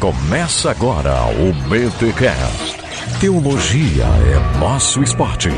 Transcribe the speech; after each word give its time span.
Começa 0.00 0.70
agora 0.70 1.14
o 1.24 1.54
BTCast. 1.70 2.76
Teologia 3.18 4.04
é 4.04 4.58
nosso 4.58 5.02
esporte. 5.02 5.48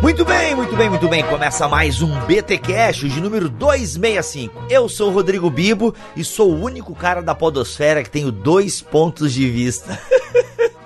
Muito 0.00 0.24
bem, 0.24 0.54
muito 0.54 0.76
bem, 0.76 0.88
muito 0.88 1.08
bem. 1.08 1.22
Começa 1.24 1.68
mais 1.68 2.00
um 2.00 2.18
BT 2.20 2.56
Cash 2.56 3.00
de 3.00 3.20
número 3.20 3.50
265. 3.50 4.64
Eu 4.70 4.88
sou 4.88 5.10
o 5.10 5.12
Rodrigo 5.12 5.50
Bibo 5.50 5.94
e 6.16 6.24
sou 6.24 6.50
o 6.52 6.64
único 6.64 6.94
cara 6.94 7.20
da 7.20 7.34
podosfera 7.34 8.02
que 8.02 8.10
tenho 8.10 8.32
dois 8.32 8.80
pontos 8.80 9.30
de 9.30 9.46
vista. 9.50 10.00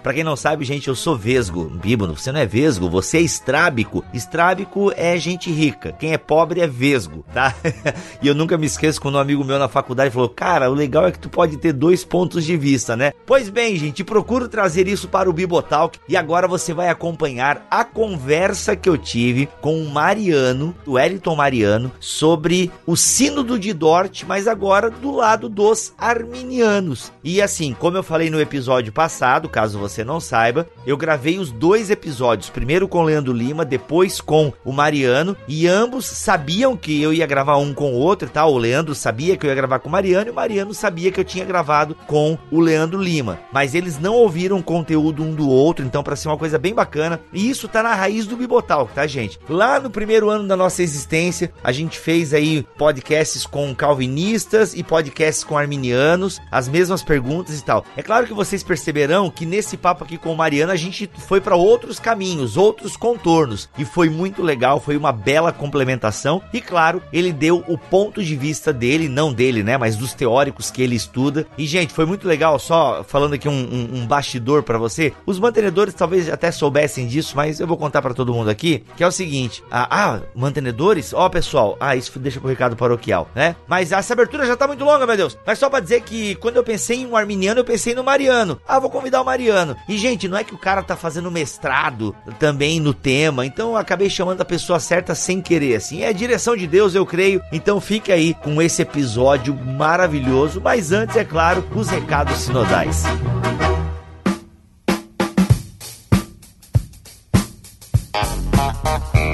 Pra 0.05 0.13
quem 0.13 0.23
não 0.23 0.37
sabe, 0.37 0.67
gente, 0.67 0.87
eu 0.87 0.95
sou 0.95 1.17
vesgo. 1.17 1.65
Bíbano, 1.65 2.15
você 2.15 2.31
não 2.31 2.39
é 2.39 2.45
vesgo, 2.45 2.91
você 2.91 3.17
é 3.17 3.21
estrábico. 3.23 4.05
Estrábico 4.13 4.93
é 4.95 5.17
gente 5.17 5.51
rica. 5.51 5.93
Quem 5.93 6.13
é 6.13 6.19
pobre 6.19 6.61
é 6.61 6.67
vesgo, 6.67 7.25
tá? 7.33 7.55
e 8.21 8.29
eu 8.29 8.35
nunca 8.35 8.59
me 8.59 8.67
esqueço 8.67 9.01
quando 9.01 9.15
um 9.15 9.19
amigo 9.19 9.43
meu 9.43 9.59
na 9.59 9.67
faculdade 9.67 10.13
falou: 10.13 10.29
Cara, 10.29 10.71
o 10.71 10.75
legal 10.75 11.07
é 11.07 11.11
que 11.11 11.19
tu 11.19 11.31
pode 11.31 11.57
ter 11.57 11.73
dois 11.73 12.05
pontos 12.05 12.45
de 12.45 12.55
vista, 12.55 12.95
né? 12.95 13.15
Pois 13.25 13.49
bem, 13.49 13.77
gente, 13.77 14.05
procuro 14.05 14.47
trazer 14.47 14.87
isso 14.87 15.09
para 15.09 15.31
o 15.31 15.33
Bibotalk 15.33 15.99
e 16.07 16.19
agora 16.19 16.47
você 16.47 16.75
vai 16.75 16.91
acompanhar 16.91 17.67
a 17.71 17.83
conversa 17.83 18.77
que 18.77 18.91
eu 18.91 18.99
tive 18.99 19.49
com 19.63 19.83
o 19.83 19.89
Mariano, 19.89 20.77
o 20.85 20.93
Wellington 20.93 21.35
Mariano, 21.35 21.91
sobre 21.99 22.71
o 22.85 22.95
sínodo 22.95 23.59
de 23.59 23.73
Dort, 23.73 24.25
mas 24.25 24.47
agora 24.47 24.91
do 24.91 25.13
lado 25.13 25.49
dos 25.49 25.95
arminianos. 25.97 27.11
E 27.25 27.41
assim, 27.41 27.73
como 27.73 27.97
eu 27.97 28.03
falei 28.03 28.29
no 28.29 28.39
episódio 28.39 28.93
passado, 28.93 29.49
caso 29.49 29.79
você 29.79 29.94
você 29.95 30.05
não 30.05 30.19
saiba, 30.19 30.69
eu 30.85 30.97
gravei 30.97 31.39
os 31.39 31.53
dois 31.53 31.89
episódios, 31.89 32.51
primeiro 32.51 32.89
com 32.89 32.99
o 32.99 33.03
Leandro 33.03 33.33
Lima, 33.33 33.65
depois 33.65 34.21
com 34.21 34.53
o 34.65 34.73
Mariano, 34.73 35.37
e 35.47 35.69
ambos 35.69 36.07
sabiam 36.07 36.77
que 36.77 37.01
eu 37.01 37.13
ia 37.13 37.27
gravar 37.27 37.59
um 37.59 37.73
com 37.73 37.93
o 37.93 37.97
outro, 37.97 38.29
tá? 38.29 38.45
O 38.45 38.59
Leandro 38.59 38.95
sabia 38.95 39.37
que 39.37 39.47
eu 39.47 39.51
ia 39.51 39.55
gravar 39.55 39.79
com 39.79 39.89
o 39.89 39.93
Mariano 39.93 40.29
e 40.29 40.31
o 40.31 40.35
Mariano 40.35 40.75
sabia 40.75 41.13
que 41.13 41.21
eu 41.21 41.25
tinha 41.25 41.45
gravado 41.45 41.97
com 42.07 42.37
o 42.51 42.61
Leandro 42.61 43.01
Lima. 43.01 43.39
Mas 43.53 43.75
eles 43.75 43.99
não 43.99 44.15
ouviram 44.15 44.61
conteúdo 44.61 45.23
um 45.23 45.33
do 45.33 45.49
outro, 45.49 45.85
então 45.85 46.03
para 46.03 46.17
ser 46.17 46.29
uma 46.29 46.39
coisa 46.39 46.59
bem 46.59 46.75
bacana, 46.75 47.21
e 47.33 47.49
isso 47.49 47.69
tá 47.69 47.83
na 47.83 47.95
raiz 47.95 48.27
do 48.27 48.37
Bibotal, 48.37 48.91
tá, 48.93 49.07
gente? 49.07 49.39
Lá 49.49 49.79
no 49.79 49.91
primeiro 49.91 50.29
ano 50.29 50.49
da 50.49 50.57
nossa 50.57 50.83
existência, 50.83 51.53
a 51.63 51.71
gente 51.71 51.99
fez 51.99 52.35
aí 52.35 52.67
podcasts 52.77 53.47
com 53.47 53.73
calvinistas 53.75 54.75
e 54.75 54.83
podcasts 54.83 55.45
com 55.45 55.57
arminianos, 55.57 56.41
as 56.51 56.69
mesmas 56.69 57.03
perguntas 57.03 57.61
e 57.61 57.65
tal. 57.65 57.85
É 57.97 58.03
claro 58.03 58.27
que 58.27 58.35
vocês 58.35 58.63
perceberão 58.63 59.31
que 59.31 59.47
nesse 59.47 59.77
papo 59.85 60.03
aqui 60.03 60.17
com 60.17 60.33
o 60.33 60.37
Mariano, 60.37 60.73
a 60.73 60.77
gente 60.77 61.11
foi 61.29 61.43
para 61.43 61.55
outros 61.57 62.01
caminhos, 62.01 62.57
outros 62.57 62.97
contornos. 62.97 63.69
E 63.77 63.85
foi 63.85 64.09
muito 64.09 64.43
legal, 64.43 64.81
foi 64.81 64.97
uma 64.97 65.13
bela 65.13 65.53
complementação. 65.53 66.41
E 66.55 66.61
claro, 66.63 67.03
ele 67.13 67.35
deu 67.35 67.63
o 67.69 67.77
ponto 67.77 68.25
de 68.25 68.35
vista 68.35 68.73
dele, 68.73 69.11
não 69.11 69.31
dele, 69.31 69.63
né? 69.63 69.77
Mas 69.77 69.95
dos 69.95 70.15
teóricos 70.15 70.71
que 70.71 70.81
ele 70.81 70.97
estuda. 70.97 71.47
E, 71.59 71.67
gente, 71.67 71.93
foi 71.93 72.07
muito 72.07 72.27
legal, 72.27 72.59
só 72.59 73.05
falando 73.07 73.35
aqui 73.35 73.47
um, 73.47 73.53
um, 73.53 73.99
um 73.99 74.07
bastidor 74.07 74.63
para 74.63 74.79
você. 74.79 75.13
Os 75.27 75.39
mantenedores 75.39 75.93
talvez 75.93 76.31
até 76.31 76.51
soubessem 76.51 77.07
disso, 77.07 77.37
mas 77.37 77.61
eu 77.61 77.67
vou 77.67 77.77
contar 77.77 78.01
para 78.01 78.15
todo 78.15 78.33
mundo 78.33 78.49
aqui, 78.49 78.83
que 78.97 79.05
é 79.05 79.07
o 79.07 79.13
seguinte. 79.13 79.63
Ah, 79.71 79.89
ah 79.91 80.21
mantenedores? 80.35 81.13
Ó, 81.13 81.27
oh, 81.27 81.29
pessoal, 81.29 81.77
ah, 81.79 81.95
isso 81.95 82.19
deixa 82.19 82.41
pro 82.41 82.49
recado 82.49 82.75
paroquial, 82.75 83.29
né? 83.35 83.55
Mas 83.69 83.93
essa 83.93 84.15
abertura 84.15 84.47
já 84.47 84.57
tá 84.57 84.67
muito 84.67 84.83
longa, 84.83 85.07
meu 85.07 85.17
Deus. 85.17 85.37
Mas 85.47 85.59
só 85.59 85.69
pra 85.69 85.81
dizer 85.81 86.01
que 86.01 86.37
quando 86.37 86.57
eu 86.57 86.65
pensei 86.65 87.03
em 87.03 87.07
um 87.07 87.17
arminiano, 87.17 87.61
eu 87.61 87.65
pensei 87.67 87.95
no 87.95 88.03
Mariano. 88.03 88.59
Ah, 88.67 88.79
vou 88.79 88.89
convidar 88.89 89.21
o 89.21 89.25
Mariano. 89.27 89.74
E, 89.89 89.97
gente, 89.99 90.29
não 90.29 90.37
é 90.37 90.45
que 90.45 90.55
o 90.55 90.59
cara 90.59 90.83
tá 90.83 90.97
fazendo 90.97 91.31
mestrado 91.31 92.15
também 92.39 92.81
no 92.81 92.95
tema, 92.95 93.47
então 93.47 93.71
eu 93.71 93.77
acabei 93.77 94.09
chamando 94.09 94.41
a 94.41 94.45
pessoa 94.45 94.79
certa 94.81 95.15
sem 95.15 95.41
querer, 95.41 95.77
assim. 95.77 96.03
É 96.03 96.09
a 96.09 96.13
direção 96.13 96.57
de 96.57 96.67
Deus, 96.67 96.95
eu 96.95 97.07
creio. 97.07 97.43
Então 97.53 97.81
fique 97.81 98.13
aí 98.13 98.35
com 98.35 98.61
esse 98.61 98.83
episódio 98.83 99.55
maravilhoso. 99.55 100.61
Mas 100.61 100.93
antes, 100.93 101.17
é 101.17 101.25
claro, 101.25 101.67
os 101.75 101.89
recados 101.89 102.39
sinodais. 102.39 103.05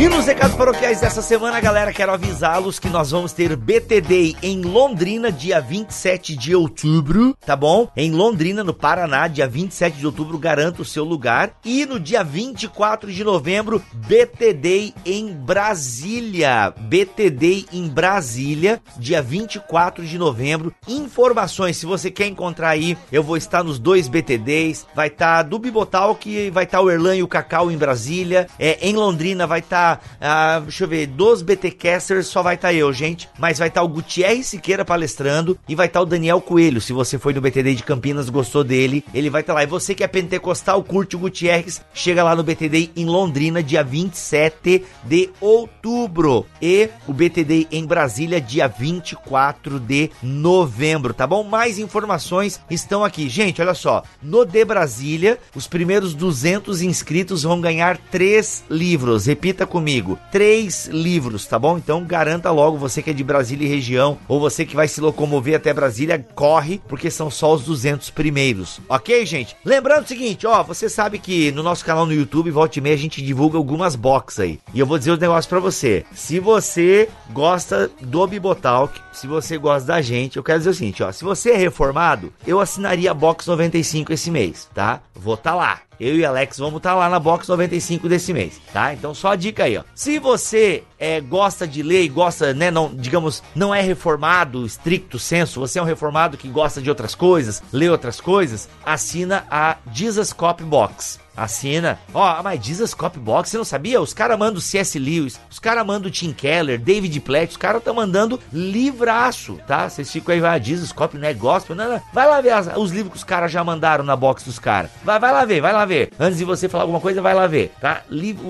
E 0.00 0.08
nos 0.08 0.24
recados 0.24 0.56
paroquiais 0.56 0.98
dessa 1.02 1.20
semana, 1.20 1.60
galera, 1.60 1.92
quero 1.92 2.10
avisá-los 2.10 2.78
que 2.78 2.88
nós 2.88 3.10
vamos 3.10 3.34
ter 3.34 3.54
BTD 3.54 4.34
em 4.42 4.62
Londrina, 4.62 5.30
dia 5.30 5.60
27 5.60 6.34
de 6.34 6.54
outubro, 6.54 7.36
tá 7.44 7.54
bom? 7.54 7.86
Em 7.94 8.10
Londrina, 8.10 8.64
no 8.64 8.72
Paraná, 8.72 9.28
dia 9.28 9.46
27 9.46 9.98
de 9.98 10.06
outubro, 10.06 10.38
garanto 10.38 10.80
o 10.80 10.86
seu 10.86 11.04
lugar. 11.04 11.50
E 11.62 11.84
no 11.84 12.00
dia 12.00 12.24
24 12.24 13.12
de 13.12 13.22
novembro, 13.22 13.82
BTD 13.92 14.94
em 15.04 15.34
Brasília. 15.34 16.72
BTD 16.78 17.66
em 17.70 17.86
Brasília, 17.86 18.80
dia 18.96 19.20
24 19.20 20.02
de 20.06 20.16
novembro. 20.16 20.72
Informações, 20.88 21.76
se 21.76 21.84
você 21.84 22.10
quer 22.10 22.26
encontrar 22.26 22.70
aí, 22.70 22.96
eu 23.12 23.22
vou 23.22 23.36
estar 23.36 23.62
nos 23.62 23.78
dois 23.78 24.08
BTDs. 24.08 24.86
Vai 24.94 25.08
estar 25.08 25.36
tá 25.36 25.42
do 25.42 25.58
Bibotalk, 25.58 26.48
vai 26.48 26.64
estar 26.64 26.78
tá 26.78 26.84
o 26.84 26.90
Erlan 26.90 27.16
e 27.16 27.22
o 27.22 27.28
Cacau 27.28 27.70
em 27.70 27.76
Brasília. 27.76 28.46
É, 28.58 28.78
em 28.80 28.96
Londrina 28.96 29.46
vai 29.46 29.58
estar 29.58 29.88
tá 29.88 29.89
ah, 30.20 30.60
deixa 30.62 30.84
eu 30.84 30.88
ver, 30.88 31.06
dos 31.06 31.42
BTcasters 31.42 32.26
só 32.26 32.42
vai 32.42 32.54
estar 32.54 32.68
tá 32.68 32.74
eu, 32.74 32.92
gente. 32.92 33.28
Mas 33.38 33.58
vai 33.58 33.68
estar 33.68 33.80
tá 33.80 33.84
o 33.84 33.88
Gutierre 33.88 34.42
Siqueira 34.42 34.84
palestrando 34.84 35.58
e 35.68 35.74
vai 35.74 35.86
estar 35.86 36.00
tá 36.00 36.04
o 36.04 36.06
Daniel 36.06 36.40
Coelho. 36.40 36.80
Se 36.80 36.92
você 36.92 37.18
foi 37.18 37.32
no 37.32 37.40
BTD 37.40 37.74
de 37.74 37.82
Campinas, 37.82 38.28
gostou 38.28 38.62
dele, 38.62 39.04
ele 39.12 39.30
vai 39.30 39.40
estar 39.40 39.54
lá. 39.54 39.62
E 39.62 39.66
você 39.66 39.94
que 39.94 40.04
é 40.04 40.08
pentecostal, 40.08 40.82
curte 40.82 41.16
o 41.16 41.18
Gutierrez, 41.18 41.82
chega 41.92 42.22
lá 42.22 42.34
no 42.34 42.42
BTD 42.42 42.90
em 42.96 43.06
Londrina, 43.06 43.62
dia 43.62 43.82
27 43.82 44.84
de 45.04 45.30
outubro. 45.40 46.46
E 46.60 46.88
o 47.06 47.12
BTD 47.12 47.68
em 47.70 47.84
Brasília, 47.84 48.40
dia 48.40 48.68
24 48.68 49.78
de 49.80 50.10
novembro, 50.22 51.12
tá 51.12 51.26
bom? 51.26 51.42
Mais 51.42 51.78
informações 51.78 52.60
estão 52.70 53.04
aqui. 53.04 53.28
Gente, 53.28 53.60
olha 53.60 53.74
só. 53.74 54.02
No 54.22 54.44
de 54.44 54.64
Brasília, 54.64 55.38
os 55.54 55.66
primeiros 55.66 56.14
200 56.14 56.82
inscritos 56.82 57.42
vão 57.42 57.60
ganhar 57.60 57.98
três 58.10 58.64
livros. 58.70 59.26
Repita 59.26 59.66
comigo 59.66 59.79
comigo. 59.80 60.18
Três 60.30 60.86
livros, 60.86 61.46
tá 61.46 61.58
bom? 61.58 61.78
Então 61.78 62.04
garanta 62.04 62.50
logo, 62.50 62.76
você 62.76 63.02
que 63.02 63.10
é 63.10 63.12
de 63.14 63.24
Brasília 63.24 63.66
e 63.66 63.70
região, 63.70 64.18
ou 64.28 64.38
você 64.38 64.66
que 64.66 64.76
vai 64.76 64.86
se 64.86 65.00
locomover 65.00 65.56
até 65.56 65.72
Brasília, 65.72 66.24
corre, 66.34 66.82
porque 66.86 67.10
são 67.10 67.30
só 67.30 67.54
os 67.54 67.64
200 67.64 68.10
primeiros. 68.10 68.78
Ok, 68.88 69.24
gente? 69.24 69.56
Lembrando 69.64 70.04
o 70.04 70.08
seguinte, 70.08 70.46
ó, 70.46 70.62
você 70.62 70.88
sabe 70.88 71.18
que 71.18 71.50
no 71.52 71.62
nosso 71.62 71.84
canal 71.84 72.04
no 72.04 72.12
YouTube, 72.12 72.50
volta 72.50 72.78
e 72.78 72.82
meia, 72.82 72.94
a 72.94 72.98
gente 72.98 73.22
divulga 73.22 73.56
algumas 73.56 73.96
boxes 73.96 74.40
aí. 74.40 74.60
E 74.74 74.78
eu 74.78 74.86
vou 74.86 74.98
dizer 74.98 75.12
os 75.12 75.18
negócios 75.18 75.46
para 75.46 75.60
você. 75.60 76.04
Se 76.12 76.38
você 76.38 77.08
gosta 77.30 77.90
do 78.02 78.26
Bibotalk, 78.26 79.00
se 79.12 79.26
você 79.26 79.56
gosta 79.56 79.86
da 79.86 80.02
gente, 80.02 80.36
eu 80.36 80.42
quero 80.42 80.58
dizer 80.58 80.70
o 80.70 80.74
seguinte, 80.74 81.02
ó, 81.02 81.10
se 81.10 81.24
você 81.24 81.52
é 81.52 81.56
reformado, 81.56 82.30
eu 82.46 82.60
assinaria 82.60 83.12
a 83.12 83.14
Box 83.14 83.46
95 83.46 84.12
esse 84.12 84.30
mês, 84.30 84.68
tá? 84.74 85.00
Vou 85.14 85.38
tá 85.38 85.54
lá 85.54 85.80
eu 86.00 86.16
e 86.16 86.24
Alex 86.24 86.58
vamos 86.58 86.78
estar 86.78 86.90
tá 86.90 86.96
lá 86.96 87.08
na 87.08 87.18
Box 87.18 87.46
95 87.48 88.08
desse 88.08 88.32
mês, 88.32 88.60
tá? 88.72 88.94
Então 88.94 89.14
só 89.14 89.32
a 89.32 89.36
dica 89.36 89.64
aí, 89.64 89.76
ó. 89.76 89.84
Se 89.94 90.18
você 90.18 90.82
é, 90.98 91.20
gosta 91.20 91.66
de 91.66 91.82
ler 91.82 92.02
e 92.02 92.08
gosta, 92.08 92.54
né, 92.54 92.70
não, 92.70 92.94
digamos, 92.94 93.42
não 93.54 93.74
é 93.74 93.80
reformado, 93.80 94.64
estricto 94.64 95.18
senso, 95.18 95.60
você 95.60 95.78
é 95.78 95.82
um 95.82 95.86
reformado 95.86 96.36
que 96.36 96.48
gosta 96.48 96.80
de 96.80 96.88
outras 96.88 97.14
coisas, 97.14 97.62
lê 97.72 97.88
outras 97.88 98.20
coisas, 98.20 98.68
assina 98.84 99.44
a 99.50 99.76
Jesus 99.92 100.32
Cop 100.32 100.62
Box. 100.64 101.20
Assina. 101.40 101.98
Ó, 102.12 102.38
oh, 102.38 102.42
mas 102.42 102.64
Jesus 102.64 102.92
Cop 102.92 103.18
Box, 103.18 103.48
você 103.50 103.56
não 103.56 103.64
sabia? 103.64 104.00
Os 104.00 104.12
caras 104.12 104.38
mandam 104.38 104.60
C.S. 104.60 104.98
Lewis, 104.98 105.40
os 105.50 105.58
caras 105.58 105.86
mandam 105.86 106.10
Tim 106.10 106.32
Keller, 106.32 106.78
David 106.78 107.18
Platt, 107.20 107.52
os 107.52 107.56
caras 107.56 107.78
estão 107.78 107.94
mandando 107.94 108.38
livraço, 108.52 109.58
tá? 109.66 109.88
Vocês 109.88 110.10
ficam 110.10 110.34
aí, 110.34 110.40
vai, 110.40 110.62
Jesus 110.62 110.92
Cop 110.92 111.16
não 111.16 111.26
é 111.26 111.32
gospel, 111.32 111.74
não, 111.74 111.88
não. 111.88 112.02
Vai 112.12 112.28
lá 112.28 112.40
ver 112.40 112.50
as, 112.50 112.68
os 112.76 112.90
livros 112.90 113.12
que 113.12 113.16
os 113.18 113.24
caras 113.24 113.50
já 113.50 113.64
mandaram 113.64 114.04
na 114.04 114.14
box 114.14 114.44
dos 114.44 114.58
caras. 114.58 114.90
Vai, 115.02 115.18
vai 115.18 115.32
lá 115.32 115.44
ver, 115.46 115.60
vai 115.60 115.72
lá 115.72 115.84
ver. 115.84 116.10
Antes 116.18 116.38
de 116.38 116.44
você 116.44 116.68
falar 116.68 116.84
alguma 116.84 117.00
coisa, 117.00 117.22
vai 117.22 117.34
lá 117.34 117.46
ver, 117.46 117.72
tá? 117.80 118.02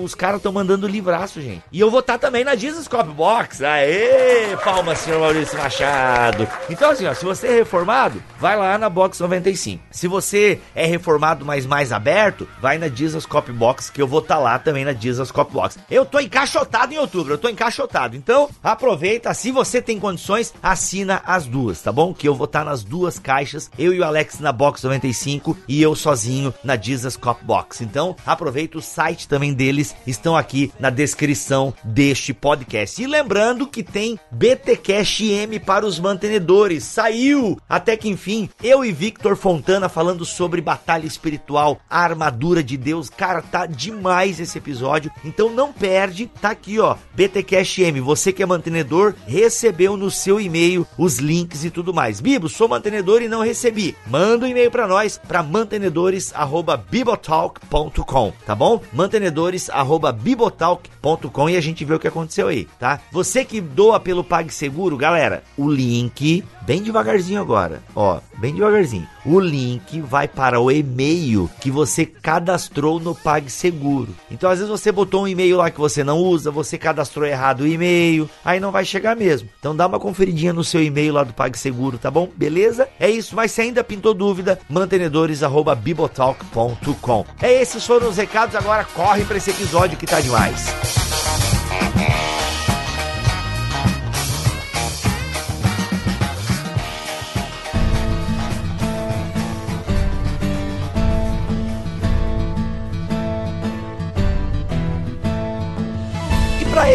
os 0.03 0.13
caras 0.13 0.37
estão 0.37 0.51
mandando 0.51 0.85
livraço, 0.85 1.41
gente. 1.41 1.63
E 1.71 1.79
eu 1.79 1.89
vou 1.89 2.01
estar 2.01 2.17
tá 2.17 2.27
também 2.27 2.43
na 2.43 2.55
Jesus 2.55 2.87
Cop 2.87 3.09
Box. 3.11 3.63
Aê! 3.63 4.57
Palmas, 4.63 4.99
senhor 4.99 5.19
Maurício 5.21 5.57
Machado. 5.57 6.47
Então, 6.69 6.91
assim, 6.91 7.05
ó, 7.05 7.13
se 7.13 7.23
você 7.23 7.47
é 7.47 7.55
reformado, 7.55 8.21
vai 8.39 8.57
lá 8.57 8.77
na 8.77 8.89
Box 8.89 9.19
95. 9.19 9.81
Se 9.91 10.07
você 10.07 10.59
é 10.75 10.85
reformado, 10.85 11.45
mas 11.45 11.65
mais 11.65 11.91
aberto, 11.91 12.47
vai 12.61 12.80
na 12.81 12.89
Jesus 12.89 13.27
Cop 13.27 13.49
Box, 13.51 13.91
que 13.91 14.01
eu 14.01 14.07
vou 14.07 14.19
estar 14.19 14.35
tá 14.35 14.41
lá 14.41 14.59
também 14.59 14.83
na 14.83 14.91
Jesus 14.91 15.31
Cop 15.31 15.53
Box. 15.53 15.77
Eu 15.89 16.03
tô 16.03 16.19
encaixotado 16.19 16.93
em 16.93 16.97
outubro, 16.97 17.33
eu 17.33 17.37
tô 17.37 17.47
encaixotado. 17.47 18.15
Então, 18.15 18.49
aproveita, 18.63 19.33
se 19.33 19.51
você 19.51 19.81
tem 19.81 19.99
condições, 19.99 20.53
assina 20.61 21.21
as 21.25 21.45
duas, 21.45 21.81
tá 21.81 21.91
bom? 21.91 22.13
Que 22.13 22.27
eu 22.27 22.33
vou 22.33 22.45
estar 22.45 22.59
tá 22.59 22.65
nas 22.65 22.83
duas 22.83 23.19
caixas, 23.19 23.69
eu 23.77 23.93
e 23.93 23.99
o 23.99 24.03
Alex 24.03 24.39
na 24.39 24.51
Box 24.51 24.83
95 24.83 25.55
e 25.67 25.81
eu 25.81 25.95
sozinho 25.95 26.53
na 26.63 26.75
Jesus 26.75 27.15
Cop 27.15 27.45
Box. 27.45 27.81
Então, 27.81 28.15
aproveita 28.25 28.79
o 28.79 28.81
site 28.81 29.27
também 29.27 29.53
deles, 29.53 29.95
estão 30.07 30.35
aqui 30.35 30.73
na 30.79 30.89
descrição 30.89 31.73
deste 31.83 32.33
podcast. 32.33 33.01
E 33.01 33.05
lembrando 33.05 33.67
que 33.67 33.83
tem 33.83 34.19
BTCast 34.31 35.23
M 35.23 35.59
para 35.59 35.85
os 35.85 35.99
mantenedores. 35.99 36.83
Saiu! 36.83 37.59
Até 37.69 37.95
que 37.95 38.09
enfim, 38.09 38.49
eu 38.63 38.83
e 38.83 38.91
Victor 38.91 39.35
Fontana 39.35 39.87
falando 39.87 40.25
sobre 40.25 40.61
batalha 40.61 41.05
espiritual, 41.05 41.79
armadura 41.87 42.60
De 42.63 42.77
Deus. 42.77 43.09
Cara, 43.09 43.41
tá 43.41 43.65
demais 43.65 44.39
esse 44.39 44.57
episódio. 44.57 45.11
Então 45.23 45.49
não 45.49 45.73
perde, 45.73 46.29
tá 46.41 46.51
aqui, 46.51 46.79
ó. 46.79 46.95
BTCast 47.13 47.83
M, 47.83 47.99
você 48.01 48.31
que 48.31 48.43
é 48.43 48.45
mantenedor, 48.45 49.15
recebeu 49.25 49.97
no 49.97 50.11
seu 50.11 50.39
e-mail 50.39 50.85
os 50.97 51.17
links 51.17 51.65
e 51.65 51.69
tudo 51.69 51.93
mais. 51.93 52.19
Bibo, 52.19 52.49
sou 52.49 52.67
mantenedor 52.67 53.21
e 53.21 53.27
não 53.27 53.41
recebi. 53.41 53.95
Manda 54.07 54.45
um 54.45 54.49
e-mail 54.49 54.71
para 54.71 54.87
nós 54.87 55.17
para 55.17 55.43
mantenedores@bibotalk.com, 55.43 58.33
tá 58.45 58.55
bom? 58.55 58.81
mantenedores@bibotalk.com 58.93 61.49
e 61.49 61.57
a 61.57 61.61
gente 61.61 61.83
vê 61.85 61.95
o 61.95 61.99
que 61.99 62.07
aconteceu 62.07 62.47
aí, 62.47 62.67
tá? 62.79 62.99
Você 63.11 63.43
que 63.43 63.59
doa 63.61 63.99
pelo 63.99 64.23
PagSeguro, 64.23 64.97
galera, 64.97 65.43
o 65.57 65.69
link 65.69 66.43
bem 66.61 66.81
devagarzinho 66.81 67.41
agora, 67.41 67.81
ó, 67.95 68.19
bem 68.37 68.53
devagarzinho. 68.53 69.07
O 69.25 69.39
link 69.39 69.99
vai 70.01 70.27
para 70.27 70.59
o 70.59 70.71
e-mail 70.71 71.49
que 71.59 71.71
você 71.71 72.05
cadastrou 72.51 72.99
no 72.99 73.15
PagSeguro. 73.15 74.13
Então, 74.29 74.49
às 74.49 74.59
vezes 74.59 74.69
você 74.69 74.91
botou 74.91 75.23
um 75.23 75.27
e-mail 75.27 75.55
lá 75.57 75.71
que 75.71 75.79
você 75.79 76.03
não 76.03 76.17
usa, 76.17 76.51
você 76.51 76.77
cadastrou 76.77 77.25
errado 77.25 77.61
o 77.61 77.67
e-mail, 77.67 78.29
aí 78.43 78.59
não 78.59 78.71
vai 78.71 78.83
chegar 78.83 79.15
mesmo. 79.15 79.47
Então, 79.59 79.73
dá 79.73 79.87
uma 79.87 79.99
conferidinha 79.99 80.51
no 80.51 80.63
seu 80.63 80.83
e-mail 80.83 81.13
lá 81.13 81.23
do 81.23 81.33
PagSeguro, 81.33 81.97
tá 81.97 82.11
bom? 82.11 82.29
Beleza? 82.35 82.89
É 82.99 83.09
isso, 83.09 83.33
mas 83.35 83.51
se 83.51 83.61
ainda 83.61 83.83
pintou 83.83 84.13
dúvida, 84.13 84.59
mantenedores@bibotalk.com. 84.69 87.25
É 87.41 87.61
esses 87.61 87.85
foram 87.85 88.09
os 88.09 88.17
recados, 88.17 88.55
agora 88.55 88.83
corre 88.83 89.23
para 89.23 89.37
esse 89.37 89.51
episódio 89.51 89.97
que 89.97 90.05
tá 90.05 90.19
demais. 90.19 91.10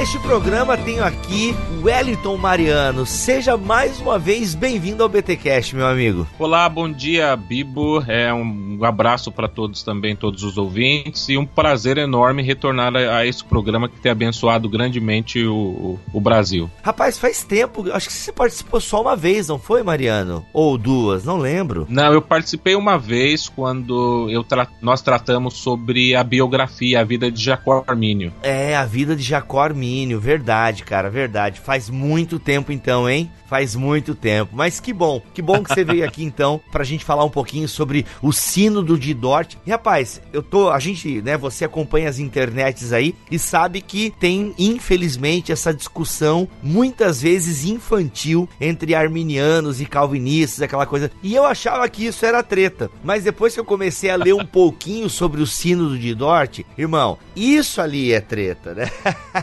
Para 0.06 0.14
este 0.14 0.18
programa 0.20 0.76
tenho 0.76 1.04
aqui 1.04 1.54
Wellington 1.82 2.36
Mariano. 2.36 3.04
Seja 3.04 3.56
mais 3.56 4.00
uma 4.00 4.18
vez 4.18 4.54
bem-vindo 4.54 5.02
ao 5.02 5.08
BTcast, 5.08 5.74
meu 5.74 5.86
amigo. 5.86 6.26
Olá, 6.38 6.68
bom 6.68 6.90
dia, 6.90 7.36
Bibo. 7.36 8.02
É 8.08 8.32
um 8.32 8.78
abraço 8.82 9.32
para 9.32 9.48
todos 9.48 9.82
também, 9.82 10.14
todos 10.14 10.42
os 10.42 10.58
ouvintes 10.58 11.28
e 11.28 11.36
um 11.36 11.46
prazer 11.46 11.98
enorme 11.98 12.42
retornar 12.42 12.94
a, 12.96 13.18
a 13.18 13.26
esse 13.26 13.44
programa 13.44 13.88
que 13.88 14.00
tem 14.00 14.10
abençoado 14.12 14.68
grandemente 14.68 15.44
o, 15.44 15.54
o, 15.54 16.00
o, 16.12 16.20
Brasil. 16.20 16.70
Rapaz, 16.82 17.18
faz 17.18 17.42
tempo. 17.42 17.90
Acho 17.92 18.08
que 18.08 18.14
você 18.14 18.32
participou 18.32 18.80
só 18.80 19.00
uma 19.00 19.16
vez, 19.16 19.48
não 19.48 19.58
foi, 19.58 19.82
Mariano? 19.82 20.44
Ou 20.52 20.76
duas? 20.76 21.24
Não 21.24 21.36
lembro. 21.36 21.86
Não, 21.88 22.12
eu 22.12 22.22
participei 22.22 22.74
uma 22.74 22.98
vez 22.98 23.48
quando 23.48 24.28
eu 24.30 24.42
tra 24.42 24.66
nós 24.80 25.00
tratamos 25.00 25.54
sobre 25.54 26.14
a 26.14 26.22
biografia, 26.24 27.00
a 27.00 27.04
vida 27.04 27.30
de 27.30 27.42
Jacó 27.42 27.84
Armínio. 27.86 28.32
É, 28.42 28.76
a 28.76 28.84
vida 28.84 29.14
de 29.14 29.22
Jacó 29.22 29.60
Armínio, 29.60 29.95
verdade, 30.18 30.82
cara, 30.84 31.08
verdade. 31.08 31.60
Faz 31.60 31.88
muito 31.88 32.38
tempo 32.38 32.72
então, 32.72 33.08
hein? 33.08 33.30
Faz 33.48 33.76
muito 33.76 34.14
tempo. 34.14 34.52
Mas 34.54 34.80
que 34.80 34.92
bom, 34.92 35.22
que 35.32 35.40
bom 35.40 35.62
que 35.62 35.72
você 35.72 35.84
veio 35.84 36.04
aqui 36.04 36.22
então 36.24 36.60
pra 36.70 36.84
gente 36.84 37.04
falar 37.04 37.24
um 37.24 37.30
pouquinho 37.30 37.68
sobre 37.68 38.04
o 38.20 38.32
sínodo 38.32 38.98
de 38.98 39.14
Dort. 39.14 39.54
E 39.64 39.70
rapaz, 39.70 40.20
eu 40.32 40.42
tô, 40.42 40.70
a 40.70 40.78
gente, 40.78 41.22
né, 41.22 41.36
você 41.36 41.64
acompanha 41.64 42.08
as 42.08 42.18
internets 42.18 42.92
aí 42.92 43.14
e 43.30 43.38
sabe 43.38 43.80
que 43.80 44.12
tem 44.18 44.54
infelizmente 44.58 45.52
essa 45.52 45.72
discussão 45.72 46.48
muitas 46.62 47.22
vezes 47.22 47.64
infantil 47.64 48.48
entre 48.60 48.94
arminianos 48.94 49.80
e 49.80 49.86
calvinistas, 49.86 50.62
aquela 50.62 50.86
coisa. 50.86 51.10
E 51.22 51.34
eu 51.34 51.44
achava 51.44 51.88
que 51.88 52.06
isso 52.06 52.26
era 52.26 52.42
treta, 52.42 52.90
mas 53.04 53.24
depois 53.24 53.54
que 53.54 53.60
eu 53.60 53.64
comecei 53.64 54.10
a 54.10 54.16
ler 54.16 54.34
um 54.34 54.44
pouquinho 54.46 55.08
sobre 55.08 55.40
o 55.40 55.46
sínodo 55.46 55.98
de 55.98 56.14
Dort, 56.14 56.60
irmão, 56.76 57.18
isso 57.34 57.80
ali 57.80 58.12
é 58.12 58.20
treta, 58.20 58.74
né? 58.74 58.90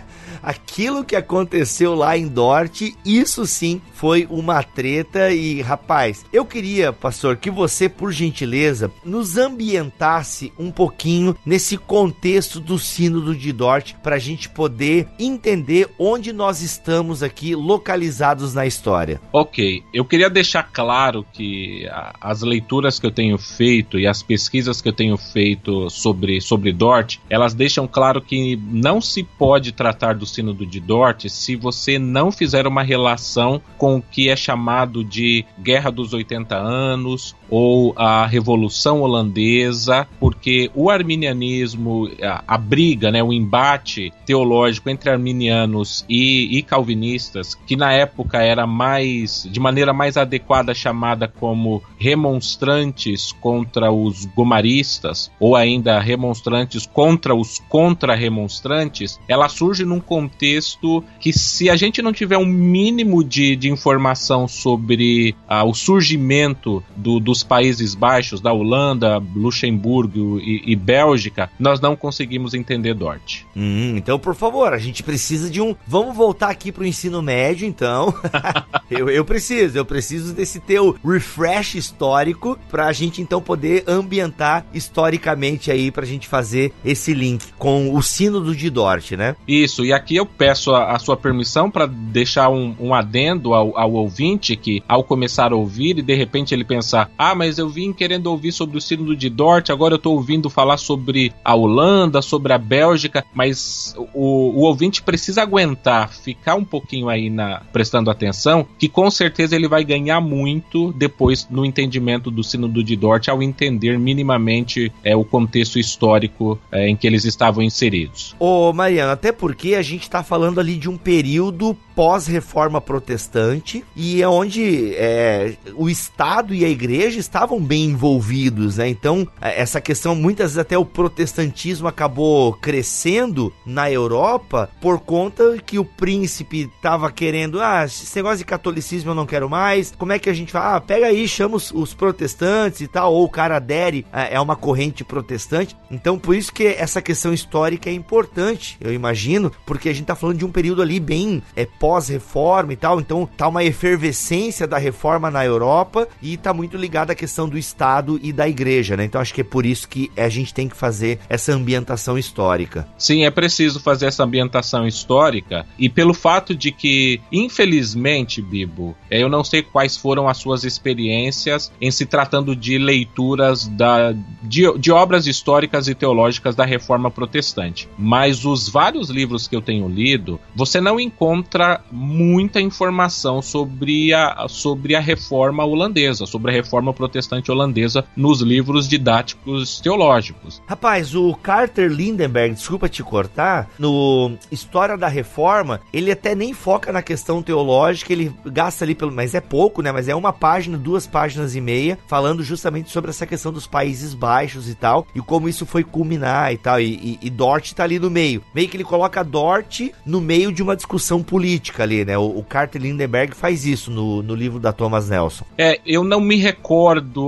Aquilo 0.44 1.06
que 1.06 1.16
aconteceu 1.16 1.96
lá 1.96 2.18
em 2.18 2.28
Dort, 2.28 2.82
isso 3.06 3.46
sim 3.46 3.82
foi 3.94 4.28
uma 4.30 4.62
treta 4.62 5.32
e, 5.32 5.62
rapaz, 5.62 6.26
eu 6.34 6.44
queria, 6.44 6.92
pastor, 6.92 7.38
que 7.38 7.50
você, 7.50 7.88
por 7.88 8.12
gentileza, 8.12 8.92
nos 9.06 9.38
ambientasse 9.38 10.52
um 10.60 10.70
pouquinho 10.70 11.34
nesse 11.46 11.78
contexto 11.78 12.60
do 12.60 12.78
sínodo 12.78 13.34
de 13.34 13.54
Dort 13.54 13.94
para 14.04 14.18
a 14.18 14.20
gente 14.20 14.50
poder 14.50 15.08
entender 15.18 15.90
onde 15.98 16.34
nós 16.34 16.62
estamos 16.62 17.24
aqui 17.24 17.56
localizados 17.56 18.54
na 18.54 18.66
história. 18.66 19.22
Ok, 19.32 19.82
eu 19.94 20.04
queria 20.04 20.30
deixar 20.30 20.64
claro 20.64 21.26
que 21.32 21.88
as 22.20 22.42
leituras 22.42 23.00
que 23.00 23.06
eu 23.06 23.12
tenho 23.12 23.38
feito 23.38 23.98
e 23.98 24.06
as 24.06 24.22
pesquisas 24.22 24.82
que 24.82 24.90
eu 24.90 24.94
tenho 24.94 25.16
feito 25.16 25.90
sobre, 25.90 26.42
sobre 26.42 26.74
Dort, 26.74 27.20
elas 27.30 27.54
deixam 27.54 27.88
claro 27.88 28.22
que 28.22 28.58
não 28.58 29.00
se 29.00 29.24
pode 29.24 29.72
tratar 29.72 30.16
do 30.16 30.33
sínodo 30.34 30.66
de 30.66 30.80
Dort 30.80 31.28
se 31.30 31.56
você 31.56 32.00
não 32.00 32.32
fizer 32.32 32.66
uma 32.68 32.84
relação 32.84 33.62
com 33.78 33.98
o 33.98 34.02
que 34.02 34.30
é 34.30 34.36
chamado 34.36 35.04
de 35.04 35.46
Guerra 35.60 35.92
dos 35.92 36.14
80 36.14 36.56
Anos 36.56 37.36
ou 37.50 37.94
a 37.96 38.26
Revolução 38.26 39.02
Holandesa, 39.02 40.08
porque 40.20 40.72
o 40.74 40.90
arminianismo, 40.90 42.10
a, 42.22 42.44
a 42.48 42.58
briga, 42.58 43.12
né, 43.12 43.22
o 43.22 43.34
embate 43.34 44.12
teológico 44.26 44.90
entre 44.90 45.10
arminianos 45.10 46.06
e, 46.10 46.58
e 46.58 46.64
calvinistas, 46.64 47.56
que 47.56 47.76
na 47.76 47.92
época 47.92 48.40
era 48.40 48.66
mais, 48.66 49.48
de 49.52 49.60
maneira 49.60 49.94
mais 49.94 50.18
adequada, 50.18 50.74
chamada 50.74 51.28
como 51.28 51.82
remonstrantes 51.98 53.32
contra 53.32 53.92
os 53.92 54.26
gomaristas, 54.26 55.32
ou 55.40 55.56
ainda 55.56 56.00
remonstrantes 56.00 56.86
contra 56.86 57.36
os 57.36 57.60
contra-remonstrantes, 57.70 59.20
ela 59.28 59.50
surge 59.50 59.86
num 59.86 60.00
contexto 60.00 61.04
que, 61.20 61.34
se 61.34 61.70
a 61.70 61.76
gente 61.76 62.02
não 62.02 62.14
tiver 62.14 62.38
um 62.38 62.46
mínimo 62.46 63.24
de, 63.24 63.56
de 63.56 63.70
informação 63.70 64.48
sobre 64.48 65.36
ah, 65.48 65.64
o 65.64 65.74
surgimento 65.74 66.84
do, 66.96 67.20
dos 67.34 67.44
Países 67.44 67.96
Baixos, 67.96 68.40
da 68.40 68.54
Holanda, 68.54 69.22
Luxemburgo 69.36 70.40
e, 70.40 70.62
e 70.68 70.76
Bélgica, 70.76 71.50
nós 71.60 71.82
não 71.82 71.96
conseguimos 71.96 72.54
entender 72.54 72.94
Dort. 72.94 73.42
Hum, 73.56 73.96
então, 73.98 74.20
por 74.20 74.36
favor, 74.36 74.72
a 74.72 74.78
gente 74.78 75.02
precisa 75.02 75.50
de 75.50 75.60
um. 75.60 75.76
Vamos 75.88 76.16
voltar 76.16 76.50
aqui 76.50 76.72
pro 76.72 76.86
ensino 76.86 77.24
médio, 77.24 77.68
então. 77.68 78.14
eu, 78.90 79.10
eu 79.10 79.26
preciso, 79.26 79.76
eu 79.76 79.84
preciso 79.86 80.32
desse 80.34 80.60
teu 80.60 80.96
refresh 81.04 81.74
histórico 81.74 82.58
pra 82.70 82.94
gente 82.94 83.20
então 83.20 83.42
poder 83.42 83.84
ambientar 83.88 84.66
historicamente 84.72 85.72
aí 85.72 85.90
pra 85.90 86.06
gente 86.06 86.28
fazer 86.28 86.72
esse 86.86 87.16
link 87.16 87.46
com 87.58 87.96
o 87.96 88.02
sínodo 88.04 88.56
de 88.56 88.70
Dort, 88.70 89.14
né? 89.14 89.36
Isso, 89.48 89.84
e 89.84 89.92
aqui 89.92 90.16
eu 90.16 90.26
peço 90.26 90.72
a, 90.72 90.92
a 90.92 91.00
sua 91.00 91.18
permissão 91.18 91.72
para 91.72 91.88
deixar 91.88 92.50
um, 92.50 92.76
um 92.80 92.94
adendo 92.94 93.56
ao, 93.56 93.76
ao, 93.76 93.94
ouvinte 93.94 94.56
que, 94.56 94.84
ao 94.88 95.04
começar 95.04 95.52
a 95.52 95.56
ouvir 95.56 95.98
e 95.98 96.02
de 96.04 96.14
repente 96.14 96.54
ele 96.54 96.64
pensar: 96.64 97.10
ah, 97.32 97.36
mas 97.36 97.58
eu 97.58 97.70
vim 97.70 97.94
querendo 97.94 98.28
ouvir 98.28 98.52
sobre 98.52 98.78
o 98.78 98.82
sínodo 98.82 99.16
de 99.16 99.30
Dort, 99.30 99.70
agora 99.70 99.96
eu 99.96 100.00
tô 100.00 100.12
ouvindo 100.12 100.50
falar 100.50 100.78
sobre 100.78 101.34
a 101.44 101.56
Holanda, 101.56 102.22
sobre 102.22 102.54
a 102.54 102.58
Bélgica, 102.58 103.26
mas 103.34 103.96
o, 104.14 104.60
o 104.60 104.62
ouvinte 104.62 105.02
precisa 105.02 105.42
aguentar, 105.42 106.14
ficar 106.14 106.56
um 106.56 106.66
pouquinho 106.66 107.10
aí 107.10 107.30
na, 107.30 107.62
prestando 107.72 108.12
atenção, 108.12 108.66
que 108.78 108.90
com 108.90 109.10
certeza 109.10 109.56
ele 109.56 109.68
vai 109.68 109.84
ganhar 109.84 110.20
muito 110.20 110.92
depois 110.94 111.48
no 111.50 111.66
entendimento 111.66 112.30
do 112.30 112.44
sínodo 112.44 112.84
de 112.84 112.96
Dort, 112.96 113.30
ao 113.30 113.42
entender 113.42 113.98
minimamente 113.98 114.92
é, 115.04 115.16
o 115.16 115.24
contexto 115.24 115.80
histórico 115.80 116.60
é, 116.72 116.90
em 116.90 116.96
que 116.96 117.08
eles 117.08 117.26
estavam 117.26 117.64
inseridos. 117.64 118.36
Ô, 118.40 118.74
Mariano, 118.74 119.12
até 119.12 119.32
porque 119.32 119.76
a 119.76 119.82
gente 119.82 120.04
está 120.04 120.24
falando 120.24 120.60
ali 120.60 120.76
de 120.76 120.90
um 120.90 120.98
período 120.98 121.78
pós-reforma 121.96 122.82
protestante 122.82 123.84
e 123.96 124.22
é 124.22 124.28
onde 124.28 124.94
é, 124.96 125.56
o 125.76 125.90
Estado 125.90 126.54
e 126.54 126.66
a 126.66 126.70
Igreja 126.70 127.13
estavam 127.20 127.60
bem 127.60 127.86
envolvidos, 127.86 128.78
né? 128.78 128.88
Então, 128.90 129.28
é, 129.42 129.62
essa 129.62 129.80
questão, 129.80 130.16
muitas 130.16 130.52
vezes 130.52 130.58
até 130.58 130.78
o 130.78 130.86
protestantismo 130.86 131.88
acabou 131.88 132.54
crescendo 132.54 133.54
na 133.66 133.90
Europa 133.90 134.70
por 134.82 135.00
conta 135.00 135.58
que 135.66 135.80
o 135.80 135.86
príncipe 135.86 136.70
estava 136.76 137.12
querendo, 137.12 137.62
ah, 137.62 137.86
esse 137.86 138.16
negócio 138.16 138.40
de 138.40 138.46
catolicismo 138.46 139.12
eu 139.12 139.16
não 139.16 139.26
quero 139.26 139.50
mais, 139.50 139.94
como 139.98 140.14
é 140.14 140.20
que 140.20 140.30
a 140.30 140.34
gente 140.34 140.52
fala? 140.52 140.76
Ah, 140.76 140.82
pega 140.82 141.08
aí, 141.08 141.28
chama 141.28 141.56
os, 141.56 141.72
os 141.72 141.94
protestantes 141.94 142.82
e 142.82 142.88
tal, 142.88 143.14
ou 143.14 143.24
o 143.24 143.30
cara 143.30 143.56
adere, 143.56 144.06
é, 144.12 144.36
é 144.36 144.42
uma 144.42 144.56
corrente 144.56 145.04
protestante. 145.04 145.76
Então, 145.90 146.20
por 146.20 146.36
isso 146.36 146.52
que 146.54 146.68
essa 146.68 147.02
questão 147.02 147.34
histórica 147.34 147.90
é 147.90 147.94
importante, 147.94 148.78
eu 148.82 148.94
imagino, 148.94 149.52
porque 149.66 149.94
gente 149.94 150.08
tá 150.08 150.16
falando 150.16 150.38
de 150.38 150.46
um 150.46 150.52
período 150.52 150.82
ali 150.82 151.00
bem 151.00 151.42
é, 151.56 151.66
pós-reforma 151.66 152.74
e 152.74 152.76
tal, 152.76 153.00
então 153.00 153.30
tá 153.38 153.48
uma 153.48 153.64
efervescência 153.64 154.68
da 154.68 154.78
reforma 154.78 155.32
na 155.32 155.46
Europa 155.46 156.08
e 156.22 156.36
tá 156.36 156.54
muito 156.54 156.76
ligado 156.76 157.03
à 157.12 157.16
questão 157.16 157.48
do 157.48 157.58
Estado 157.58 158.20
e 158.22 158.32
da 158.32 158.48
igreja, 158.48 158.96
né? 158.96 159.06
Então 159.06 159.20
acho 159.22 159.34
que 159.34 159.42
é 159.42 159.44
por 159.44 159.66
isso 159.66 159.88
que 159.88 160.12
a 160.18 160.30
gente 160.30 160.54
tem 160.54 160.68
que 160.68 160.76
fazer 160.76 161.20
essa 161.30 161.54
ambientação 161.54 162.18
histórica. 162.18 162.88
Sim, 162.98 163.26
é 163.26 163.32
preciso 163.32 163.80
fazer 163.80 164.08
essa 164.08 164.24
ambientação 164.24 164.88
histórica 164.88 165.66
e 165.78 165.90
pelo 165.90 166.14
fato 166.14 166.56
de 166.56 166.72
que, 166.72 167.20
infelizmente, 167.32 168.42
Bibo, 168.42 168.96
é, 169.10 169.22
eu 169.22 169.30
não 169.30 169.44
sei 169.44 169.62
quais 169.62 169.98
foram 169.98 170.28
as 170.28 170.38
suas 170.38 170.64
experiências 170.64 171.72
em 171.82 171.92
se 171.92 172.06
tratando 172.06 172.56
de 172.56 172.78
leituras 172.78 173.68
da, 173.68 174.14
de, 174.42 174.78
de 174.78 174.92
obras 174.92 175.28
históricas 175.28 175.88
e 175.88 175.96
teológicas 175.96 176.56
da 176.56 176.66
reforma 176.66 177.10
protestante, 177.10 177.90
mas 177.98 178.46
os 178.46 178.70
vários 178.70 179.10
livros 179.10 179.48
que 179.48 179.56
eu 179.56 179.62
tenho 179.62 179.88
lido, 179.88 180.40
você 180.56 180.80
não 180.80 181.00
encontra 181.00 181.82
muita 181.92 182.62
informação 182.62 183.42
sobre 183.42 184.14
a, 184.14 184.48
sobre 184.48 184.96
a 184.96 185.00
reforma 185.00 185.66
holandesa, 185.66 186.26
sobre 186.26 186.52
a 186.52 186.54
reforma 186.54 186.93
protestante 186.94 187.52
holandesa 187.52 188.06
nos 188.16 188.42
livros 188.42 188.88
didáticos 188.88 189.80
teológicos. 189.82 190.62
Rapaz, 190.66 191.16
o 191.16 191.34
Carter 191.36 191.90
Lindenberg, 191.90 192.56
desculpa 192.56 192.90
te 192.90 193.04
cortar, 193.04 193.70
no 193.80 194.38
História 194.52 194.98
da 194.98 195.08
Reforma, 195.08 195.82
ele 195.92 196.12
até 196.12 196.36
nem 196.36 196.54
foca 196.54 196.92
na 196.92 197.02
questão 197.02 197.42
teológica, 197.42 198.14
ele 198.14 198.34
gasta 198.46 198.86
ali 198.86 198.96
pelo. 198.96 199.12
Mas 199.12 199.34
é 199.34 199.42
pouco, 199.42 199.82
né? 199.82 199.92
Mas 199.92 200.08
é 200.08 200.16
uma 200.16 200.32
página, 200.32 200.78
duas 200.78 201.08
páginas 201.08 201.56
e 201.56 201.62
meia, 201.62 201.98
falando 202.08 202.44
justamente 202.44 202.92
sobre 202.92 203.10
essa 203.10 203.26
questão 203.26 203.52
dos 203.52 203.68
Países 203.68 204.14
Baixos 204.14 204.70
e 204.70 204.76
tal, 204.76 205.08
e 205.16 205.20
como 205.20 205.50
isso 205.50 205.66
foi 205.66 205.84
culminar 205.84 206.54
e 206.54 206.58
tal. 206.58 206.80
E, 206.80 206.94
e, 206.94 207.20
e 207.22 207.30
Dort 207.30 207.74
tá 207.74 207.84
ali 207.84 208.00
no 208.00 208.10
meio. 208.10 208.44
Meio 208.54 208.70
que 208.70 208.78
ele 208.78 208.84
coloca 208.84 209.24
Dort 209.24 209.82
no 210.06 210.22
meio 210.22 210.52
de 210.52 210.62
uma 210.62 210.76
discussão 210.76 211.24
política 211.24 211.84
ali, 211.84 212.06
né? 212.06 212.18
O, 212.18 212.40
o 212.40 212.44
Carter 212.44 212.82
Lindenberg 212.82 213.36
faz 213.36 213.66
isso 213.66 213.92
no, 213.92 214.22
no 214.22 214.36
livro 214.36 214.60
da 214.60 214.72
Thomas 214.72 215.10
Nelson. 215.10 215.46
É, 215.58 215.80
eu 215.86 216.04
não 216.04 216.20
me 216.20 216.36
recordo 216.38 216.83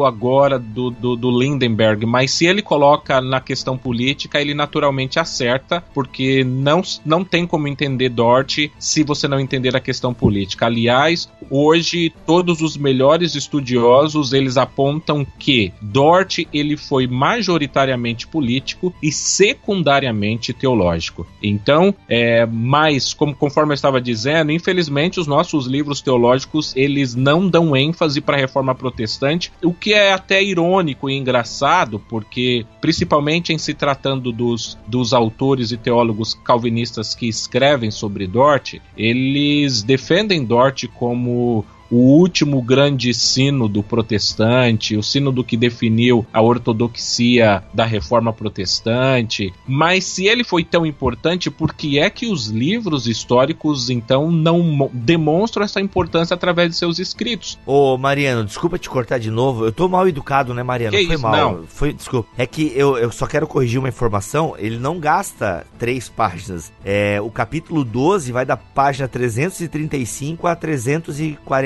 agora 0.06 0.60
do, 0.60 0.90
do, 0.90 1.16
do 1.16 1.40
Lindenberg, 1.40 2.06
mas 2.06 2.32
se 2.32 2.46
ele 2.46 2.62
coloca 2.62 3.22
na 3.22 3.40
questão 3.40 3.78
política, 3.78 4.42
ele 4.42 4.54
naturalmente 4.54 5.20
acerta, 5.20 5.84
porque 5.94 6.44
não, 6.44 6.82
não 7.06 7.24
tem 7.24 7.46
como 7.46 7.68
entender 7.68 8.10
Dort 8.10 8.70
se 8.80 9.04
você 9.04 9.28
não 9.28 9.40
entender 9.40 9.76
a 9.76 9.80
questão 9.80 10.14
política. 10.14 10.66
Aliás, 10.66 11.30
hoje 11.50 12.14
todos 12.26 12.62
os 12.62 12.78
melhores 12.78 13.36
estudiosos 13.36 14.34
eles 14.34 14.58
apontam 14.58 15.26
que 15.38 15.72
Dort 15.82 16.40
ele 16.54 16.78
foi 16.78 17.08
majoritariamente 17.08 18.28
político 18.28 18.94
e 19.02 19.12
secundariamente 19.12 20.54
teológico. 20.54 21.28
Então, 21.42 21.94
é, 22.08 22.46
mas 22.46 23.14
como 23.14 23.36
conforme 23.36 23.72
eu 23.72 23.76
estava 23.76 24.02
dizendo, 24.02 24.52
infelizmente 24.52 25.20
os 25.20 25.28
nossos 25.28 25.68
livros 25.68 26.02
teológicos 26.02 26.76
eles 26.76 27.16
não 27.16 27.48
dão 27.48 27.76
ênfase 27.76 28.22
para 28.22 28.38
a 28.38 28.40
reforma 28.40 28.74
protestante, 28.74 29.45
o 29.64 29.74
que 29.74 29.94
é 29.94 30.14
até 30.14 30.44
irônico 30.44 31.10
e 31.10 31.16
engraçado, 31.16 32.00
porque 32.10 32.66
principalmente 32.82 33.54
em 33.54 33.58
se 33.58 33.74
tratando 33.74 34.32
dos, 34.32 34.78
dos 34.88 35.14
autores 35.14 35.72
e 35.72 35.78
teólogos 35.78 36.34
calvinistas 36.34 37.16
que 37.16 37.28
escrevem 37.28 37.92
sobre 37.92 38.28
Dort, 38.28 38.76
eles 38.98 39.84
defendem 39.84 40.44
Dort 40.44 40.88
como 40.88 41.66
o 41.90 41.98
último 41.98 42.62
grande 42.62 43.14
sino 43.14 43.68
do 43.68 43.84
protestante, 43.84 44.96
o 44.96 45.04
sino 45.04 45.32
do 45.32 45.44
que 45.44 45.58
definiu 45.58 46.26
a 46.34 46.42
ortodoxia 46.42 47.64
da 47.74 47.86
reforma 47.86 48.34
protestante. 48.34 49.54
Mas 49.68 50.04
se 50.04 50.28
ele 50.28 50.44
foi 50.44 50.64
tão 50.64 50.86
importante, 50.86 51.50
por 51.50 51.74
que 51.74 52.00
é 52.00 52.10
que 52.10 52.28
os 52.28 52.48
livros 52.48 53.08
históricos 53.08 53.90
então 53.90 54.32
não 54.32 54.90
demonstram 54.94 55.64
essa 55.64 55.80
importância 55.80 56.34
através 56.34 56.70
de 56.72 56.78
seus 56.78 57.00
escritos? 57.00 57.58
Ô, 57.66 57.98
Mariano, 57.98 58.44
desculpa 58.44 58.78
te 58.78 58.90
cortar 58.90 59.20
de 59.20 59.32
novo. 59.32 59.66
Eu 59.66 59.72
tô 59.72 59.88
mal 59.88 60.08
educado, 60.08 60.54
né, 60.54 60.64
Mariano? 60.64 60.96
Que 60.96 61.06
foi 61.06 61.16
isso? 61.16 61.24
mal. 61.24 61.36
Não. 61.36 61.64
Foi, 61.68 61.94
desculpa. 61.94 62.30
É 62.38 62.46
que 62.46 62.72
eu, 62.76 62.98
eu 62.98 63.12
só 63.12 63.28
quero 63.28 63.48
corrigir 63.48 63.80
uma 63.80 63.90
informação. 63.90 64.56
Ele 64.58 64.78
não 64.78 65.00
gasta 65.00 65.66
três 65.78 66.10
páginas. 66.10 66.72
É, 66.84 67.20
o 67.22 67.30
capítulo 67.30 67.84
12 67.84 68.32
vai 68.32 68.46
da 68.46 68.58
página 68.58 69.08
335 69.08 70.48
a 70.48 70.56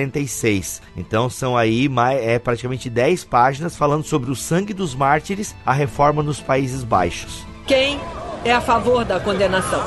346. 0.09 0.81
Então 0.97 1.29
são 1.29 1.55
aí 1.57 1.87
mais, 1.87 2.21
é, 2.21 2.39
praticamente 2.39 2.89
10 2.89 3.23
páginas 3.25 3.77
falando 3.77 4.03
sobre 4.03 4.31
o 4.31 4.35
sangue 4.35 4.73
dos 4.73 4.95
mártires, 4.95 5.55
a 5.65 5.73
reforma 5.73 6.21
nos 6.21 6.39
Países 6.39 6.83
Baixos. 6.83 7.45
Quem 7.65 7.99
é 8.43 8.51
a 8.51 8.61
favor 8.61 9.05
da 9.05 9.19
condenação? 9.19 9.83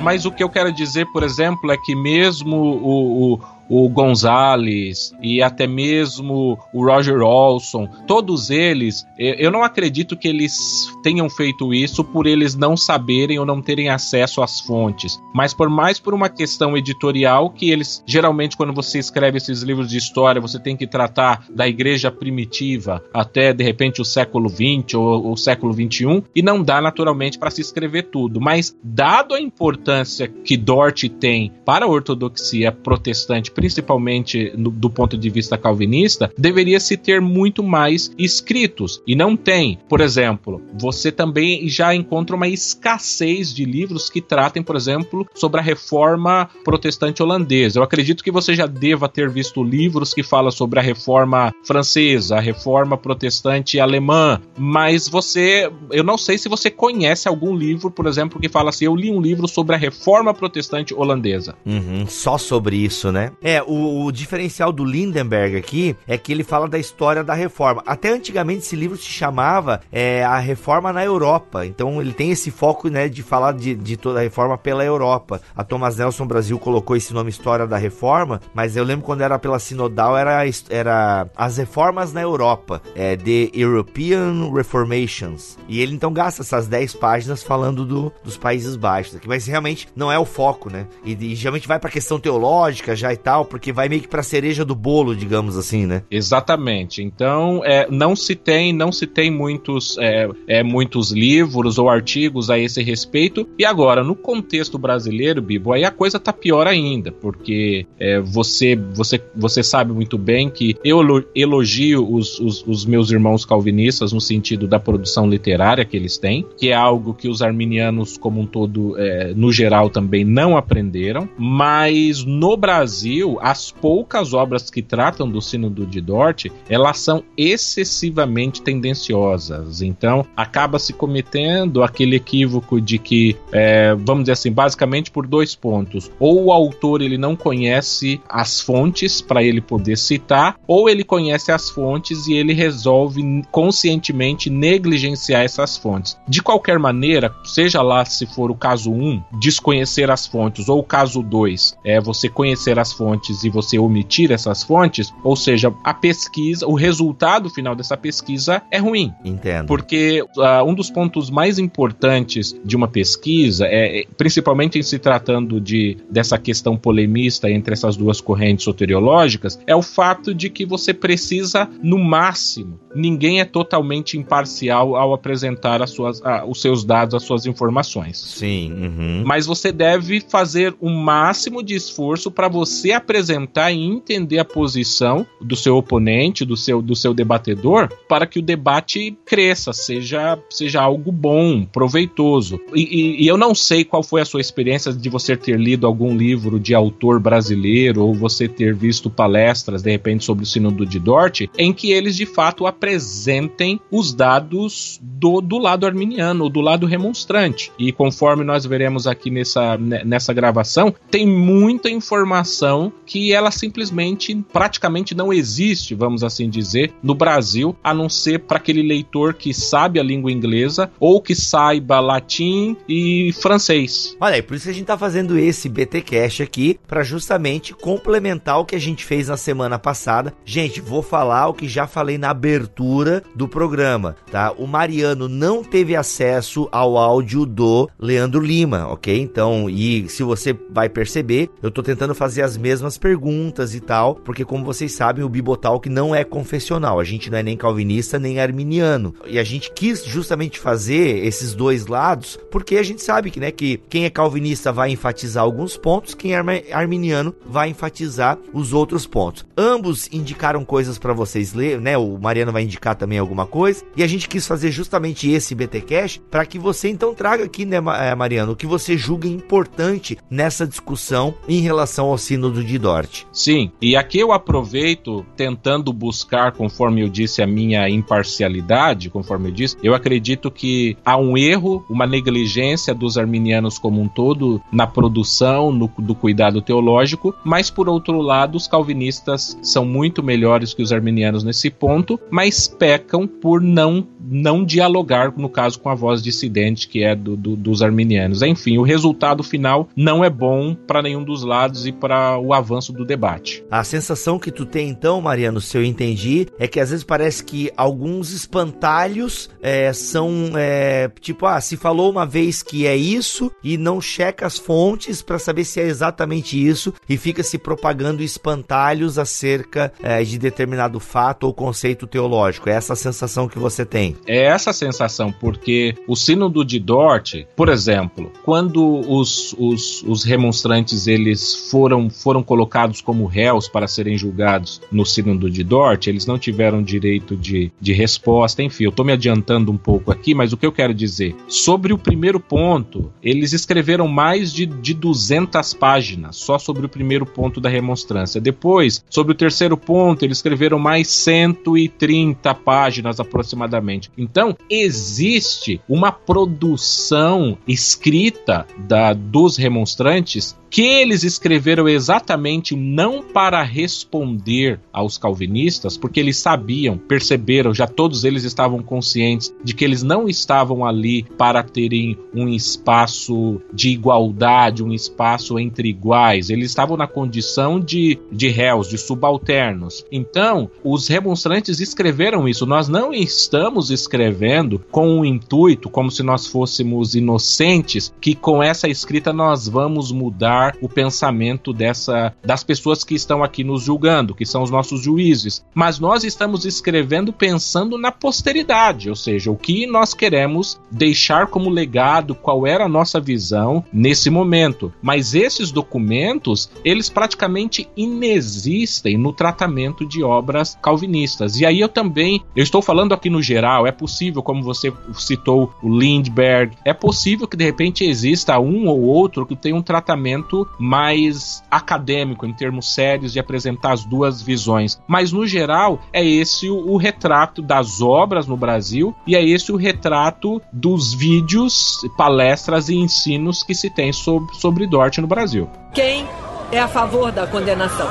Mas 0.00 0.26
o 0.26 0.30
que 0.30 0.44
eu 0.44 0.50
quero 0.50 0.72
dizer, 0.72 1.06
por 1.12 1.22
exemplo, 1.22 1.72
é 1.72 1.76
que 1.78 1.94
mesmo 1.96 2.56
o, 2.56 3.34
o, 3.34 3.40
o 3.68 3.88
Gonzalez 3.88 5.12
e 5.22 5.42
até 5.42 5.66
mesmo 5.66 6.58
o 6.72 6.84
Roger 6.84 7.20
Olson, 7.22 7.88
todos 8.06 8.50
eles, 8.50 9.06
eu 9.18 9.50
não 9.50 9.62
acredito 9.62 10.16
que 10.16 10.28
eles 10.28 10.54
tenham 11.02 11.28
feito 11.28 11.72
isso 11.72 12.04
por 12.04 12.26
eles 12.26 12.54
não 12.54 12.76
saberem 12.76 13.38
ou 13.38 13.46
não 13.46 13.62
terem 13.62 13.88
acesso 13.88 14.42
às 14.42 14.60
fontes, 14.60 15.20
mas 15.34 15.54
por 15.54 15.68
mais 15.68 15.98
por 15.98 16.14
uma 16.14 16.28
questão 16.28 16.76
editorial 16.76 17.50
que 17.50 17.70
eles 17.70 18.02
geralmente 18.06 18.56
quando 18.56 18.72
você 18.72 18.98
escreve 18.98 19.38
esses 19.38 19.62
livros 19.62 19.88
de 19.88 19.96
história, 19.96 20.40
você 20.40 20.58
tem 20.58 20.76
que 20.76 20.86
tratar 20.86 21.44
da 21.50 21.66
igreja 21.66 22.10
primitiva 22.10 23.02
até 23.12 23.52
de 23.52 23.64
repente 23.64 24.00
o 24.00 24.04
século 24.04 24.48
20 24.48 24.96
ou 24.96 25.32
o 25.32 25.36
século 25.36 25.72
21 25.72 26.22
e 26.34 26.42
não 26.42 26.62
dá 26.62 26.80
naturalmente 26.80 27.38
para 27.38 27.50
se 27.50 27.60
escrever 27.60 28.04
tudo, 28.04 28.40
mas 28.40 28.76
dado 28.82 29.34
a 29.34 29.40
importância 29.40 30.28
que 30.28 30.56
Dort 30.56 31.04
tem 31.08 31.52
para 31.64 31.84
a 31.84 31.88
ortodoxia 31.88 32.72
protestante 32.72 33.50
principalmente 33.54 34.52
no, 34.56 34.70
do 34.70 34.90
ponto 34.90 35.16
de 35.16 35.30
vista 35.30 35.56
calvinista, 35.56 36.32
deveria 36.36 36.80
se 36.80 36.96
ter 36.96 37.20
muito 37.20 37.62
mais 37.62 38.12
escritos. 38.18 39.02
E 39.06 39.14
não 39.14 39.36
tem. 39.36 39.78
Por 39.88 40.00
exemplo, 40.00 40.60
você 40.74 41.10
também 41.10 41.68
já 41.68 41.94
encontra 41.94 42.36
uma 42.36 42.48
escassez 42.48 43.54
de 43.54 43.64
livros 43.64 44.10
que 44.10 44.20
tratem, 44.20 44.62
por 44.62 44.76
exemplo, 44.76 45.26
sobre 45.34 45.60
a 45.60 45.62
reforma 45.62 46.48
protestante 46.64 47.22
holandesa. 47.22 47.78
Eu 47.78 47.82
acredito 47.82 48.24
que 48.24 48.30
você 48.30 48.54
já 48.54 48.66
deva 48.66 49.08
ter 49.08 49.30
visto 49.30 49.62
livros 49.62 50.12
que 50.12 50.22
falam 50.22 50.50
sobre 50.50 50.78
a 50.78 50.82
reforma 50.82 51.52
francesa, 51.64 52.36
a 52.36 52.40
reforma 52.40 52.96
protestante 52.96 53.78
alemã, 53.78 54.40
mas 54.58 55.08
você, 55.08 55.70
eu 55.90 56.04
não 56.04 56.18
sei 56.18 56.38
se 56.38 56.48
você 56.48 56.70
conhece 56.70 57.28
algum 57.28 57.54
livro, 57.54 57.90
por 57.90 58.06
exemplo, 58.06 58.40
que 58.40 58.48
fala 58.48 58.70
assim: 58.70 58.86
eu 58.86 58.96
li 58.96 59.10
um 59.10 59.20
livro 59.20 59.46
sobre 59.46 59.74
a 59.74 59.78
reforma 59.78 60.34
protestante 60.34 60.94
holandesa. 60.94 61.54
Uhum, 61.64 62.06
só 62.06 62.38
sobre 62.38 62.76
isso, 62.76 63.12
né? 63.12 63.30
É, 63.44 63.62
o, 63.62 64.06
o, 64.06 64.10
diferencial 64.10 64.72
do 64.72 64.82
Lindenberg 64.82 65.54
aqui 65.54 65.94
é 66.08 66.16
que 66.16 66.32
ele 66.32 66.42
fala 66.42 66.66
da 66.66 66.78
história 66.78 67.22
da 67.22 67.34
reforma. 67.34 67.82
Até 67.84 68.08
antigamente 68.08 68.60
esse 68.60 68.74
livro 68.74 68.96
se 68.96 69.04
chamava 69.04 69.82
é, 69.92 70.24
A 70.24 70.38
Reforma 70.38 70.94
na 70.94 71.04
Europa. 71.04 71.66
Então 71.66 72.00
ele 72.00 72.14
tem 72.14 72.30
esse 72.30 72.50
foco, 72.50 72.88
né, 72.88 73.06
de 73.06 73.22
falar 73.22 73.52
de, 73.52 73.74
de 73.74 73.98
toda 73.98 74.20
a 74.20 74.22
reforma 74.22 74.56
pela 74.56 74.82
Europa. 74.82 75.42
A 75.54 75.62
Thomas 75.62 75.98
Nelson 75.98 76.26
Brasil 76.26 76.58
colocou 76.58 76.96
esse 76.96 77.12
nome 77.12 77.28
História 77.28 77.66
da 77.66 77.76
Reforma, 77.76 78.40
mas 78.54 78.76
eu 78.76 78.84
lembro 78.84 79.04
quando 79.04 79.20
era 79.20 79.38
pela 79.38 79.58
Sinodal 79.58 80.16
era, 80.16 80.42
era 80.70 81.28
As 81.36 81.58
Reformas 81.58 82.14
na 82.14 82.22
Europa, 82.22 82.80
é, 82.96 83.14
The 83.14 83.50
European 83.52 84.54
Reformations. 84.54 85.58
E 85.68 85.82
ele 85.82 85.94
então 85.94 86.14
gasta 86.14 86.40
essas 86.40 86.66
10 86.66 86.94
páginas 86.94 87.42
falando 87.42 87.84
do, 87.84 88.10
dos 88.24 88.38
Países 88.38 88.74
Baixos 88.74 89.16
aqui, 89.16 89.28
mas 89.28 89.46
realmente 89.46 89.86
não 89.94 90.10
é 90.10 90.18
o 90.18 90.24
foco, 90.24 90.70
né? 90.70 90.86
E, 91.04 91.12
e 91.12 91.34
geralmente 91.34 91.68
vai 91.68 91.78
pra 91.78 91.90
questão 91.90 92.18
teológica 92.18 92.96
já 92.96 93.12
e 93.12 93.18
tal 93.18 93.33
legal, 93.34 93.44
porque 93.44 93.72
vai 93.72 93.88
meio 93.88 94.02
que 94.02 94.08
pra 94.08 94.22
cereja 94.22 94.64
do 94.64 94.74
bolo, 94.74 95.14
digamos 95.16 95.56
assim, 95.56 95.86
né? 95.86 96.02
Exatamente. 96.10 97.02
Então, 97.02 97.62
é, 97.64 97.88
não 97.90 98.14
se 98.14 98.34
tem, 98.34 98.72
não 98.72 98.92
se 98.92 99.06
tem 99.06 99.30
muitos, 99.30 99.98
é, 99.98 100.28
é, 100.46 100.62
muitos 100.62 101.10
livros 101.10 101.78
ou 101.78 101.88
artigos 101.88 102.50
a 102.50 102.58
esse 102.58 102.82
respeito. 102.82 103.48
E 103.58 103.64
agora, 103.64 104.04
no 104.04 104.14
contexto 104.14 104.78
brasileiro, 104.78 105.42
Bibo, 105.42 105.72
aí 105.72 105.84
a 105.84 105.90
coisa 105.90 106.20
tá 106.20 106.32
pior 106.32 106.66
ainda, 106.66 107.10
porque 107.10 107.86
é, 107.98 108.20
você, 108.20 108.76
você, 108.76 109.20
você 109.34 109.62
sabe 109.62 109.92
muito 109.92 110.16
bem 110.16 110.48
que 110.48 110.76
eu 110.84 111.00
elogio 111.34 112.06
os, 112.14 112.38
os, 112.38 112.64
os 112.66 112.86
meus 112.86 113.10
irmãos 113.10 113.44
calvinistas 113.44 114.12
no 114.12 114.20
sentido 114.20 114.66
da 114.66 114.78
produção 114.78 115.28
literária 115.28 115.84
que 115.84 115.96
eles 115.96 116.18
têm, 116.18 116.46
que 116.56 116.68
é 116.68 116.74
algo 116.74 117.14
que 117.14 117.28
os 117.28 117.42
arminianos 117.42 118.16
como 118.16 118.40
um 118.40 118.46
todo, 118.46 118.98
é, 118.98 119.32
no 119.34 119.52
geral, 119.52 119.90
também 119.90 120.24
não 120.24 120.56
aprenderam, 120.56 121.28
mas 121.38 122.24
no 122.24 122.56
Brasil 122.56 123.23
Brasil, 123.24 123.38
as 123.40 123.70
poucas 123.70 124.34
obras 124.34 124.70
que 124.70 124.82
tratam 124.82 125.28
do 125.28 125.40
Sínodo 125.40 125.86
de 125.86 126.00
Dort, 126.00 126.46
elas 126.68 126.98
são 126.98 127.24
excessivamente 127.36 128.62
tendenciosas. 128.62 129.80
Então, 129.80 130.26
acaba 130.36 130.78
se 130.78 130.92
cometendo 130.92 131.82
aquele 131.82 132.16
equívoco 132.16 132.80
de 132.80 132.98
que, 132.98 133.36
é, 133.52 133.94
vamos 133.94 134.24
dizer 134.24 134.32
assim, 134.32 134.52
basicamente 134.52 135.10
por 135.10 135.26
dois 135.26 135.54
pontos. 135.54 136.10
Ou 136.18 136.44
o 136.44 136.52
autor 136.52 137.00
ele 137.00 137.16
não 137.16 137.34
conhece 137.34 138.20
as 138.28 138.60
fontes 138.60 139.20
para 139.20 139.42
ele 139.42 139.60
poder 139.60 139.96
citar, 139.96 140.56
ou 140.66 140.88
ele 140.88 141.04
conhece 141.04 141.50
as 141.50 141.70
fontes 141.70 142.26
e 142.26 142.34
ele 142.34 142.52
resolve 142.52 143.22
conscientemente 143.50 144.50
negligenciar 144.50 145.44
essas 145.44 145.76
fontes. 145.76 146.18
De 146.28 146.42
qualquer 146.42 146.78
maneira, 146.78 147.34
seja 147.44 147.80
lá 147.82 148.04
se 148.04 148.26
for 148.26 148.50
o 148.50 148.54
caso 148.54 148.90
1, 148.90 149.22
desconhecer 149.38 150.10
as 150.10 150.26
fontes, 150.26 150.68
ou 150.68 150.80
o 150.80 150.84
caso 150.84 151.22
2, 151.22 151.76
é 151.84 152.00
você 152.00 152.28
conhecer 152.28 152.78
as 152.78 152.92
fontes 152.92 153.13
e 153.44 153.50
você 153.50 153.78
omitir 153.78 154.30
essas 154.32 154.62
fontes, 154.62 155.12
ou 155.22 155.36
seja, 155.36 155.72
a 155.82 155.94
pesquisa, 155.94 156.66
o 156.66 156.74
resultado 156.74 157.50
final 157.50 157.74
dessa 157.74 157.96
pesquisa 157.96 158.62
é 158.70 158.78
ruim. 158.78 159.12
Entendo. 159.24 159.66
Porque 159.66 160.22
uh, 160.22 160.64
um 160.66 160.74
dos 160.74 160.90
pontos 160.90 161.30
mais 161.30 161.58
importantes 161.58 162.54
de 162.64 162.76
uma 162.76 162.88
pesquisa, 162.88 163.66
é, 163.66 164.00
é, 164.00 164.04
principalmente 164.16 164.78
em 164.78 164.82
se 164.82 164.98
tratando 164.98 165.60
de 165.60 165.96
dessa 166.10 166.38
questão 166.38 166.76
polemista 166.76 167.50
entre 167.50 167.74
essas 167.74 167.96
duas 167.96 168.20
correntes 168.20 168.64
soteriológicas, 168.64 169.58
é 169.66 169.74
o 169.74 169.82
fato 169.82 170.34
de 170.34 170.50
que 170.50 170.64
você 170.64 170.92
precisa, 170.92 171.68
no 171.82 171.98
máximo, 171.98 172.78
ninguém 172.94 173.40
é 173.40 173.44
totalmente 173.44 174.16
imparcial 174.16 174.96
ao 174.96 175.12
apresentar 175.12 175.82
as 175.82 175.90
suas, 175.90 176.20
uh, 176.20 176.48
os 176.48 176.60
seus 176.60 176.84
dados, 176.84 177.14
as 177.14 177.22
suas 177.22 177.46
informações. 177.46 178.18
Sim. 178.18 178.72
Uhum. 178.72 179.22
Mas 179.26 179.46
você 179.46 179.72
deve 179.72 180.20
fazer 180.20 180.74
o 180.80 180.88
máximo 180.88 181.62
de 181.62 181.74
esforço 181.74 182.30
para 182.30 182.48
você 182.48 182.92
apresentar 183.04 183.70
e 183.70 183.84
entender 183.84 184.38
a 184.38 184.44
posição 184.44 185.26
do 185.40 185.54
seu 185.54 185.76
oponente, 185.76 186.44
do 186.44 186.56
seu, 186.56 186.80
do 186.80 186.96
seu 186.96 187.12
debatedor, 187.12 187.88
para 188.08 188.26
que 188.26 188.38
o 188.38 188.42
debate 188.42 189.16
cresça, 189.24 189.72
seja, 189.72 190.38
seja 190.48 190.80
algo 190.80 191.12
bom, 191.12 191.64
proveitoso. 191.64 192.58
E, 192.74 192.82
e, 192.82 193.24
e 193.24 193.28
eu 193.28 193.36
não 193.36 193.54
sei 193.54 193.84
qual 193.84 194.02
foi 194.02 194.22
a 194.22 194.24
sua 194.24 194.40
experiência 194.40 194.92
de 194.92 195.08
você 195.08 195.36
ter 195.36 195.58
lido 195.58 195.86
algum 195.86 196.16
livro 196.16 196.58
de 196.58 196.74
autor 196.74 197.20
brasileiro 197.20 198.04
ou 198.04 198.14
você 198.14 198.48
ter 198.48 198.74
visto 198.74 199.10
palestras, 199.10 199.82
de 199.82 199.90
repente, 199.90 200.24
sobre 200.24 200.44
o 200.44 200.46
Sínodo 200.46 200.86
de 200.86 200.98
Dort, 200.98 201.42
em 201.58 201.72
que 201.72 201.92
eles 201.92 202.16
de 202.16 202.26
fato 202.26 202.66
apresentem 202.66 203.78
os 203.90 204.14
dados 204.14 204.98
do, 205.02 205.40
do 205.40 205.58
lado 205.58 205.86
arminiano 205.86 206.48
do 206.54 206.60
lado 206.60 206.86
remonstrante. 206.86 207.72
E 207.76 207.90
conforme 207.90 208.44
nós 208.44 208.64
veremos 208.64 209.08
aqui 209.08 209.28
nessa, 209.28 209.76
nessa 209.76 210.32
gravação, 210.32 210.94
tem 211.10 211.26
muita 211.26 211.90
informação 211.90 212.92
que 213.06 213.32
ela 213.32 213.50
simplesmente 213.50 214.34
praticamente 214.52 215.14
não 215.14 215.32
existe, 215.32 215.94
vamos 215.94 216.22
assim 216.24 216.48
dizer, 216.48 216.92
no 217.02 217.14
Brasil, 217.14 217.76
a 217.82 217.92
não 217.92 218.08
ser 218.08 218.40
para 218.40 218.58
aquele 218.58 218.82
leitor 218.82 219.34
que 219.34 219.52
sabe 219.52 220.00
a 220.00 220.02
língua 220.02 220.32
inglesa 220.32 220.90
ou 220.98 221.20
que 221.20 221.34
saiba 221.34 222.00
latim 222.00 222.76
e 222.88 223.32
francês. 223.40 224.16
Olha 224.20 224.36
aí, 224.36 224.42
por 224.42 224.54
isso 224.54 224.64
que 224.64 224.70
a 224.70 224.74
gente 224.74 224.86
tá 224.86 224.98
fazendo 224.98 225.38
esse 225.38 225.68
BT 225.68 226.02
Cash 226.02 226.40
aqui 226.40 226.78
para 226.86 227.02
justamente 227.02 227.74
complementar 227.74 228.58
o 228.58 228.64
que 228.64 228.76
a 228.76 228.80
gente 228.80 229.04
fez 229.04 229.28
na 229.28 229.36
semana 229.36 229.78
passada. 229.78 230.34
Gente, 230.44 230.80
vou 230.80 231.02
falar 231.02 231.48
o 231.48 231.54
que 231.54 231.68
já 231.68 231.86
falei 231.86 232.18
na 232.18 232.30
abertura 232.30 233.22
do 233.34 233.48
programa, 233.48 234.16
tá? 234.30 234.52
O 234.52 234.66
Mariano 234.66 235.28
não 235.28 235.62
teve 235.62 235.96
acesso 235.96 236.68
ao 236.72 236.96
áudio 236.96 237.44
do 237.46 237.88
Leandro 237.98 238.40
Lima, 238.40 238.88
ok? 238.88 239.20
Então, 239.20 239.68
e 239.68 240.08
se 240.08 240.22
você 240.22 240.56
vai 240.70 240.88
perceber, 240.88 241.50
eu 241.62 241.70
tô 241.70 241.82
tentando 241.82 242.14
fazer 242.14 242.42
as 242.42 242.56
mesmas 242.56 242.83
perguntas 242.98 243.74
e 243.74 243.80
tal, 243.80 244.14
porque 244.14 244.44
como 244.44 244.64
vocês 244.64 244.92
sabem, 244.92 245.24
o 245.24 245.28
Bibotalk 245.28 245.88
não 245.88 246.14
é 246.14 246.24
confessional, 246.24 247.00
a 247.00 247.04
gente 247.04 247.30
não 247.30 247.38
é 247.38 247.42
nem 247.42 247.56
calvinista 247.56 248.18
nem 248.18 248.40
arminiano. 248.40 249.14
E 249.26 249.38
a 249.38 249.44
gente 249.44 249.72
quis 249.72 250.04
justamente 250.04 250.58
fazer 250.58 251.24
esses 251.24 251.54
dois 251.54 251.86
lados, 251.86 252.38
porque 252.50 252.76
a 252.76 252.82
gente 252.82 253.02
sabe 253.02 253.30
que, 253.30 253.40
né, 253.40 253.50
que 253.50 253.80
quem 253.88 254.04
é 254.04 254.10
calvinista 254.10 254.72
vai 254.72 254.90
enfatizar 254.90 255.42
alguns 255.42 255.76
pontos, 255.76 256.14
quem 256.14 256.34
é 256.34 256.72
arminiano 256.72 257.34
vai 257.44 257.68
enfatizar 257.68 258.38
os 258.52 258.72
outros 258.72 259.06
pontos. 259.06 259.44
Ambos 259.56 260.08
indicaram 260.12 260.64
coisas 260.64 260.98
para 260.98 261.12
vocês 261.12 261.52
ler, 261.52 261.80
né? 261.80 261.96
O 261.96 262.18
Mariano 262.18 262.52
vai 262.52 262.62
indicar 262.62 262.94
também 262.94 263.18
alguma 263.18 263.46
coisa, 263.46 263.84
e 263.96 264.02
a 264.02 264.06
gente 264.06 264.28
quis 264.28 264.46
fazer 264.46 264.70
justamente 264.70 265.30
esse 265.30 265.54
BT 265.54 265.80
Cash 265.82 266.20
para 266.30 266.46
que 266.46 266.58
você 266.58 266.88
então 266.88 267.14
traga 267.14 267.44
aqui, 267.44 267.64
né, 267.64 267.76
é, 267.76 268.14
Mariano, 268.14 268.52
o 268.52 268.56
que 268.56 268.66
você 268.66 268.96
julga 268.96 269.28
importante 269.28 270.18
nessa 270.30 270.66
discussão 270.66 271.34
em 271.48 271.60
relação 271.60 272.06
ao 272.06 272.18
sínodo 272.18 272.62
de 272.62 272.73
Dort. 272.78 273.24
Sim, 273.32 273.70
e 273.80 273.96
aqui 273.96 274.18
eu 274.18 274.32
aproveito 274.32 275.24
tentando 275.36 275.92
buscar, 275.92 276.52
conforme 276.52 277.02
eu 277.02 277.08
disse, 277.08 277.42
a 277.42 277.46
minha 277.46 277.88
imparcialidade, 277.88 279.10
conforme 279.10 279.48
eu 279.48 279.52
disse, 279.52 279.76
eu 279.82 279.94
acredito 279.94 280.50
que 280.50 280.96
há 281.04 281.16
um 281.16 281.36
erro, 281.36 281.84
uma 281.88 282.06
negligência 282.06 282.94
dos 282.94 283.18
arminianos 283.18 283.78
como 283.78 284.00
um 284.00 284.08
todo 284.08 284.60
na 284.72 284.86
produção, 284.86 285.72
no, 285.72 285.90
do 285.98 286.14
cuidado 286.14 286.62
teológico, 286.62 287.34
mas 287.44 287.70
por 287.70 287.88
outro 287.88 288.20
lado, 288.20 288.56
os 288.56 288.66
calvinistas 288.66 289.58
são 289.62 289.84
muito 289.84 290.22
melhores 290.22 290.72
que 290.72 290.82
os 290.82 290.92
arminianos 290.92 291.44
nesse 291.44 291.70
ponto, 291.70 292.18
mas 292.30 292.66
pecam 292.66 293.26
por 293.26 293.60
não, 293.60 294.06
não 294.20 294.64
dialogar, 294.64 295.32
no 295.36 295.48
caso, 295.48 295.80
com 295.80 295.88
a 295.88 295.94
voz 295.94 296.22
dissidente 296.22 296.88
que 296.88 297.02
é 297.02 297.14
do, 297.14 297.36
do, 297.36 297.56
dos 297.56 297.82
arminianos. 297.82 298.42
Enfim, 298.42 298.78
o 298.78 298.82
resultado 298.82 299.42
final 299.42 299.88
não 299.96 300.24
é 300.24 300.30
bom 300.30 300.74
para 300.74 301.02
nenhum 301.02 301.22
dos 301.22 301.42
lados 301.42 301.86
e 301.86 301.92
para 301.92 302.38
o 302.38 302.53
avanço 302.54 302.92
do 302.92 303.04
debate. 303.04 303.64
A 303.70 303.84
sensação 303.84 304.38
que 304.38 304.50
tu 304.50 304.64
tem 304.64 304.88
então, 304.88 305.20
Mariano, 305.20 305.60
se 305.60 305.76
eu 305.76 305.84
entendi, 305.84 306.46
é 306.58 306.66
que 306.66 306.80
às 306.80 306.90
vezes 306.90 307.04
parece 307.04 307.44
que 307.44 307.70
alguns 307.76 308.32
espantalhos 308.32 309.50
é, 309.62 309.92
são 309.92 310.52
é, 310.56 311.10
tipo, 311.20 311.46
ah, 311.46 311.60
se 311.60 311.76
falou 311.76 312.10
uma 312.10 312.26
vez 312.26 312.62
que 312.62 312.86
é 312.86 312.96
isso 312.96 313.50
e 313.62 313.76
não 313.76 314.00
checa 314.00 314.46
as 314.46 314.58
fontes 314.58 315.22
para 315.22 315.38
saber 315.38 315.64
se 315.64 315.80
é 315.80 315.84
exatamente 315.84 316.56
isso 316.56 316.92
e 317.08 317.16
fica 317.16 317.42
se 317.42 317.58
propagando 317.58 318.22
espantalhos 318.22 319.18
acerca 319.18 319.92
é, 320.02 320.22
de 320.22 320.38
determinado 320.38 321.00
fato 321.00 321.44
ou 321.44 321.54
conceito 321.54 322.06
teológico. 322.06 322.68
É 322.68 322.74
essa 322.74 322.92
a 322.92 322.96
sensação 322.96 323.48
que 323.48 323.58
você 323.58 323.84
tem? 323.84 324.16
É 324.26 324.44
essa 324.44 324.70
a 324.70 324.74
sensação, 324.74 325.32
porque 325.32 325.94
o 326.06 326.14
sínodo 326.14 326.64
de 326.64 326.78
Dort, 326.78 327.44
por 327.56 327.68
exemplo, 327.68 328.32
quando 328.44 329.00
os, 329.10 329.54
os, 329.58 330.02
os 330.02 330.24
remonstrantes 330.24 331.06
eles 331.06 331.70
foram, 331.70 332.08
foram 332.08 332.42
colocados 332.44 333.00
como 333.00 333.26
réus 333.26 333.68
para 333.68 333.88
serem 333.88 334.16
julgados 334.16 334.80
no 334.90 335.04
sínodo 335.04 335.50
de 335.50 335.64
Dort, 335.64 336.06
eles 336.06 336.26
não 336.26 336.38
tiveram 336.38 336.82
direito 336.82 337.36
de, 337.36 337.72
de 337.80 337.92
resposta, 337.92 338.62
enfim, 338.62 338.84
eu 338.84 338.90
estou 338.90 339.04
me 339.04 339.12
adiantando 339.12 339.72
um 339.72 339.76
pouco 339.76 340.12
aqui, 340.12 340.34
mas 340.34 340.52
o 340.52 340.56
que 340.56 340.66
eu 340.66 340.72
quero 340.72 340.94
dizer? 340.94 341.34
Sobre 341.48 341.92
o 341.92 341.98
primeiro 341.98 342.38
ponto, 342.38 343.12
eles 343.22 343.52
escreveram 343.52 344.06
mais 344.06 344.52
de, 344.52 344.66
de 344.66 344.94
200 344.94 345.74
páginas 345.74 346.36
só 346.36 346.58
sobre 346.58 346.86
o 346.86 346.88
primeiro 346.88 347.26
ponto 347.26 347.60
da 347.60 347.68
remonstrância. 347.68 348.40
Depois, 348.40 349.04
sobre 349.08 349.32
o 349.32 349.36
terceiro 349.36 349.76
ponto, 349.76 350.24
eles 350.24 350.38
escreveram 350.38 350.78
mais 350.78 351.08
130 351.08 352.54
páginas 352.54 353.18
aproximadamente. 353.20 354.10
Então, 354.16 354.56
existe 354.68 355.80
uma 355.88 356.12
produção 356.12 357.58
escrita 357.66 358.66
da, 358.78 359.12
dos 359.12 359.56
remonstrantes 359.56 360.56
que 360.74 360.82
eles 360.82 361.22
escreveram 361.22 361.88
exatamente 361.88 362.74
não 362.74 363.22
para 363.22 363.62
responder 363.62 364.80
aos 364.92 365.16
calvinistas, 365.16 365.96
porque 365.96 366.18
eles 366.18 366.36
sabiam, 366.36 366.98
perceberam, 366.98 367.72
já 367.72 367.86
todos 367.86 368.24
eles 368.24 368.42
estavam 368.42 368.82
conscientes 368.82 369.54
de 369.62 369.72
que 369.72 369.84
eles 369.84 370.02
não 370.02 370.28
estavam 370.28 370.84
ali 370.84 371.22
para 371.38 371.62
terem 371.62 372.18
um 372.34 372.48
espaço 372.48 373.62
de 373.72 373.90
igualdade, 373.90 374.82
um 374.82 374.92
espaço 374.92 375.60
entre 375.60 375.88
iguais, 375.88 376.50
eles 376.50 376.70
estavam 376.70 376.96
na 376.96 377.06
condição 377.06 377.78
de, 377.78 378.18
de 378.32 378.48
réus, 378.48 378.88
de 378.88 378.98
subalternos. 378.98 380.04
Então, 380.10 380.68
os 380.82 381.06
remonstrantes 381.06 381.78
escreveram 381.78 382.48
isso. 382.48 382.66
Nós 382.66 382.88
não 382.88 383.12
estamos 383.12 383.92
escrevendo 383.92 384.80
com 384.90 385.20
um 385.20 385.24
intuito, 385.24 385.88
como 385.88 386.10
se 386.10 386.24
nós 386.24 386.48
fôssemos 386.48 387.14
inocentes, 387.14 388.12
que 388.20 388.34
com 388.34 388.60
essa 388.60 388.88
escrita 388.88 389.32
nós 389.32 389.68
vamos 389.68 390.10
mudar 390.10 390.63
mudar 390.64 390.76
o 390.80 390.88
pensamento 390.88 391.72
dessa 391.72 392.32
das 392.42 392.64
pessoas 392.64 393.04
que 393.04 393.14
estão 393.14 393.42
aqui 393.42 393.62
nos 393.62 393.82
julgando, 393.82 394.34
que 394.34 394.46
são 394.46 394.62
os 394.62 394.70
nossos 394.70 395.02
juízes. 395.02 395.64
Mas 395.74 395.98
nós 395.98 396.24
estamos 396.24 396.64
escrevendo 396.64 397.32
pensando 397.32 397.98
na 397.98 398.10
posteridade, 398.10 399.10
ou 399.10 399.16
seja, 399.16 399.50
o 399.50 399.56
que 399.56 399.86
nós 399.86 400.14
queremos 400.14 400.80
deixar 400.90 401.48
como 401.48 401.68
legado, 401.68 402.34
qual 402.34 402.66
era 402.66 402.84
a 402.84 402.88
nossa 402.88 403.20
visão 403.20 403.84
nesse 403.92 404.30
momento. 404.30 404.92
Mas 405.02 405.34
esses 405.34 405.70
documentos, 405.70 406.70
eles 406.84 407.10
praticamente 407.10 407.88
inexistem 407.96 409.18
no 409.18 409.32
tratamento 409.32 410.06
de 410.06 410.22
obras 410.22 410.78
calvinistas. 410.82 411.58
E 411.58 411.66
aí 411.66 411.80
eu 411.80 411.88
também, 411.88 412.42
eu 412.54 412.62
estou 412.62 412.80
falando 412.80 413.12
aqui 413.12 413.28
no 413.28 413.42
geral, 413.42 413.86
é 413.86 413.92
possível, 413.92 414.42
como 414.42 414.62
você 414.62 414.92
citou 415.14 415.72
o 415.82 415.98
Lindbergh, 415.98 416.76
é 416.84 416.92
possível 416.92 417.48
que 417.48 417.56
de 417.56 417.64
repente 417.64 418.04
exista 418.04 418.58
um 418.58 418.86
ou 418.86 419.02
outro 419.02 419.46
que 419.46 419.56
tenha 419.56 419.74
um 419.74 419.82
tratamento 419.82 420.53
mais 420.78 421.62
acadêmico, 421.70 422.46
em 422.46 422.52
termos 422.52 422.94
sérios, 422.94 423.32
de 423.32 423.40
apresentar 423.40 423.92
as 423.92 424.04
duas 424.04 424.42
visões. 424.42 425.00
Mas, 425.06 425.32
no 425.32 425.46
geral, 425.46 426.00
é 426.12 426.24
esse 426.24 426.68
o, 426.68 426.76
o 426.92 426.96
retrato 426.96 427.60
das 427.60 428.00
obras 428.00 428.46
no 428.46 428.56
Brasil 428.56 429.14
e 429.26 429.34
é 429.34 429.44
esse 429.44 429.72
o 429.72 429.76
retrato 429.76 430.60
dos 430.72 431.14
vídeos, 431.14 431.98
palestras 432.16 432.88
e 432.88 432.94
ensinos 432.94 433.62
que 433.62 433.74
se 433.74 433.90
tem 433.90 434.12
sobre, 434.12 434.54
sobre 434.56 434.86
Dort 434.86 435.18
no 435.18 435.26
Brasil. 435.26 435.68
Quem 435.92 436.26
é 436.70 436.78
a 436.78 436.88
favor 436.88 437.32
da 437.32 437.46
condenação? 437.46 438.08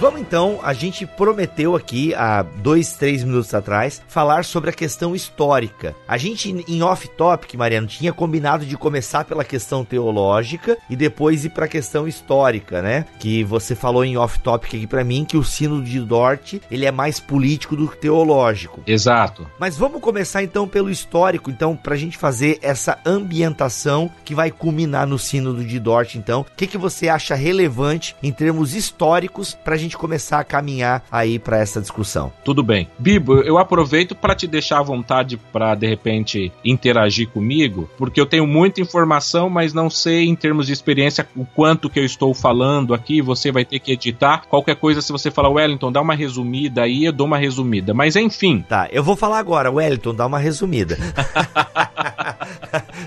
Vamos 0.00 0.22
então, 0.22 0.60
a 0.62 0.72
gente 0.72 1.04
prometeu 1.04 1.76
aqui 1.76 2.14
há 2.14 2.40
dois, 2.40 2.94
três 2.94 3.22
minutos 3.22 3.52
atrás 3.52 4.00
falar 4.08 4.46
sobre 4.46 4.70
a 4.70 4.72
questão 4.72 5.14
histórica. 5.14 5.94
A 6.08 6.16
gente 6.16 6.64
em 6.66 6.82
off-topic, 6.82 7.52
Mariano, 7.54 7.86
tinha 7.86 8.10
combinado 8.10 8.64
de 8.64 8.78
começar 8.78 9.26
pela 9.26 9.44
questão 9.44 9.84
teológica 9.84 10.78
e 10.88 10.96
depois 10.96 11.44
ir 11.44 11.50
para 11.50 11.66
a 11.66 11.68
questão 11.68 12.08
histórica, 12.08 12.80
né? 12.80 13.04
Que 13.18 13.44
você 13.44 13.74
falou 13.74 14.02
em 14.02 14.16
off-topic 14.16 14.74
aqui 14.74 14.86
para 14.86 15.04
mim 15.04 15.22
que 15.22 15.36
o 15.36 15.44
sino 15.44 15.82
de 15.84 16.00
Dort 16.00 16.54
ele 16.70 16.86
é 16.86 16.90
mais 16.90 17.20
político 17.20 17.76
do 17.76 17.86
que 17.86 17.98
teológico. 17.98 18.82
Exato. 18.86 19.46
Mas 19.58 19.76
vamos 19.76 20.00
começar 20.00 20.42
então 20.42 20.66
pelo 20.66 20.88
histórico, 20.88 21.50
então, 21.50 21.76
para 21.76 21.92
a 21.92 21.98
gente 21.98 22.16
fazer 22.16 22.58
essa 22.62 22.98
ambientação 23.04 24.10
que 24.24 24.34
vai 24.34 24.50
culminar 24.50 25.06
no 25.06 25.18
sino 25.18 25.62
de 25.62 25.78
Dort. 25.78 26.14
Então, 26.14 26.40
o 26.40 26.56
que, 26.56 26.66
que 26.66 26.78
você 26.78 27.06
acha 27.10 27.34
relevante 27.34 28.16
em 28.22 28.32
termos 28.32 28.74
históricos 28.74 29.54
para 29.62 29.74
a 29.74 29.78
gente 29.78 29.89
gente 29.90 29.98
começar 29.98 30.38
a 30.38 30.44
caminhar 30.44 31.04
aí 31.10 31.38
para 31.38 31.58
essa 31.58 31.80
discussão. 31.80 32.32
Tudo 32.44 32.62
bem. 32.62 32.88
Bibo, 32.98 33.40
eu 33.40 33.58
aproveito 33.58 34.14
para 34.14 34.36
te 34.36 34.46
deixar 34.46 34.78
à 34.78 34.82
vontade 34.82 35.36
para 35.36 35.74
de 35.74 35.86
repente 35.86 36.52
interagir 36.64 37.28
comigo, 37.28 37.90
porque 37.98 38.20
eu 38.20 38.26
tenho 38.26 38.46
muita 38.46 38.80
informação, 38.80 39.50
mas 39.50 39.74
não 39.74 39.90
sei 39.90 40.26
em 40.26 40.36
termos 40.36 40.68
de 40.68 40.72
experiência 40.72 41.26
o 41.34 41.44
quanto 41.44 41.90
que 41.90 41.98
eu 41.98 42.04
estou 42.04 42.32
falando 42.32 42.94
aqui. 42.94 43.20
Você 43.20 43.50
vai 43.50 43.64
ter 43.64 43.80
que 43.80 43.92
editar. 43.92 44.44
Qualquer 44.48 44.76
coisa, 44.76 45.02
se 45.02 45.10
você 45.10 45.30
falar, 45.30 45.48
Wellington, 45.48 45.90
dá 45.90 46.00
uma 46.00 46.14
resumida 46.14 46.82
aí, 46.82 47.04
eu 47.04 47.12
dou 47.12 47.26
uma 47.26 47.38
resumida. 47.38 47.92
Mas 47.92 48.14
enfim. 48.14 48.64
Tá, 48.68 48.88
eu 48.92 49.02
vou 49.02 49.16
falar 49.16 49.38
agora, 49.38 49.70
Wellington, 49.70 50.14
dá 50.14 50.26
uma 50.26 50.38
resumida. 50.38 50.96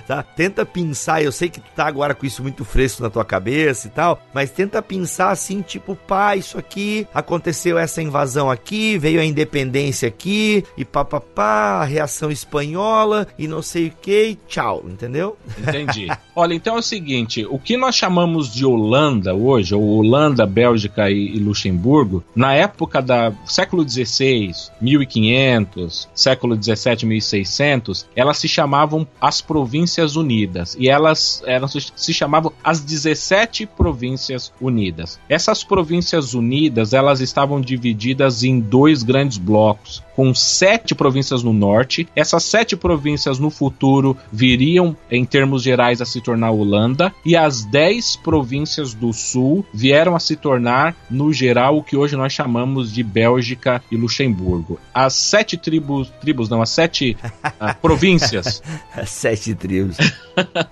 tá? 0.07 0.23
Tenta 0.23 0.65
pensar, 0.65 1.23
eu 1.23 1.31
sei 1.31 1.49
que 1.49 1.59
tu 1.59 1.69
tá 1.75 1.85
agora 1.85 2.13
com 2.13 2.25
isso 2.25 2.41
muito 2.41 2.63
fresco 2.65 3.03
na 3.03 3.09
tua 3.09 3.25
cabeça 3.25 3.87
e 3.87 3.89
tal, 3.89 4.21
mas 4.33 4.51
tenta 4.51 4.81
pensar 4.81 5.31
assim, 5.31 5.61
tipo, 5.61 5.95
pá, 5.95 6.35
isso 6.35 6.57
aqui, 6.57 7.07
aconteceu 7.13 7.77
essa 7.77 8.01
invasão 8.01 8.49
aqui, 8.49 8.97
veio 8.97 9.19
a 9.19 9.25
independência 9.25 10.07
aqui, 10.07 10.63
e 10.77 10.85
papapá, 10.85 11.81
a 11.81 11.85
reação 11.85 12.31
espanhola, 12.31 13.27
e 13.37 13.47
não 13.47 13.61
sei 13.61 13.87
o 13.87 13.91
que, 14.01 14.37
tchau, 14.47 14.83
entendeu? 14.87 15.37
Entendi. 15.57 16.07
Olha, 16.35 16.55
então 16.55 16.75
é 16.75 16.79
o 16.79 16.83
seguinte, 16.83 17.45
o 17.47 17.59
que 17.59 17.77
nós 17.77 17.95
chamamos 17.95 18.51
de 18.51 18.65
Holanda 18.65 19.35
hoje, 19.35 19.75
ou 19.75 19.83
Holanda, 19.83 20.47
Bélgica 20.47 21.09
e, 21.09 21.35
e 21.35 21.37
Luxemburgo, 21.37 22.23
na 22.35 22.53
época 22.55 23.01
da 23.01 23.31
século 23.45 23.87
XVI, 23.87 24.51
1500, 24.81 26.09
século 26.15 26.55
XVII, 26.55 27.05
1600, 27.05 28.07
elas 28.15 28.39
se 28.39 28.47
chamavam 28.47 29.07
as 29.21 29.41
Províncias 29.41 30.15
Unidas 30.15 30.75
e 30.79 30.89
elas, 30.89 31.43
elas 31.45 31.91
se 31.95 32.13
chamavam 32.13 32.51
as 32.63 32.79
17 32.79 33.67
Províncias 33.67 34.51
Unidas. 34.59 35.19
Essas 35.29 35.63
Províncias 35.63 36.33
Unidas 36.33 36.93
elas 36.93 37.21
estavam 37.21 37.61
divididas 37.61 38.43
em 38.43 38.59
dois 38.59 39.03
grandes 39.03 39.37
blocos 39.37 40.01
com 40.15 40.33
sete 40.33 40.95
províncias 40.95 41.43
no 41.43 41.53
norte. 41.53 42.07
Essas 42.15 42.43
sete 42.43 42.75
províncias 42.75 43.39
no 43.39 43.49
futuro 43.49 44.15
viriam, 44.31 44.95
em 45.09 45.25
termos 45.25 45.63
gerais, 45.63 46.01
a 46.01 46.05
se 46.05 46.21
tornar 46.23 46.51
Holanda, 46.51 47.13
e 47.25 47.35
as 47.35 47.63
dez 47.63 48.15
províncias 48.15 48.93
do 48.93 49.13
sul 49.13 49.65
vieram 49.73 50.15
a 50.15 50.19
se 50.19 50.35
tornar, 50.35 50.95
no 51.09 51.31
geral, 51.33 51.77
o 51.77 51.83
que 51.83 51.95
hoje 51.95 52.15
nós 52.15 52.33
chamamos 52.33 52.91
de 52.91 53.03
Bélgica 53.03 53.81
e 53.91 53.97
Luxemburgo. 53.97 54.79
As 54.93 55.13
sete 55.13 55.57
tribos, 55.57 56.09
tribos 56.21 56.49
não, 56.49 56.61
as 56.61 56.69
sete 56.69 57.17
uh, 57.23 57.75
províncias. 57.81 58.61
sete 59.05 59.53
tribos. 59.53 59.97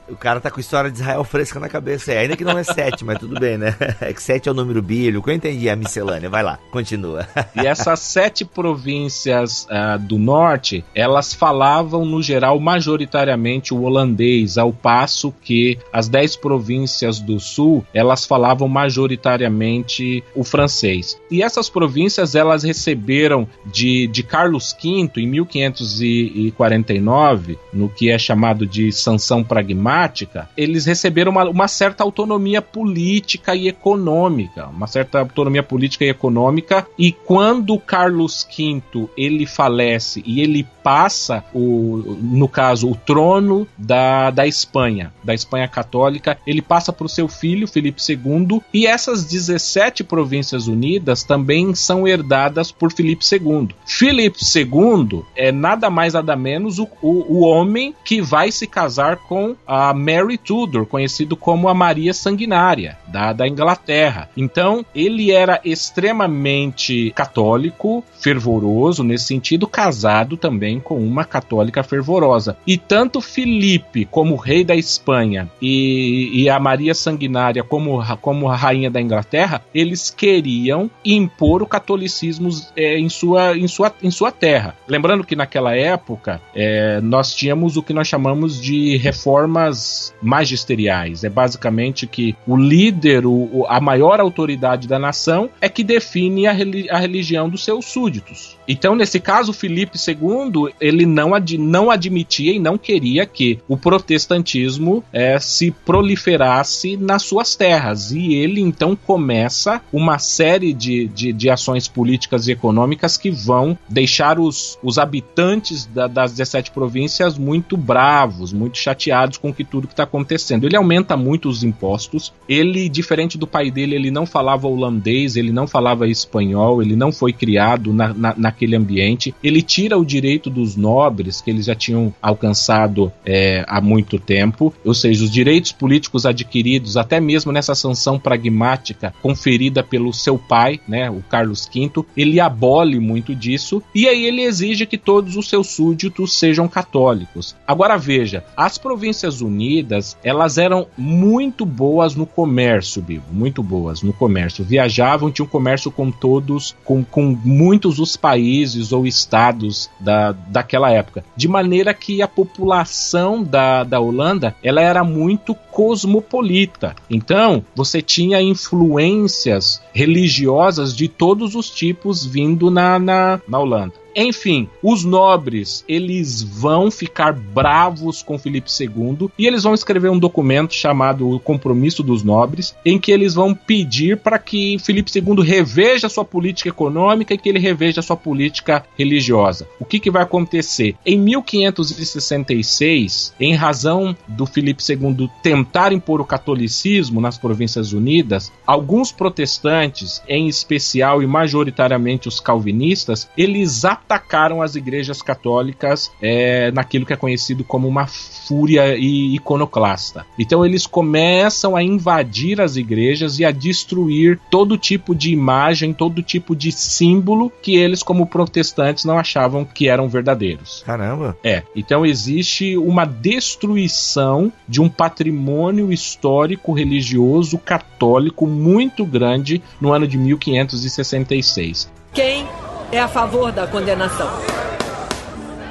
o 0.09 0.15
cara 0.15 0.39
tá 0.39 0.49
com 0.49 0.59
história 0.59 0.89
de 0.89 0.99
Israel 0.99 1.23
fresca 1.23 1.59
na 1.59 1.69
cabeça, 1.69 2.11
é, 2.11 2.19
ainda 2.19 2.35
que 2.35 2.43
não 2.43 2.57
é 2.57 2.63
sete, 2.63 3.03
mas 3.05 3.19
tudo 3.19 3.39
bem, 3.39 3.57
né? 3.57 3.75
É 4.01 4.11
que 4.13 4.21
sete 4.21 4.49
é 4.49 4.51
o 4.51 4.55
número 4.55 4.81
bíblico, 4.81 5.29
eu 5.29 5.35
entendi 5.35 5.69
a 5.69 5.75
miscelânea, 5.75 6.29
vai 6.29 6.41
lá, 6.41 6.57
continua. 6.71 7.27
e 7.55 7.67
essas 7.67 7.99
sete 7.99 8.43
províncias 8.43 8.91
províncias 9.11 9.65
uh, 9.65 9.99
do 9.99 10.17
norte, 10.17 10.83
elas 10.95 11.33
falavam 11.33 12.05
no 12.05 12.21
geral 12.21 12.59
majoritariamente 12.59 13.73
o 13.73 13.83
holandês, 13.83 14.57
ao 14.57 14.71
passo 14.71 15.33
que 15.43 15.77
as 15.91 16.08
dez 16.08 16.36
províncias 16.36 17.19
do 17.19 17.39
sul, 17.39 17.84
elas 17.93 18.25
falavam 18.25 18.67
majoritariamente 18.67 20.23
o 20.36 20.43
francês. 20.43 21.19
E 21.30 21.43
essas 21.43 21.69
províncias 21.69 22.34
elas 22.36 22.63
receberam 22.63 23.47
de, 23.65 24.08
de 24.08 24.23
Carlos 24.23 24.75
V 24.82 25.10
em 25.17 25.27
1549, 25.27 27.60
no 27.73 27.89
que 27.89 28.10
é 28.10 28.17
chamado 28.17 28.65
de 28.65 28.89
sanção 28.91 29.43
pragmática, 29.43 30.49
eles 30.56 30.86
receberam 30.86 31.32
uma, 31.32 31.49
uma 31.49 31.67
certa 31.67 32.04
autonomia 32.04 32.62
política 32.62 33.56
e 33.56 33.67
econômica, 33.67 34.67
uma 34.67 34.86
certa 34.88 35.19
autonomia 35.19 35.63
política 35.63 36.06
e 36.06 36.10
econômica, 36.10 36.88
e 36.97 37.12
quando 37.12 37.77
Carlos 37.80 38.47
V 38.58 38.82
ele 39.17 39.45
falece 39.45 40.23
e 40.25 40.39
ele 40.41 40.65
passa 40.84 41.43
o, 41.54 42.17
no 42.21 42.47
caso, 42.47 42.89
o 42.89 42.95
trono 42.95 43.67
da, 43.77 44.32
da 44.32 44.47
Espanha, 44.47 45.13
da 45.31 45.35
Espanha 45.35 45.67
católica, 45.67 46.37
ele 46.45 46.61
passa 46.61 46.91
para 46.91 47.05
o 47.05 47.09
seu 47.09 47.27
filho 47.27 47.67
Felipe 47.67 48.01
II 48.07 48.61
e 48.73 48.85
essas 48.85 49.23
17 49.23 50.03
províncias 50.03 50.67
unidas 50.67 51.23
também 51.23 51.73
são 51.73 52.07
herdadas 52.07 52.71
por 52.71 52.91
Felipe 52.91 53.23
II. 53.31 53.69
Felipe 53.85 54.39
II 54.43 55.23
é 55.35 55.51
nada 55.51 55.89
mais 55.89 56.13
nada 56.13 56.35
menos 56.35 56.79
o, 56.79 56.87
o, 57.01 57.37
o 57.37 57.39
homem 57.41 57.95
que 58.03 58.21
vai 58.21 58.51
se 58.51 58.67
casar 58.67 59.17
com 59.17 59.55
a 59.65 59.93
Mary 59.93 60.37
Tudor, 60.37 60.85
conhecido 60.85 61.37
como 61.37 61.69
a 61.69 61.73
Maria 61.73 62.13
Sanguinária 62.13 62.97
da, 63.07 63.31
da 63.31 63.47
Inglaterra. 63.47 64.29
Então 64.35 64.85
ele 64.93 65.31
era 65.31 65.61
extremamente 65.63 67.11
católico, 67.15 68.03
fervoroso 68.19 69.03
nesse 69.03 69.25
sentido, 69.25 69.67
casado 69.67 70.35
também 70.35 70.79
com 70.79 70.97
uma 70.97 71.23
católica 71.23 71.83
fervorosa. 71.83 72.57
E 72.67 72.77
tanto 72.77 73.21
Filipe, 73.21 74.05
como 74.05 74.35
rei 74.35 74.63
da 74.63 74.75
Espanha, 74.75 75.20
e, 75.62 76.43
e 76.43 76.49
a 76.49 76.60
Maria 76.60 76.93
Sanguinária, 76.93 77.63
como, 77.63 78.01
como 78.17 78.47
rainha 78.47 78.89
da 78.89 79.01
Inglaterra, 79.01 79.62
eles 79.73 80.10
queriam 80.10 80.89
impor 81.03 81.62
o 81.62 81.65
catolicismo 81.65 82.49
é, 82.75 82.97
em, 82.97 83.10
sua, 83.10 83.57
em, 83.57 83.67
sua, 83.67 83.93
em 84.01 84.12
sua 84.12 84.31
terra. 84.31 84.75
Lembrando 84.88 85.23
que 85.23 85.36
naquela 85.36 85.75
época 85.75 86.41
é, 86.55 86.99
nós 87.01 87.34
tínhamos 87.34 87.77
o 87.77 87.84
que 87.84 87.93
nós 87.93 88.07
chamamos 88.07 88.60
de 88.62 88.97
reformas 88.97 90.13
magisteriais. 90.21 91.23
É 91.23 91.29
basicamente 91.29 92.07
que 92.07 92.36
o 92.47 92.55
líder, 92.55 93.25
o, 93.25 93.65
a 93.67 93.79
maior 93.79 94.19
autoridade 94.19 94.88
da 94.88 94.99
nação, 94.99 95.49
é 95.60 95.69
que 95.69 95.84
define 95.84 96.47
a, 96.47 96.51
a 96.51 96.99
religião 96.99 97.49
dos 97.49 97.63
seus 97.63 97.86
súditos. 97.86 98.57
Então, 98.67 98.95
nesse 98.95 99.19
caso, 99.19 99.51
Filipe 99.51 99.97
II, 99.97 100.73
ele 100.79 101.05
não, 101.05 101.34
ad, 101.34 101.57
não 101.57 101.91
admitia 101.91 102.53
e 102.53 102.60
não 102.60 102.77
queria 102.77 103.25
que 103.25 103.60
o 103.67 103.75
protestantismo 103.75 105.03
é, 105.13 105.39
se 105.39 105.71
proliferasse 105.71 106.97
nas 106.97 107.24
suas 107.24 107.56
terras. 107.56 108.12
E 108.12 108.34
ele, 108.34 108.62
então, 108.62 108.95
começa 108.95 109.82
uma 109.91 110.19
série 110.19 110.74
de, 110.74 111.08
de, 111.08 111.34
de 111.34 111.50
ações 111.50 111.88
políticas 111.88 112.47
e 112.47 112.52
econômicas 112.52 113.17
que 113.17 113.30
vão 113.30 113.78
deixar 113.88 114.39
os, 114.39 114.78
os 114.84 114.97
habitantes 114.97 115.86
da, 115.86 116.08
das 116.08 116.32
17 116.32 116.71
províncias 116.71 117.38
muito 117.38 117.76
bravos, 117.76 118.54
muito 118.54 118.78
chateados 118.78 119.38
com 119.38 119.54
que 119.54 119.63
tudo 119.63 119.88
que 119.88 119.93
está 119.93 120.04
acontecendo. 120.04 120.65
Ele 120.65 120.76
aumenta 120.76 121.17
muito 121.17 121.50
os 121.50 121.63
impostos. 121.63 122.34
Ele, 122.47 122.88
diferente 122.89 123.38
do 123.38 123.47
pai 123.47 123.71
dele, 123.71 123.95
ele 123.95 124.12
não 124.12 124.26
falava 124.26 124.67
holandês, 124.67 125.36
ele 125.36 125.52
não 125.52 125.67
falava 125.67 126.08
espanhol, 126.08 126.82
ele 126.82 126.95
não 126.95 127.12
foi 127.12 127.34
criado 127.34 127.93
na, 127.93 128.13
na, 128.13 128.34
naquele 128.38 128.76
ambiente. 128.76 129.34
Ele 129.43 129.62
tira 129.62 129.97
o 129.97 130.06
direito 130.06 130.50
dos 130.50 130.76
nobres 130.76 131.41
que 131.41 131.50
eles 131.50 131.65
já 131.65 131.76
tinham 131.76 132.13
alcançado 132.21 133.12
é, 133.26 133.63
há 133.67 133.82
muito 133.82 134.19
tempo, 134.19 134.74
ou 134.84 134.93
seja, 135.01 135.23
os 135.23 135.31
direitos 135.31 135.71
políticos 135.71 136.25
adquiridos 136.25 136.97
até 136.97 137.19
mesmo 137.19 137.51
nessa 137.51 137.75
sanção 137.75 138.19
pragmática 138.19 139.13
conferida 139.21 139.83
pelo 139.83 140.13
seu 140.13 140.37
pai, 140.37 140.79
né, 140.87 141.09
o 141.09 141.21
Carlos 141.21 141.69
V, 141.73 142.05
ele 142.15 142.39
abole 142.39 142.99
muito 142.99 143.35
disso 143.35 143.81
e 143.93 144.07
aí 144.07 144.25
ele 144.25 144.41
exige 144.41 144.85
que 144.85 144.97
todos 144.97 145.35
os 145.35 145.49
seus 145.49 145.67
súditos 145.67 146.37
sejam 146.37 146.67
católicos. 146.67 147.55
Agora 147.67 147.97
veja, 147.97 148.43
as 148.55 148.77
províncias 148.77 149.41
unidas 149.41 150.17
elas 150.23 150.57
eram 150.57 150.87
muito 150.97 151.65
boas 151.65 152.15
no 152.15 152.25
comércio, 152.25 153.01
Bibo, 153.01 153.25
muito 153.31 153.63
boas 153.63 154.01
no 154.01 154.13
comércio. 154.13 154.63
Viajavam, 154.63 155.31
tinham 155.31 155.47
comércio 155.47 155.91
com 155.91 156.11
todos, 156.11 156.75
com, 156.83 157.03
com 157.03 157.37
muitos 157.43 157.99
os 157.99 158.15
países 158.15 158.91
ou 158.91 159.05
estados 159.05 159.89
da, 159.99 160.31
daquela 160.31 160.91
época. 160.91 161.23
De 161.35 161.47
maneira 161.47 161.93
que 161.93 162.21
a 162.21 162.27
população 162.27 163.43
da, 163.43 163.83
da 163.83 163.99
Holanda 163.99 164.55
ela 164.63 164.81
era 164.81 164.90
muito 165.04 165.56
cosmopolita. 165.71 166.95
Então, 167.10 167.63
você 167.75 168.01
tinha 168.01 168.41
influências 168.41 169.82
religiosas 169.93 170.95
de 170.95 171.08
todos 171.08 171.56
os 171.56 171.69
tipos 171.69 172.25
vindo 172.25 172.69
na, 172.69 172.99
na, 172.99 173.39
na 173.47 173.60
Holanda. 173.60 173.93
Enfim, 174.15 174.69
os 174.84 175.04
nobres, 175.04 175.84
eles 175.88 176.41
vão 176.41 176.89
ficar 176.91 177.34
bravos 177.34 178.21
com 178.21 178.38
Felipe 178.38 178.69
II 178.69 179.32
e 179.38 179.47
eles 179.47 179.63
vão 179.63 179.74
escrever 179.74 180.10
um 180.10 180.19
documento 180.19 180.74
chamado 180.74 181.30
O 181.30 181.39
Compromisso 181.39 182.04
dos 182.04 182.21
Nobres, 182.24 182.76
em 182.86 183.00
que 183.00 183.12
eles 183.12 183.34
vão 183.34 183.54
pedir 183.54 184.17
para 184.17 184.39
que 184.39 184.78
Felipe 184.80 185.12
II 185.13 185.43
reveja 185.43 186.08
sua 186.10 186.26
política 186.26 186.69
econômica 186.69 187.34
e 187.34 187.38
que 187.38 187.50
ele 187.50 187.60
reveja 187.60 188.02
sua 188.02 188.17
política 188.17 188.84
religiosa. 188.97 189.67
O 189.80 189.86
que, 189.86 190.00
que 190.00 190.12
vai 190.12 190.24
acontecer? 190.24 190.95
Em 191.06 191.19
1566, 191.19 193.34
em 193.39 193.54
razão 193.54 194.15
do 194.28 194.45
Felipe 194.45 194.84
II 194.88 195.30
tentar 195.41 195.93
impor 195.93 196.21
o 196.21 196.26
catolicismo 196.26 197.21
nas 197.21 197.38
Províncias 197.38 197.93
Unidas, 197.93 198.52
alguns 198.65 199.12
protestantes, 199.12 200.24
em 200.28 200.47
especial 200.47 201.21
e 201.21 201.28
majoritariamente 201.28 202.28
os 202.28 202.39
calvinistas, 202.39 203.30
eles 203.38 203.86
atacaram 204.03 204.61
as 204.61 204.75
igrejas 204.75 205.21
católicas 205.21 206.11
é, 206.21 206.71
naquilo 206.71 207.05
que 207.05 207.13
é 207.13 207.15
conhecido 207.15 207.63
como 207.63 207.87
uma 207.87 208.07
fúria 208.07 208.97
iconoclasta. 208.97 210.25
Então 210.37 210.65
eles 210.65 210.85
começam 210.85 211.75
a 211.75 211.83
invadir 211.83 212.59
as 212.59 212.75
igrejas 212.75 213.39
e 213.39 213.45
a 213.45 213.51
destruir 213.51 214.39
todo 214.49 214.77
tipo 214.77 215.15
de 215.15 215.31
imagem, 215.31 215.93
todo 215.93 216.21
tipo 216.21 216.55
de 216.55 216.71
símbolo 216.71 217.51
que 217.61 217.75
eles, 217.75 218.03
como 218.03 218.25
protestantes, 218.25 219.05
não 219.05 219.17
achavam 219.17 219.63
que 219.63 219.87
eram 219.87 220.09
verdadeiros. 220.09 220.83
Caramba! 220.85 221.37
É. 221.43 221.63
Então 221.75 222.05
existe 222.05 222.77
uma 222.77 223.05
destruição 223.05 224.51
de 224.67 224.81
um 224.81 224.89
patrimônio 224.89 225.91
histórico 225.91 226.73
religioso 226.73 227.57
católico 227.57 228.45
muito 228.47 229.05
grande 229.05 229.61
no 229.79 229.93
ano 229.93 230.07
de 230.07 230.17
1566. 230.17 231.89
Quem 232.13 232.45
é 232.91 232.99
a 232.99 233.08
favor 233.08 233.51
da 233.51 233.67
condenação. 233.67 234.30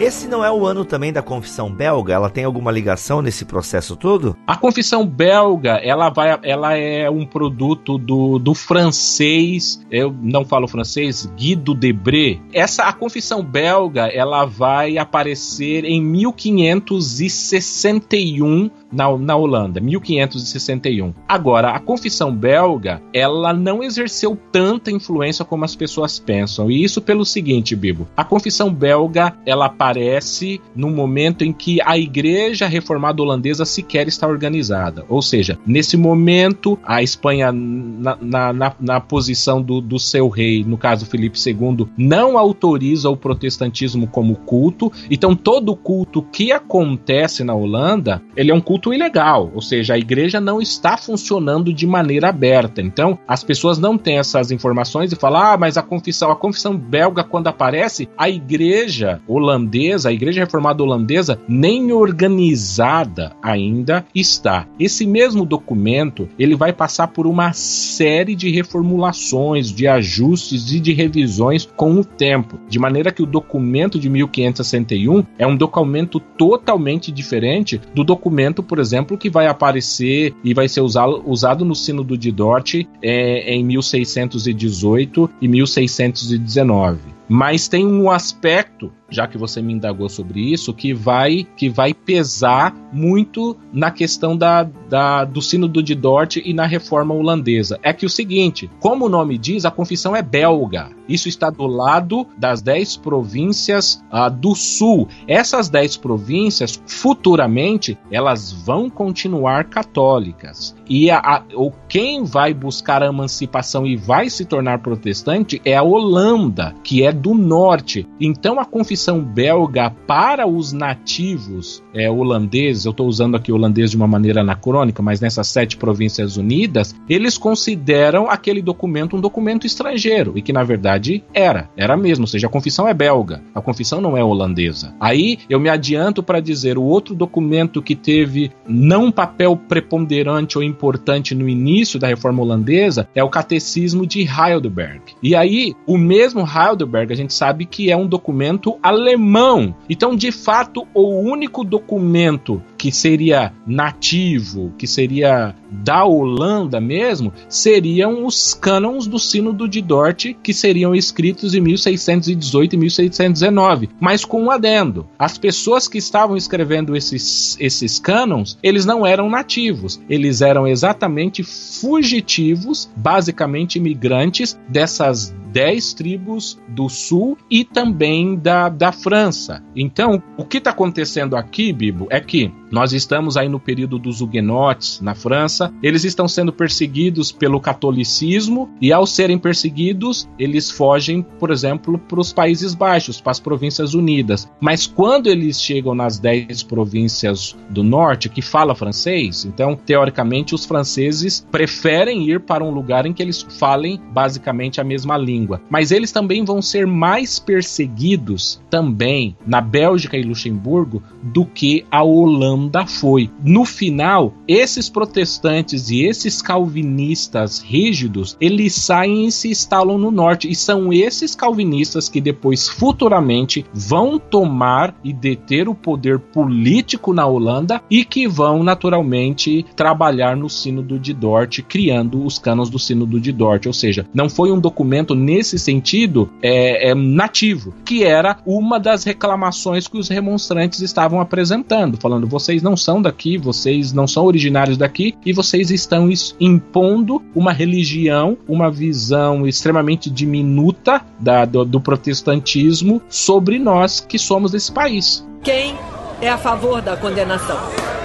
Esse 0.00 0.26
não 0.26 0.42
é 0.42 0.50
o 0.50 0.64
ano 0.64 0.82
também 0.82 1.12
da 1.12 1.20
confissão 1.20 1.70
belga? 1.70 2.14
Ela 2.14 2.30
tem 2.30 2.44
alguma 2.44 2.72
ligação 2.72 3.20
nesse 3.20 3.44
processo 3.44 3.94
todo? 3.94 4.34
A 4.46 4.56
confissão 4.56 5.06
belga, 5.06 5.72
ela 5.72 6.08
vai, 6.08 6.38
ela 6.42 6.74
é 6.74 7.10
um 7.10 7.26
produto 7.26 7.98
do, 7.98 8.38
do 8.38 8.54
francês, 8.54 9.84
eu 9.90 10.10
não 10.22 10.42
falo 10.42 10.66
francês, 10.66 11.26
Guido 11.36 11.74
Debré. 11.74 12.38
Essa 12.50 12.84
a 12.84 12.94
confissão 12.94 13.44
belga, 13.44 14.06
ela 14.06 14.46
vai 14.46 14.96
aparecer 14.96 15.84
em 15.84 16.02
1561 16.02 18.70
na, 18.92 19.16
na 19.16 19.36
Holanda, 19.36 19.80
1561. 19.80 21.14
Agora, 21.28 21.70
a 21.70 21.78
confissão 21.78 22.34
belga, 22.34 23.00
ela 23.12 23.52
não 23.52 23.82
exerceu 23.82 24.38
tanta 24.50 24.90
influência 24.90 25.44
como 25.44 25.64
as 25.64 25.76
pessoas 25.76 26.18
pensam. 26.18 26.70
E 26.70 26.82
isso 26.82 27.00
pelo 27.00 27.24
seguinte, 27.24 27.76
Bibo. 27.76 28.08
A 28.16 28.24
confissão 28.24 28.72
belga, 28.72 29.34
ela 29.46 29.66
aparece 29.66 30.60
no 30.74 30.90
momento 30.90 31.44
em 31.44 31.52
que 31.52 31.80
a 31.84 31.98
igreja 31.98 32.66
reformada 32.66 33.22
holandesa 33.22 33.64
sequer 33.64 34.08
está 34.08 34.26
organizada. 34.26 35.04
Ou 35.08 35.22
seja, 35.22 35.58
nesse 35.66 35.96
momento, 35.96 36.78
a 36.84 37.02
Espanha, 37.02 37.52
na, 37.52 38.16
na, 38.20 38.52
na, 38.52 38.74
na 38.80 39.00
posição 39.00 39.62
do, 39.62 39.80
do 39.80 39.98
seu 39.98 40.28
rei, 40.28 40.64
no 40.64 40.78
caso 40.78 41.06
Felipe 41.06 41.38
II, 41.38 41.86
não 41.96 42.38
autoriza 42.38 43.10
o 43.10 43.16
protestantismo 43.16 44.06
como 44.06 44.36
culto. 44.36 44.90
Então, 45.10 45.34
todo 45.34 45.76
culto 45.76 46.22
que 46.22 46.52
acontece 46.52 47.44
na 47.44 47.54
Holanda, 47.54 48.22
ele 48.36 48.50
é 48.50 48.54
um 48.54 48.60
culto 48.60 48.79
culto 48.80 48.94
ilegal, 48.94 49.50
ou 49.54 49.60
seja, 49.60 49.92
a 49.92 49.98
igreja 49.98 50.40
não 50.40 50.60
está 50.60 50.96
funcionando 50.96 51.72
de 51.72 51.86
maneira 51.86 52.30
aberta. 52.30 52.80
Então, 52.80 53.18
as 53.28 53.44
pessoas 53.44 53.78
não 53.78 53.98
têm 53.98 54.18
essas 54.18 54.50
informações 54.50 55.12
e 55.12 55.16
falam: 55.16 55.42
"Ah, 55.42 55.56
mas 55.58 55.76
a 55.76 55.82
confissão, 55.82 56.30
a 56.30 56.36
confissão 56.36 56.76
belga 56.76 57.22
quando 57.22 57.48
aparece, 57.48 58.08
a 58.16 58.30
igreja 58.30 59.20
holandesa, 59.28 60.08
a 60.08 60.12
igreja 60.12 60.40
reformada 60.40 60.82
holandesa 60.82 61.38
nem 61.46 61.92
organizada 61.92 63.32
ainda 63.42 64.04
está". 64.14 64.66
Esse 64.78 65.06
mesmo 65.06 65.44
documento, 65.44 66.26
ele 66.38 66.56
vai 66.56 66.72
passar 66.72 67.08
por 67.08 67.26
uma 67.26 67.52
série 67.52 68.34
de 68.34 68.50
reformulações, 68.50 69.70
de 69.70 69.86
ajustes 69.86 70.72
e 70.72 70.80
de 70.80 70.94
revisões 70.94 71.68
com 71.76 72.00
o 72.00 72.04
tempo, 72.04 72.58
de 72.68 72.78
maneira 72.78 73.12
que 73.12 73.22
o 73.22 73.26
documento 73.26 73.98
de 73.98 74.08
1561 74.08 75.24
é 75.38 75.46
um 75.46 75.56
documento 75.56 76.18
totalmente 76.18 77.12
diferente 77.12 77.78
do 77.94 78.02
documento 78.02 78.62
por 78.70 78.78
exemplo, 78.78 79.18
que 79.18 79.28
vai 79.28 79.48
aparecer 79.48 80.32
e 80.44 80.54
vai 80.54 80.68
ser 80.68 80.80
usado, 80.80 81.24
usado 81.26 81.64
no 81.64 81.74
Sínodo 81.74 82.16
de 82.16 82.30
Dort 82.30 82.86
é, 83.02 83.52
em 83.52 83.64
1618 83.64 85.28
e 85.42 85.48
1619. 85.48 87.19
Mas 87.32 87.68
tem 87.68 87.86
um 87.86 88.10
aspecto, 88.10 88.92
já 89.08 89.24
que 89.28 89.38
você 89.38 89.62
me 89.62 89.72
indagou 89.72 90.08
sobre 90.08 90.52
isso, 90.52 90.74
que 90.74 90.92
vai 90.92 91.46
que 91.56 91.68
vai 91.68 91.94
pesar 91.94 92.74
muito 92.92 93.56
na 93.72 93.92
questão 93.92 94.36
da, 94.36 94.64
da, 94.64 95.24
do 95.24 95.40
Sínodo 95.40 95.80
de 95.80 95.94
Dort 95.94 96.38
e 96.38 96.52
na 96.52 96.66
reforma 96.66 97.14
holandesa. 97.14 97.78
É 97.84 97.92
que 97.92 98.04
o 98.04 98.10
seguinte, 98.10 98.68
como 98.80 99.06
o 99.06 99.08
nome 99.08 99.38
diz, 99.38 99.64
a 99.64 99.70
confissão 99.70 100.16
é 100.16 100.22
belga. 100.22 100.90
Isso 101.08 101.28
está 101.28 101.50
do 101.50 101.66
lado 101.66 102.26
das 102.36 102.62
dez 102.62 102.96
províncias 102.96 104.02
uh, 104.12 104.30
do 104.30 104.54
sul. 104.54 105.08
Essas 105.28 105.68
dez 105.68 105.96
províncias, 105.96 106.82
futuramente, 106.86 107.96
elas 108.10 108.52
vão 108.52 108.90
continuar 108.90 109.64
católicas. 109.64 110.74
E 110.88 111.10
a, 111.10 111.18
a, 111.18 111.42
quem 111.88 112.24
vai 112.24 112.52
buscar 112.54 113.02
a 113.02 113.06
emancipação 113.06 113.86
e 113.86 113.96
vai 113.96 114.28
se 114.30 114.44
tornar 114.44 114.80
protestante 114.80 115.60
é 115.64 115.76
a 115.76 115.82
Holanda, 115.82 116.74
que 116.82 117.04
é 117.04 117.12
do 117.20 117.34
norte. 117.34 118.06
Então 118.20 118.58
a 118.58 118.64
confissão 118.64 119.20
belga 119.20 119.90
para 120.06 120.46
os 120.46 120.72
nativos 120.72 121.82
é, 121.94 122.10
holandeses, 122.10 122.84
eu 122.84 122.90
estou 122.90 123.06
usando 123.06 123.36
aqui 123.36 123.52
holandês 123.52 123.90
de 123.90 123.96
uma 123.96 124.06
maneira 124.06 124.40
anacrônica, 124.40 125.02
mas 125.02 125.20
nessas 125.20 125.48
sete 125.48 125.76
províncias 125.76 126.36
unidas, 126.36 126.94
eles 127.08 127.36
consideram 127.36 128.28
aquele 128.28 128.62
documento 128.62 129.16
um 129.16 129.20
documento 129.20 129.66
estrangeiro, 129.66 130.32
e 130.36 130.42
que 130.42 130.52
na 130.52 130.62
verdade 130.62 131.22
era, 131.34 131.68
era 131.76 131.96
mesmo, 131.96 132.24
ou 132.24 132.28
seja, 132.28 132.46
a 132.46 132.50
confissão 132.50 132.88
é 132.88 132.94
belga, 132.94 133.42
a 133.54 133.60
confissão 133.60 134.00
não 134.00 134.16
é 134.16 134.24
holandesa. 134.24 134.94
Aí 135.00 135.38
eu 135.48 135.60
me 135.60 135.68
adianto 135.68 136.22
para 136.22 136.40
dizer 136.40 136.78
o 136.78 136.82
outro 136.82 137.14
documento 137.14 137.82
que 137.82 137.94
teve 137.94 138.50
não 138.66 139.06
um 139.06 139.12
papel 139.12 139.56
preponderante 139.56 140.56
ou 140.56 140.64
importante 140.64 141.34
no 141.34 141.48
início 141.48 141.98
da 141.98 142.06
reforma 142.06 142.42
holandesa 142.42 143.08
é 143.14 143.22
o 143.22 143.28
Catecismo 143.28 144.06
de 144.06 144.20
Heidelberg. 144.20 145.00
E 145.22 145.34
aí 145.34 145.74
o 145.86 145.98
mesmo 145.98 146.40
Heidelberg 146.46 147.09
a 147.12 147.16
gente 147.16 147.34
sabe 147.34 147.64
que 147.64 147.90
é 147.90 147.96
um 147.96 148.06
documento 148.06 148.78
alemão. 148.82 149.74
Então, 149.88 150.14
de 150.14 150.30
fato, 150.30 150.86
o 150.94 151.20
único 151.20 151.64
documento 151.64 152.62
que 152.80 152.90
seria 152.90 153.52
nativo, 153.66 154.72
que 154.78 154.86
seria 154.86 155.54
da 155.70 156.02
Holanda 156.02 156.80
mesmo, 156.80 157.30
seriam 157.46 158.24
os 158.24 158.54
cânons 158.54 159.06
do 159.06 159.18
Sínodo 159.18 159.68
de 159.68 159.82
Dort, 159.82 160.32
que 160.42 160.54
seriam 160.54 160.94
escritos 160.94 161.54
em 161.54 161.60
1618 161.60 162.72
e 162.72 162.78
1619, 162.78 163.90
mas 164.00 164.24
com 164.24 164.44
um 164.44 164.50
adendo. 164.50 165.06
As 165.18 165.36
pessoas 165.36 165.86
que 165.86 165.98
estavam 165.98 166.38
escrevendo 166.38 166.96
esses, 166.96 167.54
esses 167.60 167.98
cânons, 167.98 168.58
eles 168.62 168.86
não 168.86 169.06
eram 169.06 169.28
nativos, 169.28 170.00
eles 170.08 170.40
eram 170.40 170.66
exatamente 170.66 171.42
fugitivos, 171.42 172.90
basicamente 172.96 173.76
imigrantes 173.76 174.58
dessas 174.66 175.34
dez 175.52 175.92
tribos 175.92 176.58
do 176.68 176.88
sul 176.88 177.36
e 177.50 177.64
também 177.64 178.36
da, 178.36 178.68
da 178.68 178.92
França. 178.92 179.62
Então, 179.74 180.22
o 180.36 180.44
que 180.44 180.58
está 180.58 180.70
acontecendo 180.70 181.36
aqui, 181.36 181.72
Bibo, 181.72 182.06
é 182.10 182.20
que 182.20 182.52
nós 182.70 182.92
estamos 182.92 183.36
aí 183.36 183.48
no 183.48 183.58
período 183.58 183.98
dos 183.98 184.20
huguenotes 184.20 185.00
na 185.00 185.14
França. 185.14 185.72
Eles 185.82 186.04
estão 186.04 186.28
sendo 186.28 186.52
perseguidos 186.52 187.32
pelo 187.32 187.60
catolicismo 187.60 188.70
e, 188.80 188.92
ao 188.92 189.06
serem 189.06 189.38
perseguidos, 189.38 190.28
eles 190.38 190.70
fogem, 190.70 191.22
por 191.22 191.50
exemplo, 191.50 191.98
para 191.98 192.20
os 192.20 192.32
Países 192.32 192.74
Baixos, 192.74 193.20
para 193.20 193.32
as 193.32 193.40
Províncias 193.40 193.94
Unidas. 193.94 194.48
Mas 194.60 194.86
quando 194.86 195.26
eles 195.26 195.60
chegam 195.60 195.94
nas 195.94 196.18
dez 196.18 196.62
províncias 196.62 197.56
do 197.68 197.82
norte, 197.82 198.28
que 198.28 198.42
fala 198.42 198.74
francês, 198.74 199.44
então, 199.44 199.74
teoricamente, 199.74 200.54
os 200.54 200.64
franceses 200.64 201.44
preferem 201.50 202.28
ir 202.30 202.40
para 202.40 202.64
um 202.64 202.70
lugar 202.70 203.04
em 203.04 203.12
que 203.12 203.22
eles 203.22 203.42
falem 203.58 204.00
basicamente 204.12 204.80
a 204.80 204.84
mesma 204.84 205.16
língua. 205.16 205.60
Mas 205.68 205.90
eles 205.90 206.12
também 206.12 206.44
vão 206.44 206.62
ser 206.62 206.86
mais 206.86 207.38
perseguidos 207.38 208.60
também 208.70 209.36
na 209.44 209.60
Bélgica 209.60 210.16
e 210.16 210.22
Luxemburgo 210.22 211.02
do 211.22 211.44
que 211.44 211.84
a 211.90 212.02
Holanda 212.02 212.59
Foi. 212.86 213.30
No 213.42 213.64
final, 213.64 214.34
esses 214.46 214.88
protestantes 214.88 215.90
e 215.90 216.02
esses 216.04 216.42
calvinistas 216.42 217.60
rígidos, 217.60 218.36
eles 218.40 218.74
saem 218.74 219.26
e 219.26 219.32
se 219.32 219.48
instalam 219.48 219.98
no 219.98 220.10
norte. 220.10 220.50
E 220.50 220.54
são 220.54 220.92
esses 220.92 221.34
calvinistas 221.34 222.08
que 222.08 222.20
depois, 222.20 222.68
futuramente, 222.68 223.64
vão 223.72 224.18
tomar 224.18 224.94
e 225.04 225.12
deter 225.12 225.68
o 225.68 225.74
poder 225.74 226.18
político 226.18 227.12
na 227.12 227.26
Holanda 227.26 227.80
e 227.90 228.04
que 228.04 228.26
vão, 228.26 228.62
naturalmente, 228.62 229.64
trabalhar 229.76 230.36
no 230.36 230.48
Sínodo 230.48 230.98
de 230.98 231.12
Dort, 231.12 231.60
criando 231.62 232.24
os 232.24 232.38
canos 232.38 232.68
do 232.68 232.78
Sínodo 232.78 233.20
de 233.20 233.32
Dort. 233.32 233.66
Ou 233.66 233.72
seja, 233.72 234.06
não 234.12 234.28
foi 234.28 234.50
um 234.50 234.58
documento 234.58 235.14
nesse 235.14 235.58
sentido 235.58 236.30
é, 236.42 236.90
é, 236.90 236.94
nativo, 236.94 237.74
que 237.84 238.04
era 238.04 238.38
uma 238.44 238.78
das 238.78 239.04
reclamações 239.04 239.86
que 239.86 239.98
os 239.98 240.08
remonstrantes 240.08 240.80
estavam 240.80 241.20
apresentando, 241.20 241.96
falando: 241.96 242.26
vocês 242.50 242.62
não 242.62 242.76
são 242.76 243.00
daqui, 243.00 243.38
vocês 243.38 243.92
não 243.92 244.08
são 244.08 244.24
originários 244.24 244.76
daqui 244.76 245.14
e 245.24 245.32
vocês 245.32 245.70
estão 245.70 246.08
impondo 246.40 247.22
uma 247.32 247.52
religião, 247.52 248.36
uma 248.48 248.68
visão 248.68 249.46
extremamente 249.46 250.10
diminuta 250.10 251.00
da, 251.20 251.44
do, 251.44 251.64
do 251.64 251.80
protestantismo 251.80 253.00
sobre 253.08 253.58
nós 253.58 254.00
que 254.00 254.18
somos 254.18 254.50
desse 254.50 254.72
país. 254.72 255.24
Quem 255.44 255.76
é 256.20 256.28
a 256.28 256.36
favor 256.36 256.82
da 256.82 256.96
condenação? 256.96 257.99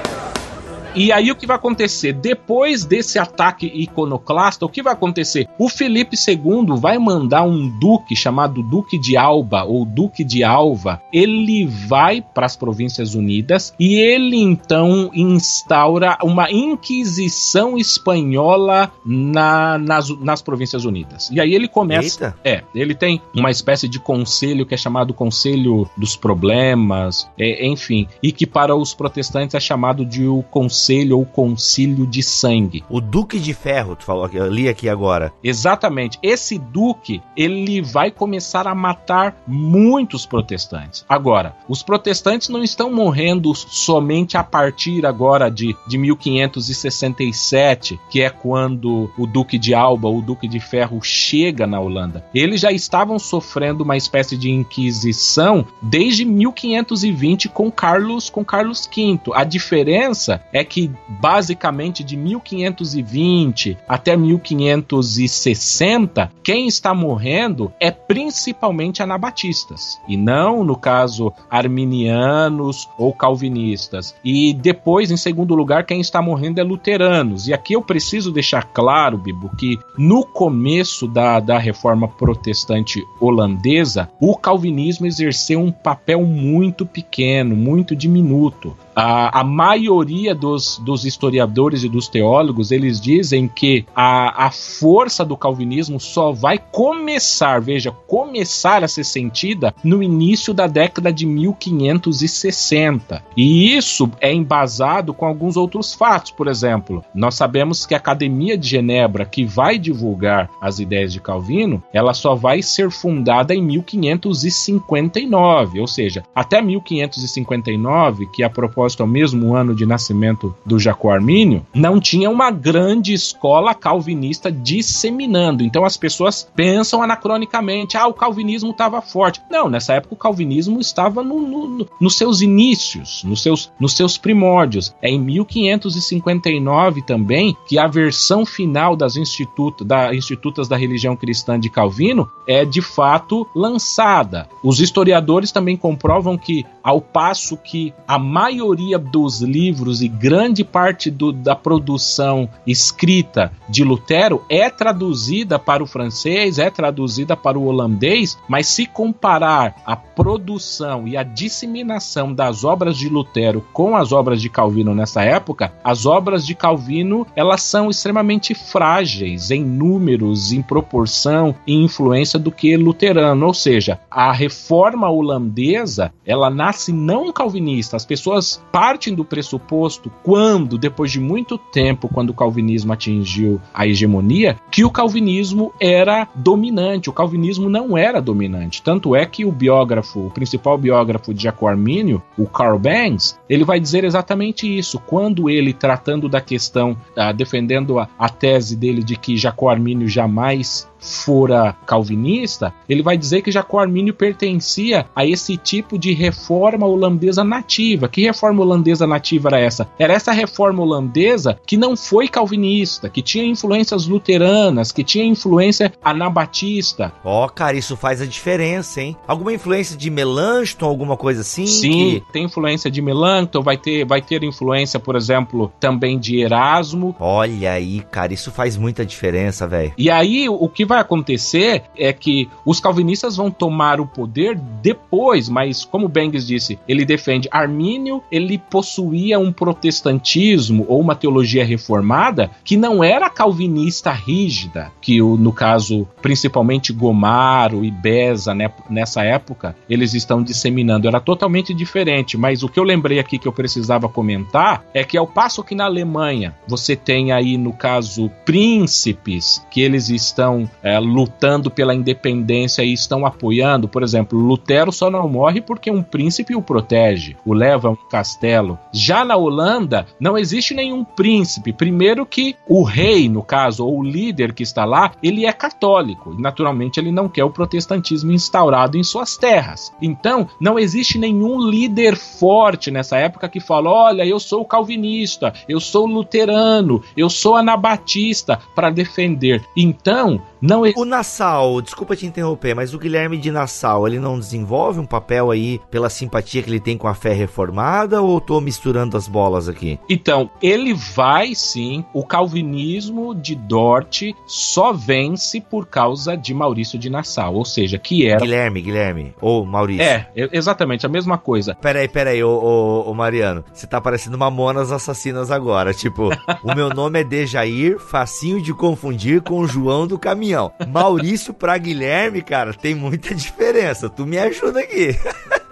E 0.96 1.12
aí 1.12 1.30
o 1.30 1.36
que 1.36 1.46
vai 1.46 1.58
acontecer? 1.58 2.14
Depois 2.14 2.86
desse 2.86 3.20
ataque 3.20 3.68
iconoclasta, 3.68 4.66
o 4.66 4.70
que 4.70 4.82
vai 4.82 4.94
acontecer? 4.94 5.46
O 5.60 5.68
Felipe 5.68 6.16
II 6.16 6.78
vai 6.78 6.98
mandar 6.98 7.44
um 7.44 7.68
duque 7.68 8.16
chamado 8.16 8.64
Duque 8.64 8.98
de 8.98 9.18
Alba 9.18 9.66
ou 9.66 9.84
Duque 9.84 10.24
de 10.24 10.42
Alva. 10.42 11.02
Ele 11.12 11.66
vai 11.66 12.22
para 12.22 12.46
as 12.46 12.56
Províncias 12.56 13.14
Unidas 13.14 13.74
e 13.78 13.96
ele 13.96 14.38
então 14.38 15.12
instaura 15.14 16.18
uma 16.24 16.50
Inquisição 16.50 17.78
espanhola 17.78 18.90
na, 19.06 19.78
nas, 19.78 20.10
nas 20.22 20.42
Províncias 20.42 20.86
Unidas. 20.86 21.30
E 21.30 21.42
aí 21.42 21.54
ele 21.54 21.68
começa. 21.68 22.26
Eita. 22.26 22.38
É, 22.44 22.64
ele 22.74 22.96
tem 22.96 23.22
uma 23.36 23.52
espécie 23.52 23.90
de 23.90 24.00
conselho 24.00 24.66
que 24.66 24.74
é 24.74 24.78
chamado 24.78 25.14
Conselho 25.14 25.90
dos 25.98 26.16
Problemas, 26.16 27.30
é, 27.38 27.68
enfim, 27.68 28.08
e 28.24 28.32
que 28.32 28.48
para 28.48 28.74
os 28.74 28.94
protestantes 28.94 29.56
é 29.56 29.60
chamado 29.60 30.06
de 30.06 30.26
o 30.26 30.42
Conselho 30.44 30.85
conselho 30.86 31.18
ou 31.18 31.26
concílio 31.26 32.06
de 32.06 32.22
sangue. 32.22 32.84
O 32.90 33.02
Duque 33.02 33.40
de 33.40 33.56
Ferro, 33.56 33.96
tu 33.96 34.06
falou, 34.06 34.30
eu 34.32 34.48
li 34.48 34.70
aqui 34.70 34.88
agora. 34.88 35.34
Exatamente. 35.44 36.20
Esse 36.22 36.60
duque, 36.60 37.24
ele 37.36 37.82
vai 37.82 38.12
começar 38.12 38.68
a 38.68 38.76
matar 38.76 39.36
muitos 39.48 40.28
protestantes. 40.28 41.04
Agora, 41.10 41.56
os 41.68 41.82
protestantes 41.82 42.50
não 42.50 42.64
estão 42.64 42.94
morrendo 42.94 43.52
somente 43.56 44.38
a 44.38 44.44
partir 44.44 45.08
agora 45.08 45.50
de, 45.50 45.76
de 45.88 45.98
1567, 45.98 48.00
que 48.10 48.22
é 48.22 48.30
quando 48.30 49.10
o 49.18 49.26
Duque 49.26 49.58
de 49.58 49.74
Alba, 49.74 50.08
o 50.08 50.22
Duque 50.22 50.48
de 50.48 50.60
Ferro, 50.60 51.02
chega 51.02 51.66
na 51.66 51.80
Holanda. 51.80 52.24
Eles 52.34 52.62
já 52.62 52.72
estavam 52.72 53.18
sofrendo 53.18 53.84
uma 53.84 53.98
espécie 53.98 54.38
de 54.38 54.52
inquisição 54.52 55.66
desde 55.82 56.24
1520 56.26 57.50
com 57.50 57.72
Carlos, 57.72 58.30
com 58.30 58.46
Carlos 58.46 58.88
V. 58.94 59.20
A 59.34 59.44
diferença 59.44 60.44
é 60.54 60.64
que 60.64 60.75
que 60.76 60.92
basicamente 61.08 62.04
de 62.04 62.18
1520 62.18 63.78
até 63.88 64.18
1560, 64.18 66.30
quem 66.44 66.68
está 66.68 66.94
morrendo 66.94 67.72
é 67.80 67.90
principalmente 67.90 69.02
anabatistas, 69.02 69.98
e 70.06 70.18
não, 70.18 70.66
no 70.66 70.76
caso, 70.76 71.32
arminianos 71.50 72.90
ou 72.98 73.14
calvinistas. 73.14 74.14
E 74.22 74.54
depois, 74.54 75.12
em 75.12 75.16
segundo 75.16 75.56
lugar, 75.56 75.86
quem 75.86 76.02
está 76.02 76.22
morrendo 76.22 76.60
é 76.60 76.64
luteranos. 76.64 77.48
E 77.48 77.54
aqui 77.54 77.72
eu 77.72 77.82
preciso 77.82 78.30
deixar 78.30 78.66
claro, 78.66 79.18
Bibo, 79.18 79.56
que 79.56 79.80
no 79.98 80.26
começo 80.26 81.08
da, 81.08 81.40
da 81.40 81.58
reforma 81.58 82.10
protestante 82.10 83.02
holandesa, 83.22 84.10
o 84.20 84.36
calvinismo 84.36 85.06
exerceu 85.06 85.62
um 85.62 85.72
papel 85.72 86.26
muito 86.26 86.86
pequeno, 86.86 87.56
muito 87.56 87.96
diminuto. 87.96 88.76
A, 88.96 89.42
a 89.42 89.44
maioria 89.44 90.34
dos, 90.34 90.78
dos 90.78 91.04
historiadores 91.04 91.84
e 91.84 91.90
dos 91.90 92.08
teólogos 92.08 92.72
eles 92.72 93.02
dizem 93.02 93.46
que 93.46 93.86
a, 93.94 94.46
a 94.46 94.52
força 94.52 95.26
do 95.26 95.36
calvinismo 95.36 96.00
só 96.00 96.32
vai 96.32 96.58
começar, 96.58 97.60
veja, 97.60 97.92
começar 97.92 98.86
a 98.86 98.88
ser 98.88 99.04
sentida 99.04 99.76
no 99.84 100.02
início 100.02 100.54
da 100.54 100.66
década 100.66 101.12
de 101.12 101.26
1560. 101.26 103.22
E 103.36 103.76
isso 103.76 104.10
é 104.22 104.34
embasado 104.34 105.14
com 105.14 105.26
alguns 105.26 105.58
outros 105.58 105.94
fatos. 105.94 106.32
Por 106.32 106.48
exemplo, 106.48 107.04
nós 107.14 107.36
sabemos 107.36 107.86
que 107.86 107.94
a 107.94 107.98
Academia 107.98 108.58
de 108.58 108.70
Genebra, 108.70 109.26
que 109.26 109.44
vai 109.44 109.78
divulgar 109.78 110.50
as 110.62 110.80
ideias 110.80 111.12
de 111.12 111.20
Calvino, 111.20 111.84
ela 111.92 112.14
só 112.14 112.34
vai 112.34 112.62
ser 112.62 112.90
fundada 112.90 113.54
em 113.54 113.62
1559, 113.62 115.82
ou 115.82 115.88
seja, 115.88 116.24
até 116.34 116.62
1559, 116.62 118.28
que 118.28 118.42
a 118.42 118.50
proposta 118.50 118.85
ao 119.02 119.08
mesmo 119.08 119.56
ano 119.56 119.74
de 119.74 119.86
nascimento 119.86 120.56
do 120.66 120.78
Jacó 120.78 121.12
Armínio, 121.12 121.66
não 121.74 122.00
tinha 122.00 122.30
uma 122.30 122.52
grande 122.52 123.14
escola 123.14 123.74
calvinista 123.74 124.52
disseminando. 124.52 125.64
Então 125.64 125.84
as 125.84 125.98
pessoas 125.98 126.48
pensam 126.56 127.02
anacronicamente: 127.02 127.98
ah, 127.98 128.08
o 128.08 128.14
calvinismo 128.14 128.72
estava 128.72 129.02
forte. 129.02 129.42
Não, 129.50 129.70
nessa 129.70 129.94
época 129.94 130.14
o 130.14 130.18
calvinismo 130.18 130.80
estava 130.80 131.24
no, 131.24 131.40
no, 131.40 131.88
nos 132.00 132.18
seus 132.18 132.42
inícios, 132.42 133.24
nos 133.24 133.42
seus, 133.42 133.72
nos 133.80 133.94
seus 133.94 134.18
primórdios. 134.18 134.94
É 135.02 135.10
em 135.10 135.20
1559 135.20 137.02
também 137.02 137.56
que 137.68 137.80
a 137.80 137.88
versão 137.88 138.46
final 138.46 138.96
das 138.96 139.16
institutas 139.16 139.88
da, 139.88 140.14
institutas 140.14 140.68
da 140.68 140.76
religião 140.76 141.16
cristã 141.16 141.60
de 141.60 141.70
Calvino 141.70 142.30
é 142.48 142.66
de 142.66 142.82
fato 142.82 143.48
lançada. 143.56 144.48
Os 144.64 144.80
historiadores 144.80 145.52
também 145.52 145.78
comprovam 145.78 146.38
que, 146.38 146.66
ao 146.84 147.02
passo 147.02 147.58
que 147.58 147.94
a 148.08 148.18
maioria 148.20 148.75
maioria 148.76 149.00
dos 149.00 149.42
livros 149.42 150.02
e 150.02 150.08
grande 150.10 150.64
parte 150.64 151.10
do, 151.10 151.32
da 151.32 151.56
produção 151.56 152.50
escrita 152.68 153.54
de 153.70 153.86
Lutero 153.86 154.44
é 154.50 154.70
traduzida 154.70 155.58
para 155.58 155.82
o 155.82 155.88
francês, 155.88 156.60
é 156.60 156.70
traduzida 156.70 157.38
para 157.38 157.58
o 157.58 157.68
holandês, 157.68 158.38
mas 158.50 158.68
se 158.68 158.86
comparar 158.86 159.82
a 159.86 159.96
produção 159.96 161.08
e 161.08 161.16
a 161.16 161.24
disseminação 161.24 162.34
das 162.34 162.66
obras 162.66 162.98
de 162.98 163.08
Lutero 163.08 163.66
com 163.72 163.96
as 163.96 164.12
obras 164.12 164.42
de 164.42 164.50
Calvino 164.50 164.94
nessa 164.94 165.24
época, 165.24 165.72
as 165.82 166.06
obras 166.06 166.46
de 166.46 166.54
Calvino 166.54 167.26
elas 167.34 167.62
são 167.62 167.90
extremamente 167.90 168.54
frágeis 168.54 169.52
em 169.52 169.64
números, 169.64 170.52
em 170.52 170.62
proporção 170.62 171.56
e 171.66 171.74
influência 171.74 172.38
do 172.38 172.52
que 172.52 172.76
luterano, 172.76 173.46
ou 173.46 173.54
seja, 173.54 174.00
a 174.12 174.34
reforma 174.34 175.10
holandesa 175.10 176.12
ela 176.26 176.50
nasce 176.50 176.92
não 176.92 177.32
calvinista, 177.32 177.96
as 177.96 178.06
pessoas 178.06 178.65
partem 178.72 179.14
do 179.14 179.24
pressuposto, 179.24 180.12
quando, 180.24 180.78
depois 180.78 181.12
de 181.12 181.20
muito 181.20 181.58
tempo, 181.58 182.10
quando 182.10 182.32
o 182.32 182.34
calvinismo 182.34 182.94
atingiu 182.94 183.62
a 183.74 183.88
hegemonia, 183.88 184.58
que 184.72 184.84
o 184.84 184.92
calvinismo 184.92 185.74
era 185.80 186.28
dominante. 186.36 187.10
O 187.10 187.14
calvinismo 187.14 187.70
não 187.70 187.98
era 187.98 188.22
dominante. 188.22 188.82
Tanto 188.82 189.16
é 189.16 189.26
que 189.26 189.46
o 189.46 189.52
biógrafo, 189.52 190.28
o 190.28 190.32
principal 190.32 190.78
biógrafo 190.78 191.34
de 191.34 191.44
Jaco 191.44 191.68
Armínio, 191.68 192.22
o 192.38 192.46
Carl 192.46 192.78
Banks, 192.78 193.40
ele 193.50 193.64
vai 193.64 193.80
dizer 193.80 194.04
exatamente 194.04 194.68
isso. 194.78 195.00
Quando 195.00 195.50
ele, 195.50 195.74
tratando 195.74 196.28
da 196.28 196.42
questão, 196.42 196.98
uh, 197.16 197.34
defendendo 197.34 198.00
a, 198.00 198.10
a, 198.18 198.30
tese 198.30 198.76
dele 198.76 199.04
de 199.04 199.16
que 199.16 199.38
Jacó 199.38 199.70
Armínio 199.70 200.08
jamais 200.08 200.90
fora 201.06 201.76
calvinista, 201.86 202.74
ele 202.90 203.04
vai 203.04 203.18
dizer 203.18 203.42
que 203.42 203.52
Jacó 203.52 203.80
Armínio 203.80 204.14
pertencia 204.14 205.06
a 205.16 205.26
esse 205.26 205.56
tipo 205.56 205.98
de 205.98 206.14
reforma 206.14 206.88
holandesa 206.88 207.44
nativa. 207.44 208.08
Que 208.08 208.24
reforma 208.24 208.64
holandesa 208.64 209.06
nativa 209.06 209.50
era 209.50 209.60
essa? 209.60 209.88
Era 210.00 210.14
essa 210.14 210.32
reforma 210.32 210.82
holandesa 210.82 211.60
que 211.66 211.78
não 211.78 211.96
foi 211.96 212.28
calvinista, 212.28 213.10
que 213.10 213.22
tinha 213.22 213.46
influências 213.46 214.08
luteranas, 214.08 214.92
que 214.92 215.04
tinha 215.04 215.24
influência 215.24 215.94
anabatista. 216.04 217.14
Ó, 217.24 217.46
oh, 217.46 217.50
cara, 217.50 217.78
isso 217.78 217.96
faz 217.96 218.22
a 218.22 218.26
diferença, 218.26 219.02
hein? 219.02 219.16
Alguma 219.28 219.54
influência 219.54 219.96
de 219.96 220.10
Melanchthon, 220.10 220.86
alguma 220.86 221.16
coisa 221.16 221.42
assim? 221.42 221.68
Sim, 221.68 222.22
que... 222.26 222.34
tem 222.34 222.46
influência 222.46 222.90
de 222.90 223.02
Melanchthon, 223.02 223.62
vai 223.62 223.78
ter, 223.78 224.06
vai 224.06 224.22
ter 224.22 224.44
influência, 224.44 225.00
por 225.00 225.16
exemplo, 225.16 225.72
também 225.80 226.18
de 226.18 226.40
Erasmo. 226.40 227.16
Olha 227.20 227.72
aí, 227.72 228.02
cara, 228.12 228.34
isso 228.34 228.52
faz 228.52 228.76
muita 228.78 229.06
diferença, 229.06 229.68
velho. 229.68 229.94
E 229.98 230.10
aí, 230.10 230.50
o 230.50 230.68
que 230.70 230.86
vai 230.86 230.95
vai 230.96 231.02
acontecer 231.02 231.84
é 231.98 232.14
que 232.14 232.50
os 232.66 232.80
calvinistas 232.80 233.36
vão 233.36 233.52
tomar 233.52 234.00
o 234.00 234.08
poder 234.08 234.58
depois, 234.82 235.50
mas 235.50 235.84
como 235.84 236.08
Bengues 236.08 236.48
disse, 236.48 236.80
ele 236.88 237.06
defende 237.06 237.50
Armínio, 237.52 238.24
ele 238.32 238.58
possuía 238.58 239.38
um 239.38 239.52
protestantismo 239.52 240.86
ou 240.88 241.00
uma 241.00 241.16
teologia 241.16 241.66
reformada 241.66 242.50
que 242.64 242.78
não 242.78 243.04
era 243.04 243.30
calvinista 243.30 244.12
rígida, 244.12 244.92
que 245.02 245.20
no 245.20 245.52
caso 245.52 246.08
principalmente 246.22 246.94
Gomaro 246.94 247.84
e 247.84 247.92
Beza 247.92 248.54
né, 248.54 248.72
nessa 248.90 249.24
época 249.24 249.76
eles 249.90 250.14
estão 250.14 250.42
disseminando, 250.42 251.08
era 251.08 251.20
totalmente 251.20 251.74
diferente. 251.74 252.38
Mas 252.38 252.64
o 252.64 252.70
que 252.70 252.80
eu 252.80 252.84
lembrei 252.84 253.20
aqui 253.20 253.38
que 253.38 253.48
eu 253.48 253.54
precisava 253.54 254.08
comentar 254.08 254.86
é 254.94 255.04
que 255.04 255.18
ao 255.18 255.28
passo 255.28 255.64
que 255.64 255.76
na 255.76 255.86
Alemanha 255.86 256.56
você 256.68 256.96
tem 256.96 257.32
aí 257.32 257.58
no 257.58 257.74
caso 257.74 258.32
príncipes 258.46 259.66
que 259.70 259.82
eles 259.82 260.10
estão 260.10 260.70
é, 260.86 261.00
lutando 261.00 261.72
pela 261.72 261.96
independência 261.96 262.84
e 262.84 262.94
estão 262.94 263.26
apoiando, 263.26 263.88
por 263.88 264.04
exemplo, 264.04 264.38
Lutero 264.38 264.92
só 264.92 265.10
não 265.10 265.28
morre 265.28 265.60
porque 265.60 265.90
um 265.90 266.04
príncipe 266.04 266.56
o 266.56 266.62
protege, 266.62 267.36
o 267.44 267.54
leva 267.54 267.88
a 267.88 267.92
um 267.92 267.96
castelo. 267.96 268.78
Já 268.94 269.26
na 269.26 269.36
Holanda 269.36 270.06
não 270.20 270.38
existe 270.38 270.76
nenhum 270.76 271.04
príncipe. 271.04 271.74
Primeiro 271.74 272.24
que 272.24 272.56
o 272.70 272.84
rei, 272.84 273.28
no 273.28 273.42
caso, 273.42 273.84
ou 273.84 274.00
o 274.00 274.04
líder 274.04 274.54
que 274.54 274.62
está 274.62 274.86
lá, 274.86 275.12
ele 275.24 275.48
é 275.48 275.52
católico 275.52 276.36
e 276.38 276.42
naturalmente 276.42 277.00
ele 277.00 277.12
não 277.12 277.28
quer 277.28 277.44
o 277.44 277.50
protestantismo 277.50 278.32
instaurado 278.32 278.96
em 278.96 279.04
suas 279.04 279.36
terras. 279.36 279.92
Então 280.00 280.48
não 280.62 280.78
existe 280.78 281.18
nenhum 281.18 281.68
líder 281.68 282.16
forte 282.16 282.92
nessa 282.92 283.18
época 283.18 283.50
que 283.50 283.60
fala: 283.60 283.90
olha, 283.90 284.24
eu 284.24 284.40
sou 284.40 284.64
calvinista, 284.64 285.52
eu 285.68 285.80
sou 285.80 286.06
luterano, 286.06 287.02
eu 287.18 287.28
sou 287.28 287.56
anabatista 287.56 288.60
para 288.76 288.92
defender. 288.92 289.64
Então 289.76 290.42
não 290.66 290.84
O 290.96 291.06
Nassau, 291.06 291.82
desculpa 291.82 292.16
te 292.16 292.26
interromper, 292.26 292.74
mas 292.74 292.94
o 292.94 293.00
Guilherme 293.00 293.38
de 293.38 293.52
Nassau, 293.52 294.08
ele 294.08 294.20
não 294.20 294.40
desenvolve 294.40 295.00
um 295.00 295.06
papel 295.06 295.52
aí 295.52 295.80
pela 295.92 296.10
simpatia 296.10 296.64
que 296.64 296.70
ele 296.70 296.80
tem 296.80 296.98
com 296.98 297.08
a 297.08 297.14
fé 297.14 297.34
reformada 297.34 298.22
ou 298.22 298.42
tô 298.42 298.60
misturando 298.60 299.16
as 299.16 299.28
bolas 299.28 299.70
aqui? 299.70 300.00
Então, 300.10 300.50
ele 300.62 300.94
vai 300.94 301.54
sim, 301.54 302.04
o 302.14 302.26
calvinismo 302.26 303.36
de 303.36 303.56
Dort 303.56 304.24
só 304.48 304.92
vence 304.92 305.62
por 305.62 305.86
causa 305.86 306.36
de 306.36 306.54
Maurício 306.54 306.98
de 306.98 307.10
Nassau, 307.10 307.56
ou 307.56 307.66
seja, 307.66 308.00
que 308.00 308.28
era 308.28 308.40
Guilherme, 308.40 308.82
Guilherme 308.82 309.36
ou 309.40 309.66
Maurício. 309.66 310.04
É, 310.04 310.30
exatamente 310.52 311.06
a 311.06 311.10
mesma 311.10 311.38
coisa. 311.38 311.76
Peraí, 311.76 312.08
peraí, 312.08 312.44
ô, 312.44 312.50
ô, 312.50 313.12
ô 313.12 313.14
Mariano, 313.14 313.64
você 313.72 313.86
tá 313.86 314.02
parecendo 314.02 314.38
Mamonas 314.38 314.92
Assassinas 314.92 315.52
agora, 315.52 315.94
tipo, 315.94 316.30
o 316.64 316.76
meu 316.76 316.90
nome 316.90 317.20
é 317.20 317.24
Dejair, 317.24 318.00
facinho 318.00 318.62
de 318.62 318.74
confundir 318.74 319.42
com 319.42 319.68
João 319.68 320.08
do 320.08 320.18
Caminhão. 320.18 320.55
Maurício 320.88 321.54
pra 321.54 321.78
Guilherme, 321.78 322.42
cara, 322.42 322.74
tem 322.74 322.96
muita 322.96 323.34
diferença. 323.36 324.10
Tu 324.10 324.26
me 324.26 324.38
ajuda 324.38 324.80
aqui. 324.80 325.18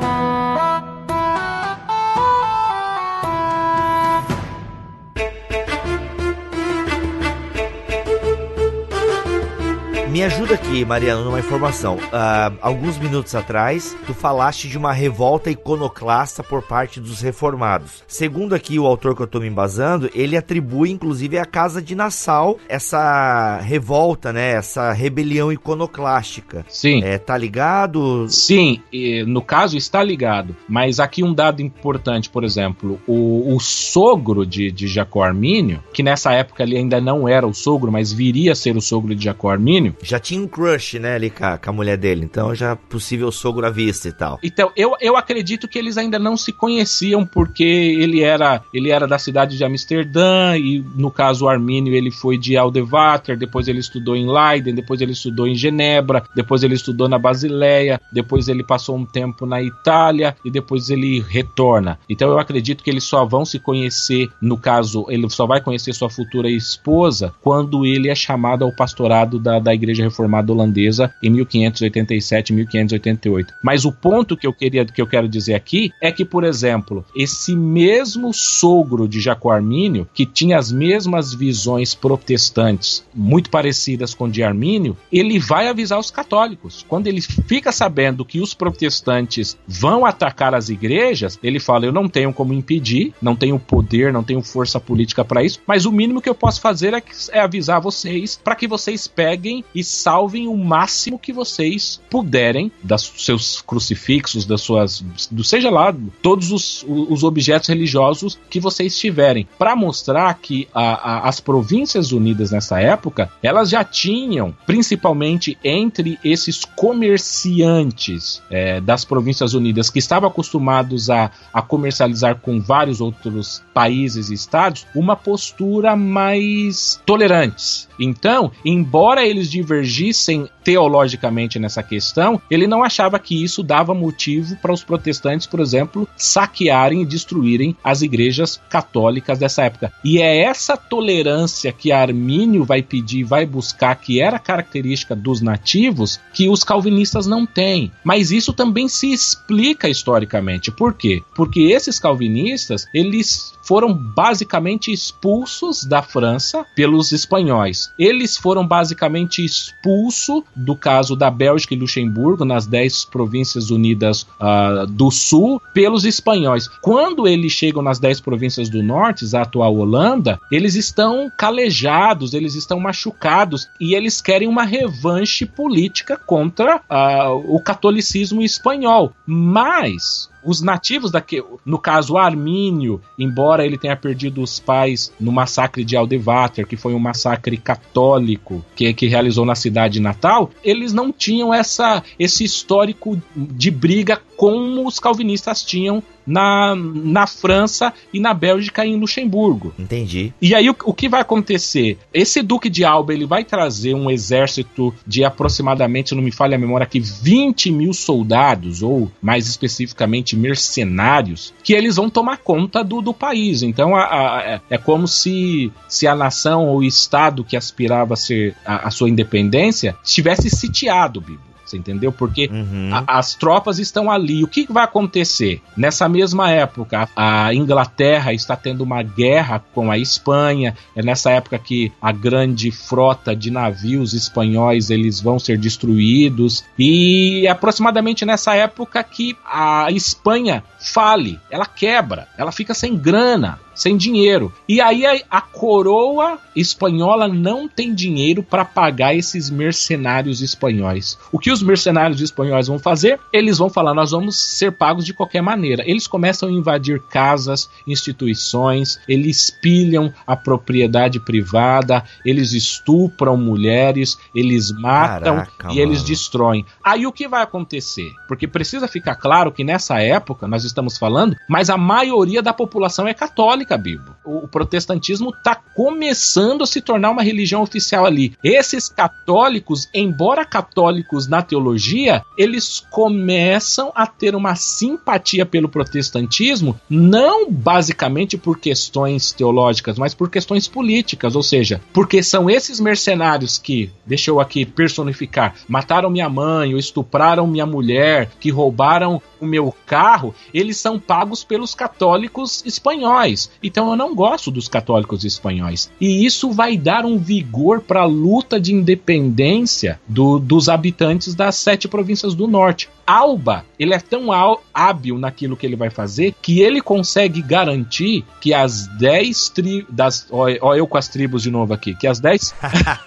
Me 10.20 10.26
ajuda 10.26 10.56
aqui, 10.56 10.84
Mariano, 10.84 11.24
numa 11.24 11.40
informação. 11.40 11.96
Uh, 11.96 12.58
alguns 12.62 12.98
minutos 12.98 13.34
atrás, 13.36 13.96
tu 14.06 14.14
falaste 14.14 14.68
de 14.68 14.78
uma 14.78 14.92
revolta 14.92 15.50
iconoclasta 15.50 16.44
por 16.44 16.62
parte 16.62 17.00
dos 17.00 17.22
reformados. 17.22 18.04
Segundo 18.06 18.54
aqui 18.54 18.78
o 18.78 18.86
autor 18.86 19.16
que 19.16 19.22
eu 19.22 19.28
tô 19.28 19.40
me 19.40 19.48
embasando, 19.48 20.10
ele 20.14 20.36
atribui, 20.36 20.92
inclusive, 20.92 21.38
à 21.38 21.46
casa 21.46 21.82
de 21.82 21.96
Nassau 21.96 22.60
essa 22.68 23.62
revolta, 23.62 24.34
né? 24.34 24.56
Essa 24.56 24.92
rebelião 24.92 25.54
iconoclástica. 25.54 26.66
Sim. 26.68 27.02
É, 27.02 27.18
tá 27.18 27.38
ligado? 27.38 28.28
Sim, 28.28 28.82
no 29.26 29.42
caso 29.42 29.78
está 29.78 30.04
ligado. 30.04 30.54
Mas 30.68 31.00
aqui 31.00 31.24
um 31.24 31.34
dado 31.34 31.62
importante, 31.62 32.30
por 32.30 32.44
exemplo, 32.44 33.00
o, 33.08 33.56
o 33.56 33.60
sogro 33.62 34.46
de, 34.46 34.70
de 34.70 34.86
Jacó 34.86 35.24
Armínio, 35.24 35.82
que 35.94 36.04
nessa 36.04 36.34
época 36.34 36.64
ele 36.64 36.76
ainda 36.76 37.00
não 37.00 37.26
era 37.26 37.48
o 37.48 37.54
sogro, 37.54 37.90
mas 37.90 38.12
viria 38.12 38.52
a 38.52 38.56
ser 38.56 38.76
o 38.76 38.82
sogro 38.82 39.16
de 39.16 39.24
Jacó 39.24 39.50
Armínio, 39.50 39.96
já 40.10 40.20
tinha 40.20 40.42
um 40.42 40.48
crush, 40.48 40.98
né, 40.98 41.16
ali 41.16 41.30
com 41.30 41.46
a, 41.46 41.58
com 41.58 41.70
a, 41.70 41.74
mulher 41.74 41.96
dele. 41.96 42.26
Então 42.26 42.56
já 42.56 42.76
possível 42.76 43.32
sogro 43.32 43.66
à 43.66 43.70
vista 43.70 44.08
e 44.08 44.12
tal. 44.12 44.40
Então, 44.44 44.72
eu, 44.76 44.96
eu 45.00 45.16
acredito 45.16 45.68
que 45.68 45.78
eles 45.78 45.98
ainda 45.98 46.18
não 46.18 46.36
se 46.36 46.52
conheciam 46.52 47.26
porque 47.26 47.64
ele 47.64 48.24
era 48.24 48.62
ele 48.74 48.90
era 48.90 49.08
da 49.08 49.20
cidade 49.20 49.56
de 49.56 49.64
Amsterdã 49.64 50.58
e 50.58 50.84
no 50.96 51.12
caso 51.12 51.46
o 51.46 51.50
Armínio 51.50 51.94
ele 51.94 52.10
foi 52.10 52.38
de 52.38 52.58
Aldewater, 52.58 53.38
depois 53.38 53.68
ele 53.68 53.80
estudou 53.80 54.16
em 54.16 54.28
Leiden, 54.28 54.74
depois 54.74 55.00
ele 55.00 55.12
estudou 55.12 55.48
em 55.48 55.54
Genebra, 55.54 56.24
depois 56.36 56.64
ele 56.64 56.74
estudou 56.74 57.08
na 57.08 57.20
Basileia, 57.20 58.02
depois 58.12 58.48
ele 58.48 58.64
passou 58.64 58.98
um 58.98 59.06
tempo 59.06 59.46
na 59.46 59.62
Itália 59.62 60.36
e 60.44 60.50
depois 60.50 60.90
ele 60.90 61.24
retorna. 61.28 62.00
Então 62.10 62.30
eu 62.30 62.40
acredito 62.40 62.84
que 62.84 62.90
eles 62.90 63.04
só 63.04 63.26
vão 63.26 63.46
se 63.46 63.60
conhecer, 63.60 64.30
no 64.42 64.58
caso, 64.58 65.06
ele 65.10 65.30
só 65.30 65.46
vai 65.46 65.62
conhecer 65.62 65.94
sua 65.94 66.10
futura 66.10 66.50
esposa 66.50 67.34
quando 67.42 67.86
ele 67.86 68.10
é 68.10 68.16
chamado 68.16 68.64
ao 68.66 68.72
pastorado 68.72 69.38
da, 69.38 69.60
da 69.60 69.74
igreja 69.74 69.99
Igreja 70.00 70.04
Reformada 70.04 70.52
Holandesa 70.52 71.14
em 71.22 71.30
1587, 71.30 72.54
1588. 72.54 73.54
Mas 73.62 73.86
o 73.86 73.92
ponto 73.92 74.38
que 74.38 74.48
eu 74.48 74.54
queria 74.54 74.86
que 74.86 75.02
eu 75.02 75.08
quero 75.08 75.28
dizer 75.28 75.54
aqui 75.54 75.92
é 76.02 76.12
que, 76.12 76.24
por 76.24 76.44
exemplo, 76.44 77.06
esse 77.16 77.56
mesmo 77.56 78.34
sogro 78.34 79.08
de 79.08 79.20
Jacó 79.20 79.52
Armínio, 79.52 80.08
que 80.14 80.26
tinha 80.26 80.58
as 80.58 80.72
mesmas 80.72 81.34
visões 81.34 81.94
protestantes, 81.94 83.06
muito 83.14 83.50
parecidas 83.50 84.14
com 84.14 84.30
de 84.30 84.44
Armínio, 84.44 84.98
ele 85.12 85.38
vai 85.40 85.68
avisar 85.68 86.00
os 86.00 86.12
católicos. 86.12 86.86
Quando 86.88 87.08
ele 87.08 87.22
fica 87.22 87.72
sabendo 87.72 88.24
que 88.24 88.40
os 88.40 88.54
protestantes 88.54 89.58
vão 89.68 90.06
atacar 90.06 90.56
as 90.56 90.70
igrejas, 90.70 91.38
ele 91.44 91.60
fala: 91.60 91.86
"Eu 91.86 91.92
não 91.92 92.08
tenho 92.08 92.34
como 92.34 92.54
impedir, 92.54 93.14
não 93.22 93.36
tenho 93.36 93.60
poder, 93.60 94.14
não 94.14 94.24
tenho 94.24 94.42
força 94.42 94.80
política 94.80 95.26
para 95.26 95.44
isso, 95.44 95.60
mas 95.68 95.86
o 95.86 95.92
mínimo 95.92 96.22
que 96.22 96.30
eu 96.30 96.36
posso 96.36 96.62
fazer 96.62 96.94
é, 96.94 97.04
é 97.32 97.40
avisar 97.40 97.82
vocês 97.82 98.40
para 98.44 98.56
que 98.56 98.68
vocês 98.68 99.08
peguem 99.08 99.64
e 99.74 99.84
salvem 99.90 100.48
o 100.48 100.56
máximo 100.56 101.20
que 101.20 101.34
vocês 101.34 102.00
puderem 102.10 102.72
dos 102.84 103.12
seus 103.18 103.62
crucifixos, 103.62 104.46
das 104.46 104.62
suas, 104.62 105.04
do 105.32 105.44
seja 105.44 105.70
lá, 105.70 105.94
todos 106.22 106.52
os, 106.52 106.86
os 106.88 107.24
objetos 107.24 107.68
religiosos 107.68 108.38
que 108.50 108.60
vocês 108.60 108.98
tiverem, 108.98 109.48
para 109.58 109.76
mostrar 109.76 110.34
que 110.36 110.68
a, 110.74 110.82
a, 110.82 111.30
as 111.30 111.40
províncias 111.40 112.12
unidas 112.12 112.52
nessa 112.52 112.80
época 112.80 113.32
elas 113.42 113.70
já 113.70 113.84
tinham, 113.84 114.56
principalmente 114.66 115.58
entre 115.64 116.20
esses 116.24 116.64
comerciantes 116.64 118.42
é, 118.50 118.80
das 118.80 119.04
províncias 119.04 119.54
unidas 119.54 119.90
que 119.90 120.00
estavam 120.00 120.30
acostumados 120.30 121.10
a, 121.10 121.32
a 121.54 121.62
comercializar 121.62 122.40
com 122.40 122.62
vários 122.62 123.02
outros 123.02 123.64
países 123.74 124.30
e 124.30 124.34
estados, 124.34 124.86
uma 124.94 125.16
postura 125.16 125.96
mais 125.96 127.02
tolerante. 127.06 127.89
Então, 128.00 128.52
embora 128.64 129.26
eles 129.26 129.50
divergissem 129.50 130.48
teologicamente 130.64 131.58
nessa 131.58 131.82
questão, 131.82 132.42
ele 132.50 132.68
não 132.68 132.84
achava 132.84 133.18
que 133.18 133.44
isso 133.44 133.64
dava 133.64 133.94
motivo 133.94 134.56
para 134.58 134.74
os 134.74 134.84
protestantes, 134.84 135.48
por 135.48 135.60
exemplo, 135.60 136.08
saquearem 136.16 137.02
e 137.02 137.06
destruírem 137.06 137.76
as 137.84 138.02
igrejas 138.02 138.62
católicas 138.70 139.40
dessa 139.40 139.64
época. 139.64 139.92
E 140.04 140.22
é 140.22 140.44
essa 140.44 140.78
tolerância 140.78 141.72
que 141.72 141.92
Armínio 141.92 142.64
vai 142.64 142.82
pedir, 142.82 143.24
vai 143.24 143.46
buscar, 143.46 143.96
que 143.96 144.22
era 144.22 144.40
característica 144.40 145.16
dos 145.16 145.42
nativos, 145.42 146.20
que 146.34 146.48
os 146.48 146.64
calvinistas 146.64 147.26
não 147.26 147.46
têm. 147.46 147.92
Mas 148.04 148.32
isso 148.32 148.54
também 148.54 148.88
se 148.88 149.12
explica 149.12 149.90
historicamente. 149.90 150.72
Por 150.72 150.94
quê? 150.94 151.22
Porque 151.36 151.62
esses 151.62 152.00
calvinistas, 152.00 152.86
eles 152.94 153.54
foram 153.64 153.94
basicamente 153.94 154.92
expulsos 154.92 155.84
da 155.84 156.02
França 156.02 156.66
pelos 156.76 157.12
espanhóis. 157.12 157.89
Eles 157.98 158.38
foram 158.38 158.66
basicamente 158.66 159.44
expulsos 159.44 160.44
do 160.56 160.76
caso 160.76 161.16
da 161.16 161.30
Bélgica 161.30 161.74
e 161.74 161.78
Luxemburgo, 161.78 162.46
nas 162.46 162.66
dez 162.66 163.06
províncias 163.06 163.70
unidas 163.70 164.24
uh, 164.40 164.86
do 164.88 165.12
sul, 165.12 165.62
pelos 165.74 166.06
espanhóis. 166.06 166.68
Quando 166.82 167.28
eles 167.28 167.52
chegam 167.52 167.82
nas 167.82 168.00
dez 168.00 168.20
províncias 168.20 168.70
do 168.70 168.82
norte, 168.82 169.26
a 169.36 169.42
atual 169.42 169.76
Holanda, 169.76 170.40
eles 170.52 170.76
estão 170.76 171.32
calejados, 171.38 172.34
eles 172.34 172.56
estão 172.56 172.80
machucados 172.80 173.68
e 173.80 173.94
eles 173.94 174.22
querem 174.22 174.48
uma 174.48 174.64
revanche 174.64 175.46
política 175.46 176.18
contra 176.18 176.78
uh, 176.78 177.56
o 177.56 177.62
catolicismo 177.62 178.42
espanhol. 178.42 179.14
Mas 179.26 180.30
os 180.44 180.62
nativos 180.62 181.12
daqui, 181.12 181.44
no 181.66 181.78
caso 181.78 182.18
Armínio, 182.18 183.02
embora 183.18 183.66
ele 183.66 183.78
tenha 183.78 183.96
perdido 183.96 184.42
os 184.42 184.60
pais 184.60 185.12
no 185.20 185.32
massacre 185.32 185.84
de 185.84 185.96
Aldevater, 185.96 186.66
que 186.66 186.78
foi 186.78 186.94
um 186.94 187.00
massacre 187.00 187.58
católico 187.58 188.64
que, 188.76 188.94
que 188.94 189.08
realizou 189.08 189.46
na 189.46 189.56
cidade 189.56 190.00
natal, 190.00 190.52
eles 190.64 190.94
não 190.94 191.12
tinham 191.12 191.54
essa, 191.54 192.04
esse 192.18 192.44
histórico 192.44 193.22
de 193.36 193.72
briga 193.72 194.22
como 194.40 194.88
os 194.88 195.02
calvinistas 195.02 195.62
tinham 195.62 196.02
na, 196.26 196.74
na 196.74 197.28
França 197.28 197.94
e 198.14 198.22
na 198.22 198.34
Bélgica 198.34 198.86
e 198.86 198.92
em 198.92 198.96
Luxemburgo. 198.96 199.74
Entendi. 199.78 200.34
E 200.42 200.56
aí 200.56 200.70
o, 200.70 200.76
o, 200.86 200.94
que 200.94 201.10
vai 201.10 201.20
acontecer? 201.20 201.98
Esse 202.14 202.42
Duque 202.42 202.70
de 202.70 202.86
Alba 202.86 203.14
ele 203.14 203.26
vai 203.26 203.44
trazer 203.44 203.94
um 203.96 204.10
exército 204.10 204.96
de 205.06 205.26
aproximadamente, 205.26 206.16
não 206.16 206.24
me 206.24 206.32
falha 206.32 206.56
a 206.56 206.58
memória, 206.58 206.86
aqui 206.86 207.02
20 207.02 207.70
mil 207.70 207.94
soldados, 207.94 208.82
ou 208.82 209.12
mais 209.22 209.46
especificamente 209.46 210.38
mercenários, 210.38 211.54
que 211.62 211.74
eles 211.74 211.98
vão 211.98 212.10
tomar 212.10 212.38
conta 212.38 212.82
do, 212.82 213.02
do 213.02 213.14
país. 213.14 213.62
Então 213.62 213.94
a, 213.94 214.04
a, 214.04 214.42
é, 214.42 214.62
é 214.70 214.78
como 214.78 215.06
se, 215.06 215.70
se 215.90 216.08
a 216.08 216.16
nação 216.16 216.66
ou 216.66 216.78
o 216.78 216.84
Estado 216.84 217.44
que 217.44 217.58
aspirava 217.58 218.14
a 218.14 218.18
ser 218.18 218.56
a, 218.66 218.88
a 218.88 218.90
sua 218.90 219.10
independência 219.10 219.98
estivesse 220.02 220.50
sitiado, 220.50 221.20
Bibo. 221.20 221.49
Você 221.70 221.78
entendeu? 221.78 222.12
Porque 222.12 222.50
uhum. 222.52 222.90
a, 222.92 223.20
as 223.20 223.36
tropas 223.36 223.78
estão 223.78 224.10
ali. 224.10 224.44
O 224.44 224.48
que 224.48 224.66
vai 224.72 224.84
acontecer? 224.84 225.62
Nessa 225.78 226.10
mesma 226.10 226.50
época, 226.50 227.08
a 227.16 227.54
Inglaterra 227.54 228.34
está 228.34 228.56
tendo 228.56 228.82
uma 228.82 229.04
guerra 229.04 229.64
com 229.74 229.92
a 229.92 229.98
Espanha. 229.98 230.76
É 230.96 231.04
nessa 231.04 231.30
época 231.32 231.60
que 231.60 231.92
a 232.02 232.12
grande 232.12 232.72
frota 232.72 233.36
de 233.36 233.52
navios 233.52 234.14
espanhóis 234.14 234.90
eles 234.90 235.22
vão 235.22 235.38
ser 235.38 235.58
destruídos. 235.58 236.64
E 236.78 237.46
é 237.46 237.50
aproximadamente 237.50 238.26
nessa 238.26 238.56
época 238.56 239.04
que 239.04 239.38
a 239.46 239.92
Espanha 239.92 240.64
fale, 240.80 241.40
ela 241.52 241.66
quebra, 241.66 242.28
ela 242.38 242.52
fica 242.52 242.74
sem 242.74 242.98
grana 242.98 243.60
sem 243.80 243.96
dinheiro. 243.96 244.52
E 244.68 244.82
aí 244.82 245.06
a, 245.06 245.22
a 245.32 245.42
coroa 245.42 246.38
espanhola 246.54 247.28
não 247.28 247.68
tem 247.68 247.94
dinheiro 247.94 248.44
para 248.44 248.66
pagar 248.66 249.16
esses 249.16 249.50
mercenários 249.50 250.42
espanhóis. 250.42 251.18
O 251.32 251.40
que 251.40 251.50
os 251.50 251.64
mercenários 251.64 252.20
espanhóis 252.20 252.68
vão 252.68 252.78
fazer? 252.78 253.20
Eles 253.32 253.58
vão 253.58 253.70
falar: 253.70 253.94
nós 253.94 254.12
vamos 254.12 254.36
ser 254.36 254.74
pagos 254.74 255.06
de 255.06 255.14
qualquer 255.14 255.42
maneira. 255.42 255.84
Eles 255.88 256.08
começam 256.08 256.50
a 256.50 256.52
invadir 256.52 257.02
casas, 257.10 257.70
instituições, 257.88 259.00
eles 259.08 259.50
pilham 259.50 260.14
a 260.28 260.36
propriedade 260.36 261.20
privada, 261.20 262.04
eles 262.26 262.52
estupram 262.52 263.38
mulheres, 263.38 264.20
eles 264.36 264.72
matam 264.72 265.38
Caraca, 265.38 265.74
e 265.74 265.80
eles 265.80 266.04
destroem. 266.04 266.66
Aí 266.84 267.08
o 267.08 267.14
que 267.14 267.28
vai 267.28 267.44
acontecer? 267.44 268.12
Porque 268.28 268.48
precisa 268.48 268.88
ficar 268.88 269.16
claro 269.16 269.52
que 269.52 269.64
nessa 269.64 270.02
época 270.02 270.48
nós 270.48 270.66
estamos 270.66 270.98
falando, 270.98 271.36
mas 271.48 271.70
a 271.70 271.78
maioria 271.78 272.42
da 272.42 272.52
população 272.52 273.08
é 273.08 273.14
católica, 273.14 273.69
Bibo. 273.78 274.19
O, 274.30 274.48
protestantismo 274.48 275.30
está 275.30 275.56
começando 275.56 276.64
a 276.64 276.68
se 276.68 276.82
tornar 276.82 277.10
uma 277.10 277.24
religião 277.24 277.62
oficial 277.62 278.06
ali. 278.06 278.34
Esses 278.44 278.88
católicos, 278.88 279.90
embora 279.94 280.46
católicos 280.46 281.28
na 281.28 281.42
teologia, 281.42 282.24
eles 282.38 282.80
começam 282.92 283.92
a 283.96 284.06
ter 284.06 284.36
uma 284.36 284.56
simpatia 284.56 285.46
pelo 285.46 285.70
protestantismo, 285.70 286.80
não 286.90 287.50
basicamente 287.52 288.38
por 288.38 288.60
questões 288.60 289.32
teológicas, 289.32 289.98
mas 289.98 290.14
por 290.14 290.30
questões 290.30 290.68
políticas, 290.68 291.36
ou 291.36 291.44
seja, 291.44 291.82
porque 291.94 292.22
são 292.22 292.50
esses 292.50 292.80
mercenários 292.80 293.58
que, 293.58 293.92
deixa 294.06 294.30
eu 294.30 294.40
aqui 294.40 294.66
personificar, 294.66 295.56
mataram 295.68 296.10
minha 296.10 296.30
mãe, 296.30 296.74
ou 296.74 296.80
estupraram 296.80 297.48
minha 297.48 297.66
mulher, 297.66 298.32
que 298.40 298.50
roubaram 298.50 299.22
o 299.40 299.46
meu 299.46 299.74
carro, 299.86 300.36
eles 300.54 300.78
são 300.78 301.00
pagos 301.00 301.44
pelos 301.44 301.74
católicos 301.74 302.64
espanhóis. 302.66 303.50
Então 303.64 303.90
eu 303.90 303.96
não 303.96 304.14
gosto 304.20 304.52
dos 304.52 304.68
católicos 304.68 305.24
espanhóis. 305.24 305.90
E 306.02 306.26
isso 306.26 306.52
vai 306.52 306.76
dar 306.76 307.06
um 307.06 307.18
vigor 307.18 307.80
para 307.80 308.02
a 308.02 308.06
luta 308.06 308.60
de 308.60 308.74
independência 308.74 309.98
do, 310.06 310.38
dos 310.38 310.68
habitantes 310.68 311.34
das 311.34 311.56
sete 311.56 311.88
províncias 311.88 312.36
do 312.36 312.46
norte. 312.46 312.90
Alba, 313.08 313.66
ele 313.80 313.94
é 313.94 314.00
tão 314.00 314.28
hábil 314.74 315.18
naquilo 315.18 315.56
que 315.56 315.66
ele 315.66 315.78
vai 315.78 315.90
fazer 315.90 316.36
que 316.42 316.60
ele 316.60 316.82
consegue 316.82 317.42
garantir 317.42 318.26
que 318.42 318.54
as 318.54 318.88
dez 319.00 319.48
tribos. 319.48 320.28
Ó, 320.30 320.76
eu 320.76 320.86
com 320.86 320.98
as 320.98 321.08
tribos 321.08 321.44
de 321.44 321.50
novo 321.50 321.74
aqui. 321.74 321.96
Que 321.96 322.06
as 322.06 322.20
dez. 322.20 322.54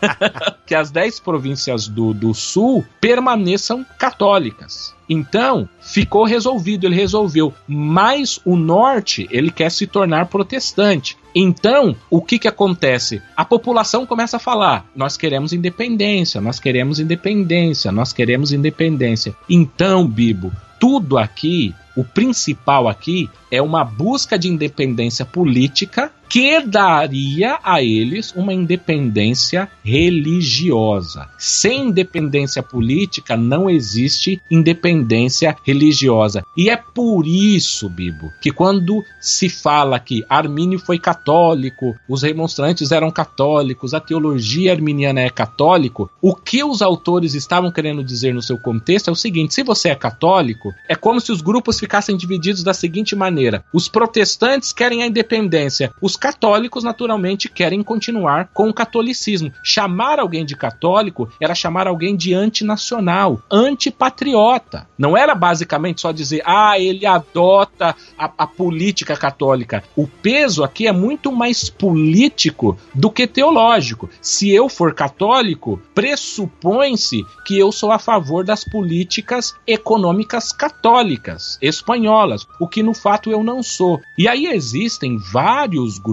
que 0.66 0.74
as 0.74 0.90
dez 0.90 1.20
províncias 1.20 1.88
do, 1.88 2.14
do 2.14 2.32
sul 2.32 2.82
permaneçam 3.02 3.84
católicas. 3.98 4.94
Então, 5.08 5.68
ficou 5.80 6.24
resolvido, 6.24 6.86
ele 6.86 6.94
resolveu. 6.94 7.52
Mas 7.66 8.40
o 8.44 8.56
norte, 8.56 9.28
ele 9.30 9.50
quer 9.50 9.70
se 9.70 9.86
tornar 9.86 10.26
protestante. 10.26 11.16
Então, 11.34 11.96
o 12.10 12.20
que 12.20 12.38
que 12.38 12.48
acontece? 12.48 13.22
A 13.36 13.44
população 13.44 14.06
começa 14.06 14.36
a 14.36 14.40
falar: 14.40 14.86
nós 14.94 15.16
queremos 15.16 15.52
independência, 15.52 16.40
nós 16.40 16.60
queremos 16.60 16.98
independência, 16.98 17.90
nós 17.90 18.12
queremos 18.12 18.52
independência. 18.52 19.34
Então, 19.48 20.06
Bibo, 20.06 20.52
tudo 20.78 21.16
aqui, 21.16 21.74
o 21.96 22.04
principal 22.04 22.88
aqui 22.88 23.30
é 23.50 23.60
uma 23.62 23.84
busca 23.84 24.38
de 24.38 24.48
independência 24.48 25.24
política 25.24 26.10
que 26.32 26.62
daria 26.62 27.58
a 27.62 27.82
eles 27.82 28.32
uma 28.34 28.54
independência 28.54 29.68
religiosa. 29.84 31.28
Sem 31.38 31.88
independência 31.88 32.62
política 32.62 33.36
não 33.36 33.68
existe 33.68 34.40
independência 34.50 35.54
religiosa. 35.62 36.42
E 36.56 36.70
é 36.70 36.76
por 36.78 37.26
isso, 37.26 37.86
Bibo, 37.86 38.32
que 38.40 38.50
quando 38.50 39.04
se 39.20 39.50
fala 39.50 40.00
que 40.00 40.24
Armínio 40.26 40.78
foi 40.78 40.98
católico, 40.98 41.94
os 42.08 42.22
remonstrantes 42.22 42.90
eram 42.92 43.10
católicos, 43.10 43.92
a 43.92 44.00
teologia 44.00 44.72
arminiana 44.72 45.20
é 45.20 45.28
católico, 45.28 46.10
o 46.22 46.34
que 46.34 46.64
os 46.64 46.80
autores 46.80 47.34
estavam 47.34 47.70
querendo 47.70 48.02
dizer 48.02 48.32
no 48.32 48.40
seu 48.40 48.58
contexto 48.58 49.08
é 49.08 49.12
o 49.12 49.16
seguinte: 49.16 49.52
se 49.52 49.62
você 49.62 49.90
é 49.90 49.94
católico, 49.94 50.72
é 50.88 50.94
como 50.94 51.20
se 51.20 51.30
os 51.30 51.42
grupos 51.42 51.78
ficassem 51.78 52.16
divididos 52.16 52.62
da 52.62 52.72
seguinte 52.72 53.14
maneira: 53.14 53.62
os 53.70 53.86
protestantes 53.86 54.72
querem 54.72 55.02
a 55.02 55.06
independência, 55.06 55.92
os 56.00 56.21
católicos, 56.22 56.84
naturalmente, 56.84 57.48
querem 57.48 57.82
continuar 57.82 58.50
com 58.54 58.68
o 58.68 58.72
catolicismo. 58.72 59.52
Chamar 59.60 60.20
alguém 60.20 60.44
de 60.46 60.54
católico 60.54 61.28
era 61.40 61.52
chamar 61.52 61.88
alguém 61.88 62.14
de 62.14 62.32
antinacional, 62.32 63.42
antipatriota. 63.50 64.86
Não 64.96 65.16
era 65.16 65.34
basicamente 65.34 66.00
só 66.00 66.12
dizer, 66.12 66.40
ah, 66.46 66.78
ele 66.78 67.04
adota 67.04 67.96
a, 68.16 68.30
a 68.38 68.46
política 68.46 69.16
católica. 69.16 69.82
O 69.96 70.06
peso 70.06 70.62
aqui 70.62 70.86
é 70.86 70.92
muito 70.92 71.32
mais 71.32 71.68
político 71.68 72.78
do 72.94 73.10
que 73.10 73.26
teológico. 73.26 74.08
Se 74.20 74.48
eu 74.48 74.68
for 74.68 74.94
católico, 74.94 75.82
pressupõe-se 75.92 77.24
que 77.44 77.58
eu 77.58 77.72
sou 77.72 77.90
a 77.90 77.98
favor 77.98 78.44
das 78.44 78.62
políticas 78.62 79.56
econômicas 79.66 80.52
católicas 80.52 81.58
espanholas, 81.60 82.46
o 82.60 82.68
que 82.68 82.80
no 82.80 82.94
fato 82.94 83.28
eu 83.28 83.42
não 83.42 83.60
sou. 83.60 84.00
E 84.16 84.28
aí 84.28 84.46
existem 84.46 85.18
vários 85.18 85.98
grupos 85.98 86.11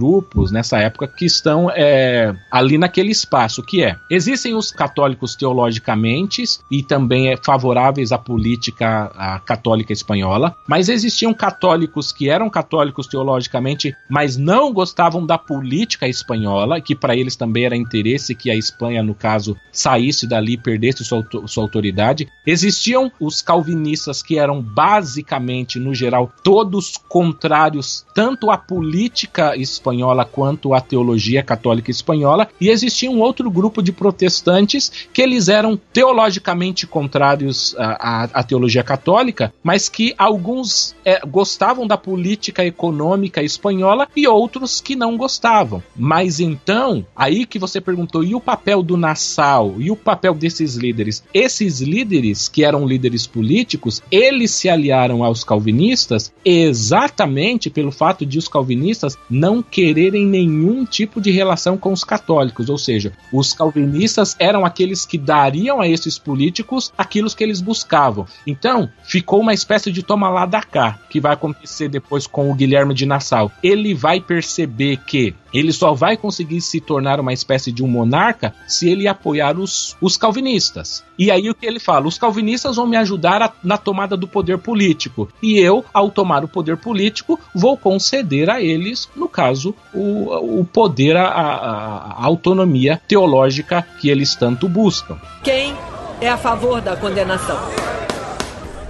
nessa 0.52 0.80
época 0.80 1.08
que 1.08 1.26
estão 1.26 1.70
é, 1.70 2.34
ali 2.52 2.78
naquele 2.78 3.12
espaço, 3.12 3.64
que 3.64 3.84
é, 3.84 3.96
existem 4.10 4.56
os 4.56 4.72
católicos 4.72 5.36
teologicamente 5.36 6.44
e 6.72 6.82
também 6.82 7.30
é, 7.30 7.38
favoráveis 7.38 8.12
à 8.12 8.18
política 8.18 9.12
à 9.16 9.40
católica 9.40 9.92
espanhola, 9.92 10.56
mas 10.68 10.90
existiam 10.90 11.34
católicos 11.34 12.12
que 12.12 12.30
eram 12.30 12.50
católicos 12.50 13.08
teologicamente, 13.08 13.96
mas 14.10 14.38
não 14.38 14.72
gostavam 14.72 15.26
da 15.26 15.38
política 15.38 16.08
espanhola, 16.08 16.80
que 16.80 16.96
para 16.96 17.16
eles 17.16 17.36
também 17.36 17.66
era 17.66 17.76
interesse 17.76 18.36
que 18.36 18.50
a 18.50 18.56
Espanha, 18.56 19.04
no 19.04 19.14
caso, 19.14 19.58
saísse 19.72 20.28
dali 20.28 20.54
e 20.54 20.58
perdesse 20.58 21.04
sua, 21.04 21.26
sua 21.46 21.64
autoridade. 21.64 22.28
Existiam 22.46 23.12
os 23.20 23.42
calvinistas 23.42 24.22
que 24.22 24.38
eram 24.38 24.62
basicamente, 24.62 25.80
no 25.80 25.94
geral, 25.94 26.32
todos 26.44 26.98
contrários 27.10 28.06
tanto 28.14 28.50
à 28.50 28.58
política 28.58 29.56
espanhola 29.56 29.89
quanto 30.32 30.74
à 30.74 30.82
teologia 30.82 31.44
católica 31.44 31.92
espanhola, 31.92 32.48
e 32.60 32.70
existia 32.70 33.10
um 33.10 33.20
outro 33.20 33.50
grupo 33.50 33.82
de 33.82 33.92
protestantes 33.92 34.92
que 35.14 35.22
eles 35.22 35.48
eram 35.48 35.80
teologicamente 35.92 36.88
contrários 36.88 37.76
à, 37.78 38.24
à, 38.24 38.24
à 38.24 38.44
teologia 38.44 38.84
católica, 38.84 39.54
mas 39.64 39.90
que 39.90 40.14
alguns 40.18 40.96
é, 41.04 41.20
gostavam 41.26 41.88
da 41.88 41.98
política 41.98 42.66
econômica 42.66 43.42
espanhola 43.42 44.08
e 44.16 44.28
outros 44.28 44.82
que 44.82 44.96
não 44.96 45.18
gostavam. 45.18 45.82
Mas 45.96 46.40
então, 46.40 47.06
aí 47.16 47.46
que 47.46 47.60
você 47.60 47.82
perguntou, 47.82 48.24
e 48.24 48.36
o 48.36 48.42
papel 48.42 48.82
do 48.82 48.98
Nassau, 48.98 49.76
e 49.78 49.92
o 49.92 49.96
papel 49.96 50.34
desses 50.34 50.76
líderes? 50.76 51.24
Esses 51.34 51.82
líderes, 51.82 52.48
que 52.48 52.64
eram 52.64 52.88
líderes 52.88 53.26
políticos, 53.26 54.02
eles 54.12 54.52
se 54.52 54.70
aliaram 54.70 55.24
aos 55.24 55.44
calvinistas 55.44 56.32
exatamente 56.44 57.70
pelo 57.70 57.92
fato 57.92 58.26
de 58.26 58.38
os 58.38 58.48
calvinistas 58.48 59.18
não 59.30 59.62
nenhum 59.82 60.86
tipo 60.86 61.22
de 61.22 61.32
relação 61.32 61.78
com 61.78 61.92
os 61.92 62.04
católicos, 62.04 62.70
ou 62.70 62.78
seja, 62.78 63.14
os 63.32 63.54
calvinistas 63.54 64.36
eram 64.40 64.66
aqueles 64.66 65.06
que 65.06 65.18
dariam 65.18 65.82
a 65.82 65.88
esses 65.88 66.18
políticos 66.18 66.92
aquilo 66.98 67.30
que 67.30 67.44
eles 67.44 67.62
buscavam. 67.62 68.26
Então, 68.46 68.90
ficou 69.04 69.40
uma 69.40 69.54
espécie 69.54 69.92
de 69.92 70.04
toma 70.04 70.30
lá 70.30 70.46
da 70.46 70.62
cá, 70.62 71.00
que 71.10 71.20
vai 71.20 71.34
acontecer 71.34 71.90
depois 71.90 72.26
com 72.26 72.52
o 72.52 72.56
Guilherme 72.56 72.94
de 72.94 73.06
Nassau. 73.06 73.52
Ele 73.62 73.94
vai 73.94 74.20
perceber 74.20 74.98
que 75.06 75.34
ele 75.54 75.72
só 75.72 75.94
vai 75.94 76.18
conseguir 76.18 76.62
se 76.62 76.80
tornar 76.80 77.20
uma 77.20 77.34
espécie 77.34 77.72
de 77.72 77.84
um 77.84 77.88
monarca 77.88 78.54
se 78.68 78.90
ele 78.90 79.08
apoiar 79.08 79.58
os, 79.58 79.96
os 80.02 80.18
calvinistas. 80.18 81.04
E 81.18 81.30
aí 81.30 81.50
o 81.50 81.56
que 81.56 81.66
ele 81.66 81.80
fala? 81.80 82.08
Os 82.08 82.18
calvinistas 82.18 82.76
vão 82.78 82.88
me 82.88 82.98
ajudar 82.98 83.42
a, 83.42 83.52
na 83.64 83.78
tomada 83.78 84.16
do 84.16 84.28
poder 84.28 84.58
político. 84.58 85.30
E 85.42 85.60
eu, 85.60 85.84
ao 85.94 86.10
tomar 86.10 86.44
o 86.44 86.48
poder 86.48 86.78
político, 86.78 87.40
vou 87.54 87.76
conceder 87.78 88.50
a 88.50 88.62
eles, 88.62 89.10
no 89.16 89.28
caso, 89.28 89.76
o, 89.94 90.60
o 90.60 90.66
poder, 90.66 91.18
a, 91.18 91.28
a, 91.28 92.24
a 92.24 92.26
autonomia 92.26 93.02
teológica 93.08 93.86
que 94.00 94.10
eles 94.10 94.36
tanto 94.36 94.68
buscam. 94.70 95.18
Quem 95.44 95.76
é 96.22 96.30
a 96.30 96.38
favor 96.38 96.82
da 96.82 96.96
condenação? 96.96 97.58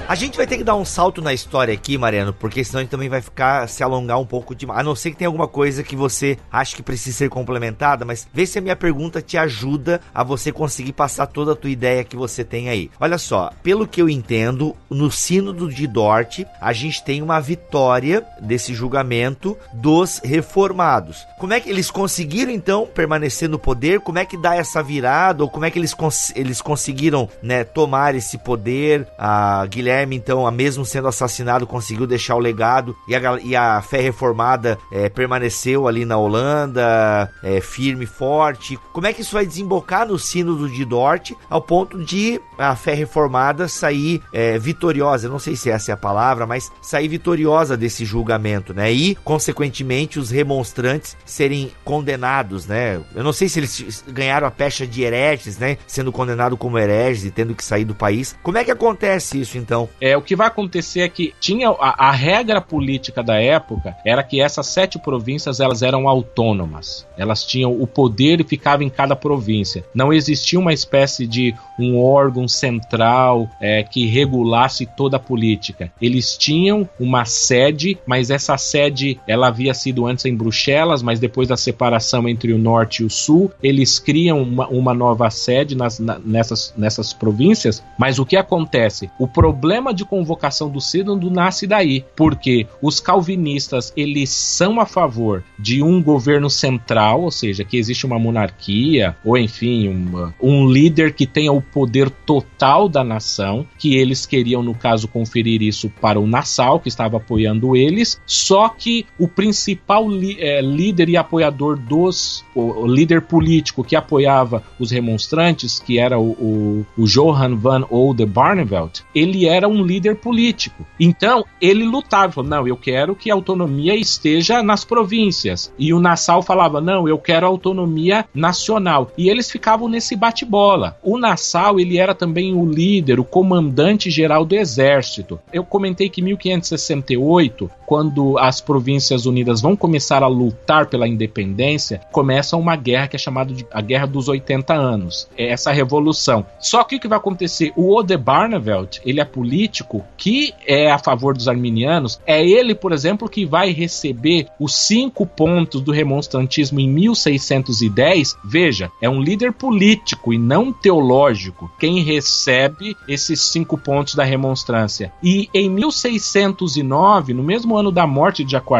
A 0.10 0.16
gente 0.16 0.38
vai 0.38 0.48
ter 0.48 0.58
que 0.58 0.64
dar 0.64 0.76
um 0.76 0.84
salto 0.84 1.22
na 1.22 1.32
história 1.32 1.72
aqui, 1.72 1.96
Mariano, 1.96 2.34
porque 2.34 2.64
senão 2.64 2.80
a 2.80 2.82
gente 2.82 2.90
também 2.90 3.10
vai 3.10 3.22
ficar 3.22 3.70
se 3.70 3.84
alongar 3.84 4.20
um 4.20 4.26
pouco 4.26 4.56
demais. 4.56 4.80
A 4.80 4.84
não 4.84 4.96
ser 4.96 5.12
que 5.12 5.18
tenha 5.18 5.28
alguma 5.28 5.48
coisa 5.48 5.84
que 5.84 5.96
você 5.96 6.36
acha 6.52 6.76
que 6.76 6.82
precisa 6.82 7.16
ser 7.16 7.30
complementada, 7.30 8.04
mas 8.04 8.28
vê 8.34 8.44
se 8.48 8.58
a 8.58 8.62
minha 8.62 8.76
pergunta 8.76 9.22
te 9.22 9.38
ajuda 9.38 10.02
a 10.12 10.24
você 10.24 10.52
conseguir 10.52 10.94
passar 10.94 11.28
toda 11.28 11.52
a 11.52 11.56
tua 11.56 11.70
ideia 11.70 12.04
que 12.04 12.16
você 12.16 12.44
tem 12.44 12.70
aí. 12.70 12.90
Olha 13.00 13.20
só, 13.20 13.52
pelo 13.62 13.88
que 13.88 14.02
eu 14.02 14.10
entendo, 14.10 14.76
no 14.90 15.12
sínodo 15.12 15.72
de 15.72 15.86
Dort, 15.86 16.40
a 16.60 16.74
gente 16.74 17.04
tem 17.04 17.22
uma 17.22 17.40
vitória 17.40 18.26
desse 18.42 18.74
julgamento 18.74 19.56
dos 19.72 20.20
reformados. 20.24 21.24
Como 21.38 21.54
é 21.54 21.60
que 21.60 21.70
eles 21.70 21.92
conseguiram 21.92 22.52
então 22.52 22.88
permanecer 22.88 23.48
no 23.48 23.60
poder? 23.60 24.00
Como 24.00 24.18
é 24.18 24.26
que 24.26 24.42
dá 24.42 24.56
essa 24.56 24.82
virada 24.82 25.44
ou 25.44 25.50
como 25.52 25.66
é 25.66 25.70
que 25.70 25.78
eles, 25.78 25.94
cons 25.94 26.34
eles 26.36 26.64
conseguiram, 26.64 27.30
né, 27.44 27.64
tomar 27.64 28.16
esse 28.16 28.40
poder? 28.40 29.08
A 29.16 29.64
Guilherme 29.68 29.99
Guilherme, 30.00 30.16
então, 30.16 30.50
mesmo 30.52 30.86
sendo 30.86 31.08
assassinado, 31.08 31.68
conseguiu 31.68 32.08
deixar 32.08 32.36
o 32.36 32.40
legado 32.40 32.96
e 33.08 33.16
a, 33.16 33.40
e 33.42 33.56
a 33.56 33.82
fé 33.82 34.00
reformada 34.02 34.78
é, 34.92 35.10
permaneceu 35.10 35.88
ali 35.88 36.06
na 36.06 36.18
Holanda, 36.18 37.30
é, 37.44 37.60
firme 37.62 38.04
e 38.04 38.08
forte. 38.08 38.78
Como 38.94 39.08
é 39.08 39.14
que 39.14 39.22
isso 39.22 39.34
vai 39.34 39.46
desembocar 39.46 40.08
no 40.08 40.18
sínodo 40.18 40.70
de 40.70 40.86
Dort 40.86 41.32
ao 41.50 41.62
ponto 41.62 42.04
de 42.04 42.40
a 42.58 42.76
fé 42.76 42.94
reformada 42.94 43.68
sair 43.68 44.22
é, 44.34 44.58
vitoriosa? 44.58 45.30
Não 45.30 45.40
sei 45.40 45.56
se 45.56 45.70
essa 45.70 45.92
é 45.92 45.94
a 45.94 45.98
palavra, 45.98 46.46
mas 46.46 46.72
sair 46.82 47.08
vitoriosa 47.08 47.76
desse 47.76 48.06
julgamento, 48.06 48.74
né? 48.74 48.92
E, 48.92 49.16
consequentemente, 49.16 50.20
os 50.20 50.30
remonstrantes 50.30 51.18
serem 51.26 51.72
condenados, 51.84 52.66
né? 52.66 53.02
Eu 53.16 53.24
não 53.24 53.34
sei 53.34 53.50
se 53.50 53.60
eles 53.60 54.04
ganharam 54.08 54.48
a 54.48 54.52
pecha 54.52 54.86
de 54.86 55.02
hereges, 55.02 55.58
né? 55.58 55.78
Sendo 55.88 56.12
condenado 56.12 56.58
como 56.58 56.78
hereges 56.78 57.26
e 57.26 57.32
tendo 57.32 57.56
que 57.56 57.64
sair 57.64 57.86
do 57.86 57.96
país. 57.96 58.36
Como 58.44 58.58
é 58.58 58.64
que 58.64 58.72
acontece 58.72 59.40
isso, 59.40 59.58
então? 59.58 59.89
É, 60.02 60.16
o 60.16 60.22
que 60.22 60.36
vai 60.36 60.48
acontecer 60.48 61.02
é 61.02 61.10
que 61.10 61.34
tinha 61.40 61.70
a, 61.70 62.08
a, 62.08 62.12
regra 62.12 62.62
política 62.62 63.24
da 63.24 63.42
época 63.42 63.96
era 64.06 64.24
que 64.24 64.42
essas 64.42 64.68
sete 64.68 65.00
províncias 65.00 65.60
elas 65.60 65.82
eram 65.82 66.08
autônomas. 66.08 67.08
Elas 67.18 67.44
tinham 67.44 67.72
o 67.72 67.86
poder 67.86 68.42
e 68.42 68.44
ficava 68.44 68.84
em 68.84 68.90
cada 68.90 69.16
província. 69.16 69.84
Não 69.94 70.14
existia 70.14 70.60
uma 70.60 70.74
espécie 70.74 71.26
de 71.26 71.54
um 71.78 72.00
órgão 72.00 72.48
central 72.48 73.50
é, 73.62 73.84
que 73.84 74.06
regulasse 74.06 74.86
toda 74.86 75.18
a 75.18 75.20
política. 75.20 75.92
Eles 76.02 76.38
tinham 76.38 76.88
uma 77.00 77.26
sede, 77.26 77.98
mas 78.06 78.30
essa 78.30 78.58
sede 78.58 79.20
ela 79.28 79.48
havia 79.48 79.74
sido 79.74 80.06
antes 80.06 80.26
em 80.26 80.36
Bruxelas, 80.36 81.02
mas 81.02 81.20
depois 81.20 81.48
da 81.48 81.58
separação 81.58 82.28
entre 82.28 82.54
o 82.54 82.58
norte 82.58 83.02
e 83.02 83.06
o 83.06 83.10
sul, 83.10 83.52
eles 83.62 84.00
criam 84.00 84.42
uma, 84.42 84.68
uma 84.68 84.94
nova 84.94 85.30
sede 85.30 85.76
nas, 85.76 86.00
na, 86.00 86.20
nessas, 86.20 86.74
nessas 86.78 87.14
províncias. 87.14 87.84
Mas 87.98 88.20
o 88.20 88.26
que 88.26 88.36
acontece? 88.36 89.10
O 89.18 89.28
problema 89.28 89.79
problema 89.80 89.94
de 89.94 90.06
convocação 90.06 90.70
do 90.70 90.82
sínodo 90.82 91.32
nasce 91.32 91.66
daí, 91.66 92.04
porque 92.16 92.68
os 92.82 93.00
calvinistas 93.00 93.94
eles 93.96 94.30
são 94.30 94.80
a 94.80 94.86
favor 94.86 95.44
de 95.58 95.82
um 95.82 96.04
governo 96.04 96.50
central, 96.50 97.24
ou 97.24 97.32
seja, 97.32 97.64
que 97.64 97.78
existe 97.78 98.06
uma 98.06 98.20
monarquia, 98.20 99.16
ou 99.24 99.38
enfim, 99.38 99.88
uma, 99.88 100.36
um 100.42 100.68
líder 100.68 101.14
que 101.14 101.26
tenha 101.26 101.52
o 101.52 101.62
poder 101.62 102.10
total 102.10 102.90
da 102.90 103.04
nação, 103.04 103.66
que 103.78 103.96
eles 103.96 104.26
queriam, 104.26 104.62
no 104.62 104.76
caso, 104.76 105.08
conferir 105.08 105.62
isso 105.62 105.90
para 106.02 106.20
o 106.20 106.28
Nassau, 106.28 106.80
que 106.80 106.90
estava 106.90 107.18
apoiando 107.18 107.76
eles, 107.76 108.22
só 108.26 108.70
que 108.70 109.06
o 109.18 109.28
principal 109.28 110.08
é, 110.38 110.62
líder 110.62 111.10
e 111.10 111.18
apoiador 111.18 111.78
dos, 111.78 112.44
o, 112.54 112.82
o, 112.82 112.88
líder 112.88 113.22
político 113.22 113.84
que 113.84 113.96
apoiava 113.96 114.62
os 114.78 114.92
remonstrantes, 114.92 115.80
que 115.80 115.98
era 115.98 116.20
o, 116.20 116.32
o, 116.32 116.86
o 116.98 117.06
Johann 117.06 117.56
van 117.56 117.86
Oldenbarnevelt, 117.90 119.02
ele 119.16 119.46
era 119.46 119.59
um 119.68 119.84
líder 119.84 120.16
político. 120.16 120.86
Então, 121.00 121.46
ele 121.62 121.84
lutava, 121.84 122.34
falou, 122.34 122.50
não, 122.50 122.68
eu 122.68 122.78
quero 122.78 123.16
que 123.16 123.32
a 123.32 123.34
autonomia 123.34 123.96
esteja 123.96 124.62
nas 124.62 124.84
províncias. 124.84 125.74
E 125.78 125.94
o 125.94 126.00
Nassau 126.00 126.42
falava, 126.42 126.82
não, 126.82 127.08
eu 127.08 127.18
quero 127.18 127.48
autonomia 127.48 128.26
nacional. 128.34 129.12
E 129.18 129.30
eles 129.30 129.50
ficavam 129.50 129.88
nesse 129.88 130.16
bate-bola. 130.16 130.98
O 131.04 131.18
Nassau, 131.18 131.80
ele 131.80 131.98
era 131.98 132.14
também 132.14 132.54
o 132.54 132.66
líder, 132.66 133.20
o 133.20 133.24
comandante 133.24 134.10
geral 134.10 134.46
do 134.46 134.56
exército. 134.56 135.40
Eu 135.52 135.64
comentei 135.64 136.10
que 136.10 136.22
em 136.22 136.26
1568, 136.26 137.70
quando 137.86 138.38
as 138.38 138.62
províncias 138.62 139.26
unidas 139.26 139.62
vão 139.62 139.76
começar 139.76 140.22
a 140.22 140.28
lutar 140.28 140.88
pela 140.88 141.08
independência, 141.08 142.02
começa 142.12 142.58
uma 142.58 142.76
guerra 142.76 143.08
que 143.08 143.16
é 143.16 143.20
chamada 143.20 143.54
de 143.54 143.66
a 143.72 143.82
Guerra 143.82 144.06
dos 144.06 144.28
80 144.28 144.74
Anos. 144.74 145.28
É 145.38 145.50
essa 145.50 145.72
revolução. 145.72 146.46
Só 146.60 146.84
que 146.84 146.96
o 146.96 147.00
que 147.00 147.08
vai 147.08 147.18
acontecer? 147.18 147.72
O 147.76 147.96
Odebarnevelt, 147.96 149.00
ele 149.06 149.20
é 149.20 149.26
político 149.26 149.49
político 149.50 150.06
que 150.16 150.54
é 150.68 150.92
a 150.92 151.00
favor 151.00 151.34
dos 151.34 151.48
arminianos, 151.48 152.20
é 152.28 152.46
ele, 152.46 152.76
por 152.76 152.92
exemplo, 152.92 153.28
que 153.28 153.46
vai 153.46 153.72
receber 153.72 154.48
os 154.60 154.76
cinco 154.76 155.26
pontos 155.26 155.82
do 155.82 155.92
remonstrantismo 155.92 156.80
em 156.80 156.88
1610. 156.88 158.38
Veja, 158.44 158.92
é 159.02 159.10
um 159.10 159.22
líder 159.22 159.54
político 159.54 160.32
e 160.32 160.38
não 160.38 160.72
teológico 160.72 161.72
quem 161.80 162.04
recebe 162.04 162.96
esses 163.08 163.42
cinco 163.42 163.78
pontos 163.78 164.14
da 164.14 164.24
remonstrância. 164.24 165.12
E 165.24 165.50
em 165.54 165.70
1609, 165.70 167.34
no 167.34 167.42
mesmo 167.42 167.76
ano 167.76 167.92
da 167.92 168.06
morte 168.06 168.44
de 168.44 168.52
Jaco 168.52 168.76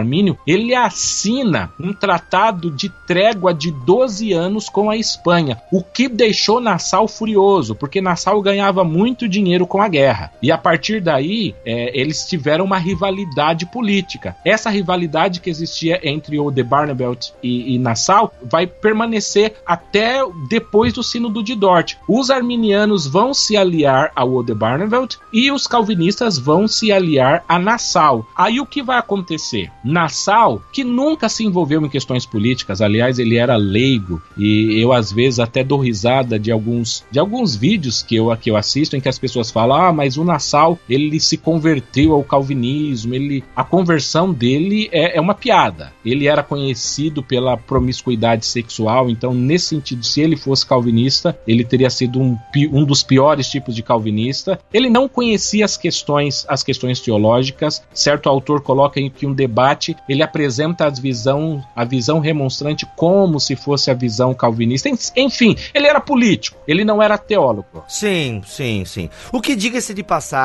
ele 0.46 0.76
assina 0.76 1.72
um 1.80 1.92
tratado 1.94 2.70
de 2.70 2.90
trégua 3.08 3.54
de 3.54 3.72
12 3.72 4.34
anos 4.34 4.70
com 4.70 4.90
a 4.90 4.96
Espanha, 4.96 5.60
o 5.72 5.82
que 5.82 6.08
deixou 6.08 6.60
Nassau 6.60 7.08
furioso, 7.08 7.74
porque 7.74 8.00
Nassau 8.00 8.40
ganhava 8.42 8.84
muito 8.84 9.28
dinheiro 9.28 9.66
com 9.66 9.82
a 9.82 9.88
guerra. 9.88 10.32
E 10.42 10.52
a 10.52 10.58
partir 10.60 11.02
daí, 11.02 11.56
é, 11.66 11.98
eles 12.00 12.26
tiveram 12.26 12.66
uma 12.66 12.78
rivalidade 12.78 13.66
política. 13.66 14.36
Essa 14.46 14.70
rivalidade 14.70 15.40
que 15.40 15.50
existia 15.50 16.00
entre 16.04 16.40
o 16.40 16.52
de 16.52 16.64
Barnevelt 16.64 17.30
e, 17.42 17.76
e 17.76 17.80
Nassau 17.80 18.34
vai 18.44 18.68
permanecer 18.68 19.56
até 19.66 20.20
depois 20.50 20.94
do 20.94 21.04
Sínodo 21.04 21.44
de 21.44 21.56
Dort. 21.56 21.96
Os 22.08 22.30
arminianos 22.30 23.08
vão 23.08 23.34
se 23.34 23.56
aliar 23.56 24.12
ao 24.16 24.34
Odebarnevelt 24.34 25.16
e 25.32 25.52
os 25.52 25.68
calvinistas 25.68 26.38
vão 26.38 26.68
se 26.68 26.92
aliar 26.92 27.44
a 27.48 27.58
Nassau. 27.58 28.28
Aí 28.36 28.60
o 28.60 28.66
que 28.66 28.84
vai 28.84 28.98
acontecer? 28.98 29.72
Nassau, 29.84 30.62
que 30.72 30.84
nunca 30.84 31.30
se 31.30 31.46
envolveu 31.46 31.84
em 31.84 31.90
questões 31.90 32.26
políticas, 32.26 32.82
aliás, 32.82 33.20
ele 33.20 33.38
era 33.38 33.56
leigo 33.56 34.22
e 34.38 34.82
eu 34.82 34.92
às 34.94 35.12
vezes 35.12 35.40
até 35.40 35.64
dou 35.64 35.80
risada 35.80 36.40
de 36.40 36.52
alguns 36.52 37.06
de 37.12 37.20
alguns 37.20 37.56
vídeos 37.56 38.02
que 38.02 38.16
eu 38.16 38.36
que 38.38 38.50
eu 38.50 38.58
assisto 38.58 38.96
em 38.96 39.02
que 39.02 39.10
as 39.10 39.20
pessoas 39.20 39.52
falam: 39.52 39.78
"Ah, 39.78 39.94
mas 39.94 40.18
o 40.18 40.24
Nassau, 40.24 40.49
ele 40.90 41.20
se 41.20 41.38
converteu 41.38 42.14
ao 42.14 42.24
calvinismo, 42.24 43.14
ele 43.14 43.44
a 43.56 43.64
conversão 43.64 44.32
dele 44.32 44.90
é, 44.92 45.18
é 45.18 45.22
uma 45.22 45.34
piada. 45.34 45.94
Ele 46.06 46.28
era 46.28 46.44
conhecido 46.44 47.22
pela 47.22 47.58
promiscuidade 47.58 48.46
sexual, 48.46 49.10
então 49.10 49.34
nesse 49.34 49.68
sentido, 49.68 50.04
se 50.06 50.22
ele 50.22 50.36
fosse 50.36 50.66
calvinista, 50.66 51.38
ele 51.48 51.64
teria 51.64 51.90
sido 51.90 52.20
um, 52.20 52.38
um 52.72 52.84
dos 52.84 53.04
piores 53.04 53.48
tipos 53.50 53.76
de 53.76 53.84
calvinista. 53.84 54.60
Ele 54.74 54.90
não 54.90 55.08
conhecia 55.08 55.66
as 55.66 55.78
questões, 55.78 56.46
as 56.48 56.64
questões 56.64 57.00
teológicas. 57.00 57.84
Certo 57.94 58.30
autor 58.30 58.62
coloca 58.62 59.00
em 59.00 59.10
que 59.10 59.26
um 59.26 59.34
debate 59.34 59.96
ele 60.08 60.24
apresenta 60.24 60.86
a 60.86 60.90
visão, 60.90 61.64
a 61.76 61.84
visão 61.84 62.20
remonstrante 62.20 62.86
como 62.96 63.40
se 63.40 63.56
fosse 63.56 63.92
a 63.92 63.94
visão 63.94 64.34
calvinista. 64.34 64.90
Enfim, 65.16 65.56
ele 65.74 65.88
era 65.88 66.00
político, 66.00 66.58
ele 66.68 66.84
não 66.84 67.02
era 67.02 67.18
teólogo. 67.18 67.84
Sim, 67.88 68.42
sim, 68.46 68.84
sim. 68.86 69.10
O 69.32 69.42
que 69.42 69.56
diga-se 69.56 69.94
de 69.94 70.04
passagem, 70.04 70.39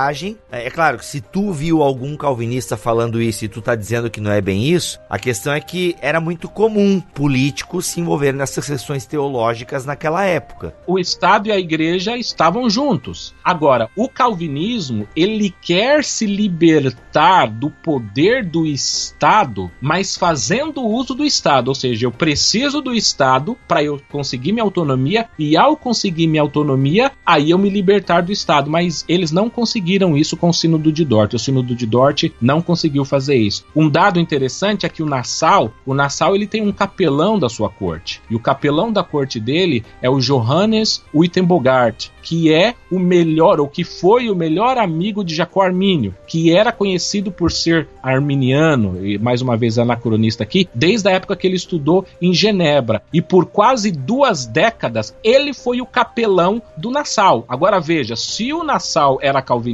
é, 0.51 0.67
é 0.67 0.71
claro 0.71 0.99
que 0.99 1.05
se 1.05 1.21
tu 1.21 1.53
viu 1.53 1.83
algum 1.83 2.17
calvinista 2.17 2.77
falando 2.77 3.23
isso 3.23 3.45
e 3.45 3.49
tu 3.49 3.63
tá 3.63 3.75
dizendo 3.75 4.11
que 4.11 4.21
não 4.21 4.31
é 4.31 4.41
bem 4.41 4.65
isso, 4.65 4.99
a 5.09 5.19
questão 5.19 5.53
é 5.53 5.61
que 5.61 5.97
era 6.01 6.21
muito 6.21 6.49
comum 6.49 7.01
políticos 7.01 7.87
se 7.87 8.01
envolverem 8.01 8.39
nessas 8.39 8.67
questões 8.67 9.07
teológicas 9.07 9.85
naquela 9.85 10.25
época. 10.25 10.75
O 10.87 10.99
Estado 10.99 11.49
e 11.49 11.53
a 11.53 11.59
Igreja 11.59 12.17
estavam 12.17 12.69
juntos. 12.69 13.35
Agora, 13.45 13.89
o 13.97 14.09
calvinismo, 14.09 15.07
ele 15.15 15.55
quer 15.63 16.03
se 16.05 16.27
libertar 16.27 17.47
do 17.47 17.71
poder 17.71 18.45
do 18.45 18.67
Estado, 18.67 19.71
mas 19.81 20.17
fazendo 20.17 20.85
uso 20.85 21.15
do 21.15 21.25
Estado, 21.25 21.69
ou 21.69 21.75
seja, 21.75 22.07
eu 22.07 22.13
preciso 22.13 22.81
do 22.81 22.93
Estado 22.93 23.57
para 23.69 23.83
eu 23.83 24.01
conseguir 24.11 24.53
minha 24.53 24.65
autonomia 24.65 25.29
e 25.39 25.57
ao 25.57 25.77
conseguir 25.77 26.27
minha 26.27 26.43
autonomia, 26.43 27.13
aí 27.25 27.51
eu 27.51 27.59
me 27.59 27.71
libertar 27.71 28.23
do 28.23 28.33
Estado, 28.33 28.71
mas 28.71 29.05
eles 29.09 29.31
não 29.31 29.49
conseguiram 29.49 29.84
isso 30.17 30.37
com 30.37 30.49
o 30.49 30.55
Sínodo 30.55 30.91
de 30.91 31.05
Dort. 31.05 31.35
O 31.35 31.39
Sínodo 31.39 31.75
de 31.75 31.87
Dort 31.87 32.25
não 32.41 32.63
conseguiu 32.63 33.05
fazer 33.05 33.37
isso. 33.37 33.65
Um 33.75 33.89
dado 33.89 34.19
interessante 34.19 34.87
é 34.87 34.89
que 34.89 35.03
o 35.03 35.07
Nassau, 35.07 35.73
o 35.87 35.95
Nassau 35.95 36.35
ele 36.35 36.47
tem 36.47 36.63
um 36.63 36.73
capelão 36.73 37.39
da 37.39 37.49
sua 37.49 37.69
corte. 37.69 38.21
E 38.31 38.35
o 38.35 38.41
capelão 38.41 38.93
da 38.93 39.03
corte 39.03 39.39
dele 39.39 39.85
é 40.01 40.09
o 40.09 40.19
Johannes 40.19 41.03
Uitenbogart, 41.15 42.09
que 42.23 42.53
é 42.53 42.75
o 42.91 42.99
melhor, 42.99 43.61
ou 43.61 43.69
que 43.69 43.85
foi 43.85 44.31
o 44.31 44.35
melhor 44.35 44.79
amigo 44.79 45.23
de 45.23 45.35
Jacó 45.35 45.63
Armínio, 45.63 46.15
que 46.27 46.53
era 46.53 46.73
conhecido 46.73 47.31
por 47.31 47.53
ser 47.53 47.89
arminiano, 48.03 49.05
e 49.05 49.19
mais 49.19 49.43
uma 49.43 49.57
vez 49.57 49.79
anacronista 49.79 50.43
aqui, 50.43 50.69
desde 50.75 51.09
a 51.09 51.13
época 51.13 51.37
que 51.37 51.47
ele 51.47 51.57
estudou 51.57 52.05
em 52.21 52.33
Genebra. 52.33 53.03
E 53.13 53.21
por 53.21 53.47
quase 53.47 53.91
duas 53.91 54.47
décadas, 54.47 55.15
ele 55.23 55.53
foi 55.53 55.81
o 55.81 55.87
capelão 55.87 56.63
do 56.77 56.91
Nassau. 56.91 57.45
Agora 57.49 57.81
veja, 57.81 58.17
se 58.17 58.53
o 58.53 58.65
Nassau 58.65 59.19
era 59.21 59.43
calvinista, 59.43 59.74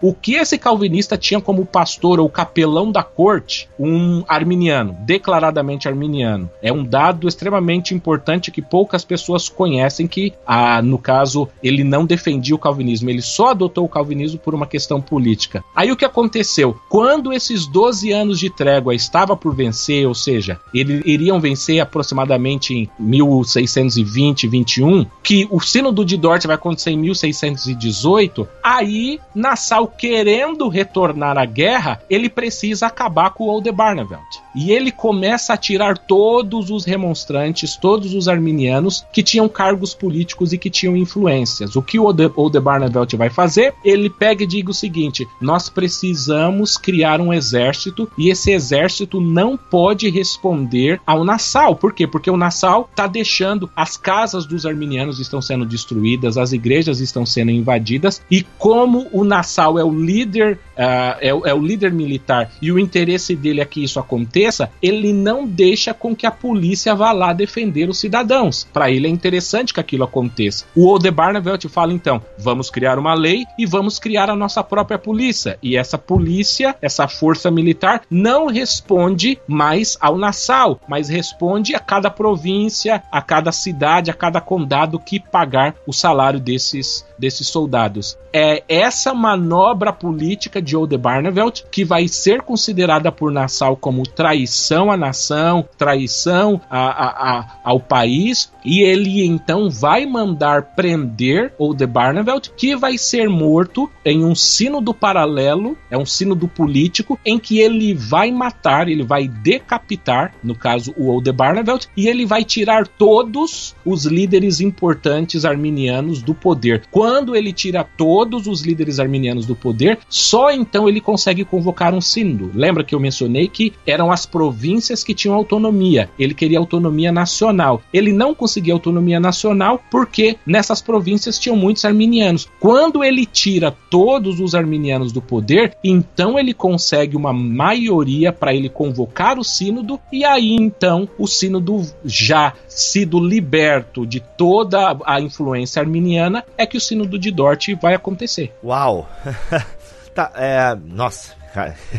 o 0.00 0.14
que 0.14 0.34
esse 0.34 0.58
calvinista 0.58 1.16
tinha 1.16 1.40
como 1.40 1.66
pastor 1.66 2.20
ou 2.20 2.28
capelão 2.28 2.90
da 2.90 3.02
corte? 3.02 3.68
Um 3.78 4.22
arminiano, 4.28 4.96
declaradamente 5.00 5.88
arminiano. 5.88 6.50
É 6.62 6.72
um 6.72 6.84
dado 6.84 7.28
extremamente 7.28 7.94
importante 7.94 8.50
que 8.50 8.62
poucas 8.62 9.04
pessoas 9.04 9.48
conhecem 9.48 10.06
que, 10.06 10.32
ah, 10.46 10.80
no 10.82 10.98
caso, 10.98 11.48
ele 11.62 11.84
não 11.84 12.04
defendia 12.04 12.54
o 12.54 12.58
calvinismo, 12.58 13.10
ele 13.10 13.22
só 13.22 13.50
adotou 13.50 13.84
o 13.84 13.88
calvinismo 13.88 14.38
por 14.38 14.54
uma 14.54 14.66
questão 14.66 15.00
política. 15.00 15.64
Aí 15.74 15.90
o 15.90 15.96
que 15.96 16.04
aconteceu? 16.04 16.76
Quando 16.88 17.32
esses 17.32 17.66
12 17.66 18.12
anos 18.12 18.38
de 18.38 18.50
trégua 18.50 18.94
estava 18.94 19.36
por 19.36 19.54
vencer, 19.54 20.06
ou 20.06 20.14
seja, 20.14 20.58
eles 20.74 21.02
iriam 21.04 21.40
vencer 21.40 21.80
aproximadamente 21.80 22.74
em 22.74 22.90
1620, 22.98 24.48
21, 24.48 25.06
que 25.22 25.46
o 25.50 25.60
sínodo 25.60 26.04
de 26.04 26.16
Dort 26.16 26.46
vai 26.46 26.56
acontecer 26.56 26.90
em 26.90 26.98
1618, 26.98 28.48
aí 28.62 29.18
Nassau 29.40 29.88
querendo 29.88 30.68
retornar 30.68 31.36
à 31.36 31.44
guerra, 31.44 32.00
ele 32.08 32.28
precisa 32.28 32.86
acabar 32.86 33.30
com 33.30 33.44
o 33.44 33.48
Oldenbarnevelt. 33.48 34.40
E 34.54 34.72
ele 34.72 34.90
começa 34.90 35.54
a 35.54 35.56
tirar 35.56 35.96
todos 35.96 36.70
os 36.70 36.84
remonstrantes, 36.84 37.76
todos 37.76 38.14
os 38.14 38.28
arminianos 38.28 39.04
que 39.12 39.22
tinham 39.22 39.48
cargos 39.48 39.94
políticos 39.94 40.52
e 40.52 40.58
que 40.58 40.70
tinham 40.70 40.96
influências. 40.96 41.76
O 41.76 41.82
que 41.82 41.98
o 41.98 42.04
Oldenbarnevelt 42.04 43.14
vai 43.14 43.30
fazer? 43.30 43.74
Ele 43.84 44.10
pega 44.10 44.44
e 44.44 44.46
diga 44.46 44.70
o 44.70 44.74
seguinte: 44.74 45.26
nós 45.40 45.68
precisamos 45.68 46.76
criar 46.76 47.20
um 47.20 47.32
exército 47.32 48.10
e 48.18 48.28
esse 48.28 48.50
exército 48.50 49.20
não 49.20 49.56
pode 49.56 50.10
responder 50.10 51.00
ao 51.06 51.24
Nassau. 51.24 51.76
Por 51.76 51.92
quê? 51.92 52.06
Porque 52.06 52.30
o 52.30 52.36
Nassau 52.36 52.88
está 52.90 53.06
deixando 53.06 53.70
as 53.76 53.96
casas 53.96 54.46
dos 54.46 54.66
arminianos 54.66 55.20
estão 55.20 55.40
sendo 55.40 55.64
destruídas, 55.64 56.36
as 56.36 56.52
igrejas 56.52 57.00
estão 57.00 57.24
sendo 57.24 57.50
invadidas 57.50 58.20
e 58.30 58.44
como 58.58 59.06
o 59.12 59.19
Nassau 59.24 59.78
é 59.78 59.84
o 59.84 59.92
líder, 59.92 60.54
uh, 60.76 61.16
é, 61.20 61.28
é 61.28 61.54
o 61.54 61.60
líder 61.60 61.92
militar 61.92 62.50
e 62.60 62.70
o 62.72 62.78
interesse 62.78 63.34
dele 63.36 63.60
é 63.60 63.64
que 63.64 63.82
isso 63.82 63.98
aconteça, 63.98 64.70
ele 64.82 65.12
não 65.12 65.46
deixa 65.46 65.92
com 65.92 66.14
que 66.14 66.26
a 66.26 66.30
polícia 66.30 66.94
vá 66.94 67.12
lá 67.12 67.32
defender 67.32 67.88
os 67.88 67.98
cidadãos. 67.98 68.66
Para 68.72 68.90
ele 68.90 69.06
é 69.06 69.10
interessante 69.10 69.74
que 69.74 69.80
aquilo 69.80 70.04
aconteça. 70.04 70.64
O 70.74 70.86
Oldenbarnevelt 70.86 71.66
fala 71.68 71.92
então: 71.92 72.22
vamos 72.38 72.70
criar 72.70 72.98
uma 72.98 73.14
lei 73.14 73.44
e 73.58 73.66
vamos 73.66 73.98
criar 73.98 74.30
a 74.30 74.36
nossa 74.36 74.62
própria 74.62 74.98
polícia. 74.98 75.58
E 75.62 75.76
essa 75.76 75.98
polícia, 75.98 76.74
essa 76.80 77.08
força 77.08 77.50
militar, 77.50 78.02
não 78.10 78.46
responde 78.46 79.38
mais 79.46 79.96
ao 80.00 80.16
Nassau, 80.16 80.80
mas 80.88 81.08
responde 81.08 81.74
a 81.74 81.78
cada 81.78 82.10
província, 82.10 83.02
a 83.10 83.22
cada 83.22 83.52
cidade, 83.52 84.10
a 84.10 84.14
cada 84.14 84.40
condado 84.40 84.98
que 84.98 85.20
pagar 85.20 85.74
o 85.86 85.92
salário 85.92 86.40
desses, 86.40 87.04
desses 87.18 87.48
soldados. 87.48 88.18
É 88.32 88.62
essa 88.68 89.09
manobra 89.14 89.92
política 89.92 90.60
de 90.60 90.76
Oldenbarnevelt 90.76 91.62
que 91.70 91.84
vai 91.84 92.08
ser 92.08 92.42
considerada 92.42 93.10
por 93.10 93.32
Nassau 93.32 93.76
como 93.76 94.06
traição 94.06 94.90
à 94.90 94.96
nação, 94.96 95.66
traição 95.76 96.60
a, 96.70 96.78
a, 96.78 97.38
a, 97.38 97.60
ao 97.64 97.80
país, 97.80 98.52
e 98.64 98.80
ele 98.80 99.24
então 99.24 99.70
vai 99.70 100.06
mandar 100.06 100.74
prender 100.74 101.52
Oldenbarnevelt, 101.58 102.50
que 102.56 102.76
vai 102.76 102.96
ser 102.98 103.28
morto 103.28 103.90
em 104.04 104.24
um 104.24 104.34
sínodo 104.34 104.92
paralelo, 104.92 105.76
é 105.90 105.96
um 105.96 106.06
sínodo 106.06 106.46
político, 106.46 107.18
em 107.24 107.38
que 107.38 107.58
ele 107.58 107.94
vai 107.94 108.30
matar, 108.30 108.88
ele 108.88 109.02
vai 109.02 109.26
decapitar, 109.26 110.34
no 110.42 110.54
caso 110.54 110.94
o 110.96 111.08
Oldenbarnevelt, 111.08 111.86
e 111.96 112.08
ele 112.08 112.26
vai 112.26 112.44
tirar 112.44 112.86
todos 112.86 113.74
os 113.84 114.04
líderes 114.04 114.60
importantes 114.60 115.44
arminianos 115.44 116.22
do 116.22 116.34
poder. 116.34 116.82
Quando 116.90 117.34
ele 117.34 117.52
tira 117.52 117.82
todos 117.82 118.46
os 118.46 118.62
líderes 118.62 118.99
arminianos 119.00 119.46
do 119.46 119.56
poder, 119.56 119.98
só 120.08 120.50
então 120.50 120.88
ele 120.88 121.00
consegue 121.00 121.44
convocar 121.44 121.94
um 121.94 122.00
sínodo. 122.00 122.50
Lembra 122.54 122.84
que 122.84 122.94
eu 122.94 123.00
mencionei 123.00 123.48
que 123.48 123.72
eram 123.86 124.12
as 124.12 124.26
províncias 124.26 125.02
que 125.02 125.14
tinham 125.14 125.34
autonomia. 125.34 126.10
Ele 126.18 126.34
queria 126.34 126.58
autonomia 126.58 127.10
nacional. 127.10 127.82
Ele 127.92 128.12
não 128.12 128.34
conseguia 128.34 128.74
autonomia 128.74 129.18
nacional 129.18 129.82
porque 129.90 130.36
nessas 130.46 130.80
províncias 130.80 131.38
tinham 131.38 131.56
muitos 131.56 131.84
arminianos. 131.84 132.48
Quando 132.60 133.02
ele 133.02 133.26
tira 133.26 133.74
todos 133.90 134.40
os 134.40 134.54
arminianos 134.54 135.12
do 135.12 135.22
poder, 135.22 135.76
então 135.82 136.38
ele 136.38 136.52
consegue 136.52 137.16
uma 137.16 137.32
maioria 137.32 138.32
para 138.32 138.54
ele 138.54 138.68
convocar 138.68 139.38
o 139.38 139.44
sínodo 139.44 139.98
e 140.12 140.24
aí 140.24 140.54
então 140.54 141.08
o 141.18 141.26
sínodo 141.26 141.82
já 142.04 142.54
sido 142.68 143.18
liberto 143.18 144.06
de 144.06 144.20
toda 144.20 144.96
a 145.04 145.20
influência 145.20 145.80
arminiana 145.80 146.44
é 146.56 146.66
que 146.66 146.76
o 146.76 146.80
sínodo 146.80 147.18
de 147.18 147.30
Dort 147.30 147.68
vai 147.80 147.94
acontecer. 147.94 148.52
Uau! 148.62 148.89
tá, 150.14 150.32
é, 150.34 150.74
nossa, 150.74 151.34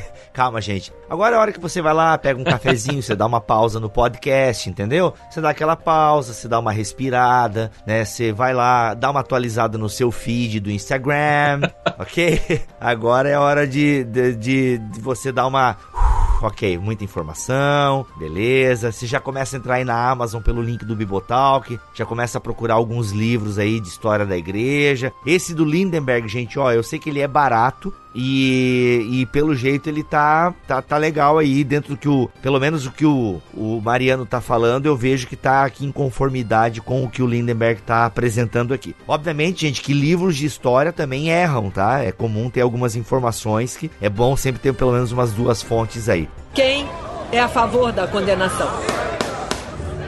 Calma, 0.34 0.62
gente. 0.62 0.94
Agora 1.12 1.36
é 1.36 1.38
a 1.38 1.42
hora 1.42 1.52
que 1.52 1.60
você 1.60 1.82
vai 1.82 1.94
lá, 1.94 2.18
pega 2.18 2.40
um 2.40 2.44
cafezinho, 2.46 3.04
você 3.04 3.18
dá 3.18 3.26
uma 3.26 3.42
pausa 3.42 3.82
no 3.82 3.90
podcast, 3.90 4.70
entendeu? 4.70 5.14
Você 5.30 5.42
dá 5.42 5.50
aquela 5.50 5.76
pausa, 5.76 6.34
você 6.34 6.48
dá 6.48 6.58
uma 6.58 6.72
respirada, 6.72 7.70
né? 7.86 8.06
Você 8.06 8.32
vai 8.32 8.54
lá, 8.54 8.94
dá 8.94 9.12
uma 9.12 9.20
atualizada 9.20 9.78
no 9.78 9.90
seu 9.90 10.10
feed 10.10 10.62
do 10.62 10.72
Instagram, 10.72 11.70
ok? 12.00 12.62
Agora 12.80 13.28
é 13.28 13.38
hora 13.38 13.68
de, 13.68 14.06
de, 14.06 14.36
de, 14.38 14.78
de 14.78 15.02
você 15.02 15.34
dar 15.34 15.48
uma 15.48 15.76
ok, 16.42 16.78
muita 16.78 17.04
informação, 17.04 18.06
beleza. 18.18 18.90
Você 18.90 19.06
já 19.06 19.20
começa 19.20 19.58
a 19.58 19.60
entrar 19.60 19.76
aí 19.76 19.84
na 19.84 20.10
Amazon 20.10 20.42
pelo 20.42 20.62
link 20.62 20.86
do 20.86 20.96
Bibotalk, 20.96 21.78
já 21.94 22.06
começa 22.06 22.38
a 22.38 22.42
procurar 22.42 22.76
alguns 22.76 23.12
livros 23.12 23.60
aí 23.60 23.82
de 23.82 23.90
história 23.90 24.26
da 24.26 24.38
igreja. 24.38 25.12
Esse 25.26 25.54
do 25.54 25.66
Lindenberg, 25.66 26.26
gente, 26.30 26.58
ó, 26.58 26.72
eu 26.72 26.84
sei 26.84 27.00
que 27.00 27.10
ele 27.10 27.20
é 27.20 27.28
barato, 27.28 27.94
e, 28.14 29.08
e, 29.10 29.26
pelo 29.28 29.56
jeito 29.56 29.88
ele 29.88 30.04
tá, 30.04 30.54
tá, 30.68 30.82
tá 30.82 30.98
legal 31.02 31.38
aí, 31.38 31.64
dentro 31.64 31.96
do 31.96 31.98
que 31.98 32.08
o. 32.08 32.30
Pelo 32.42 32.60
menos 32.60 32.86
o 32.86 32.92
que 32.92 33.06
o, 33.06 33.42
o 33.54 33.82
Mariano 33.82 34.26
tá 34.26 34.40
falando, 34.40 34.86
eu 34.86 34.96
vejo 34.96 35.28
que 35.28 35.36
tá 35.36 35.66
aqui 35.66 35.86
em 35.86 35.92
conformidade 35.92 36.82
com 36.82 37.04
o 37.04 37.10
que 37.10 37.22
o 37.22 37.28
Lindenberg 37.28 37.82
tá 37.82 38.06
apresentando 38.06 38.74
aqui. 38.74 38.96
Obviamente, 39.08 39.62
gente, 39.62 39.82
que 39.82 39.94
livros 39.94 40.38
de 40.38 40.46
história 40.46 40.94
também 40.94 41.30
erram, 41.30 41.70
tá? 41.70 42.04
É 42.04 42.12
comum 42.12 42.50
ter 42.50 42.62
algumas 42.62 42.96
informações 42.96 43.76
que 43.76 43.92
é 44.00 44.10
bom 44.10 44.38
sempre 44.38 44.62
ter 44.62 44.74
pelo 44.74 44.94
menos 44.94 45.12
umas 45.12 45.34
duas 45.34 45.62
fontes 45.62 46.08
aí. 46.08 46.30
Quem 46.54 46.88
é 47.32 47.40
a 47.40 47.48
favor 47.48 47.92
da 47.92 48.08
condenação? 48.08 49.01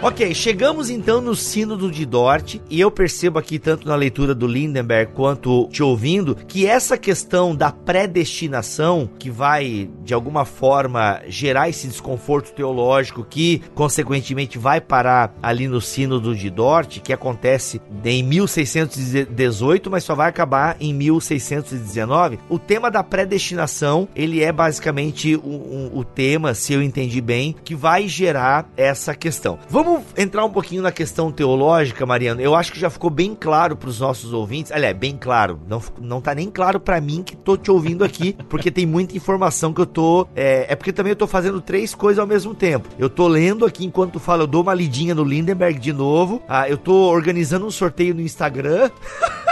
Ok, 0.03 0.35
chegamos 0.35 0.89
então 0.89 1.21
no 1.21 1.33
sínodo 1.33 1.89
de 1.89 2.05
Dort 2.05 2.59
e 2.69 2.77
eu 2.77 2.91
percebo 2.91 3.39
aqui 3.39 3.57
tanto 3.57 3.87
na 3.87 3.95
leitura 3.95 4.35
do 4.35 4.45
Lindenberg 4.45 5.13
quanto 5.13 5.69
te 5.71 5.81
ouvindo 5.81 6.35
que 6.35 6.67
essa 6.67 6.97
questão 6.97 7.55
da 7.55 7.71
predestinação 7.71 9.09
que 9.17 9.29
vai 9.29 9.89
de 10.03 10.13
alguma 10.13 10.43
forma 10.43 11.21
gerar 11.29 11.69
esse 11.69 11.87
desconforto 11.87 12.51
teológico 12.51 13.23
que 13.23 13.61
consequentemente 13.73 14.57
vai 14.57 14.81
parar 14.81 15.33
ali 15.41 15.69
no 15.69 15.79
sínodo 15.79 16.35
de 16.35 16.49
Dort, 16.49 16.99
que 16.99 17.13
acontece 17.13 17.81
em 18.03 18.23
1618, 18.23 19.89
mas 19.89 20.03
só 20.03 20.13
vai 20.13 20.27
acabar 20.27 20.75
em 20.81 20.93
1619. 20.93 22.39
O 22.49 22.59
tema 22.59 22.91
da 22.91 23.05
predestinação, 23.05 24.09
ele 24.13 24.43
é 24.43 24.51
basicamente 24.51 25.37
o, 25.37 25.47
o, 25.47 25.99
o 25.99 26.03
tema, 26.03 26.53
se 26.53 26.73
eu 26.73 26.83
entendi 26.83 27.21
bem, 27.21 27.55
que 27.63 27.73
vai 27.73 28.05
gerar 28.09 28.69
essa 28.75 29.15
questão. 29.15 29.57
Vamos 29.69 29.92
Vamos 29.93 30.07
entrar 30.17 30.43
um 30.43 30.49
pouquinho 30.49 30.81
na 30.81 30.91
questão 30.91 31.31
teológica, 31.31 32.03
Mariano. 32.03 32.41
Eu 32.41 32.55
acho 32.55 32.73
que 32.73 32.79
já 32.79 32.89
ficou 32.89 33.11
bem 33.11 33.35
claro 33.39 33.75
para 33.75 33.89
os 33.89 33.99
nossos 33.99 34.33
ouvintes. 34.33 34.71
Aliás, 34.71 34.97
bem 34.97 35.15
claro. 35.15 35.59
Não, 35.67 35.79
não 36.01 36.19
tá 36.19 36.33
nem 36.33 36.49
claro 36.49 36.79
para 36.79 36.99
mim 36.99 37.21
que 37.21 37.35
tô 37.35 37.55
te 37.55 37.69
ouvindo 37.69 38.03
aqui, 38.03 38.35
porque 38.49 38.71
tem 38.71 38.87
muita 38.87 39.15
informação 39.15 39.71
que 39.71 39.81
eu 39.81 39.85
tô. 39.85 40.27
É, 40.35 40.65
é, 40.69 40.75
porque 40.75 40.91
também 40.91 41.11
eu 41.11 41.15
tô 41.15 41.27
fazendo 41.27 41.61
três 41.61 41.93
coisas 41.93 42.17
ao 42.17 42.25
mesmo 42.25 42.55
tempo. 42.55 42.89
Eu 42.97 43.07
tô 43.07 43.27
lendo 43.27 43.67
aqui 43.67 43.85
enquanto 43.85 44.19
fala, 44.19 44.41
eu 44.41 44.47
dou 44.47 44.63
uma 44.63 44.73
lidinha 44.73 45.13
no 45.13 45.23
Lindenberg 45.23 45.79
de 45.79 45.93
novo. 45.93 46.41
Ah, 46.49 46.67
eu 46.67 46.77
tô 46.77 46.93
organizando 47.11 47.67
um 47.67 47.71
sorteio 47.71 48.15
no 48.15 48.21
Instagram. 48.21 48.89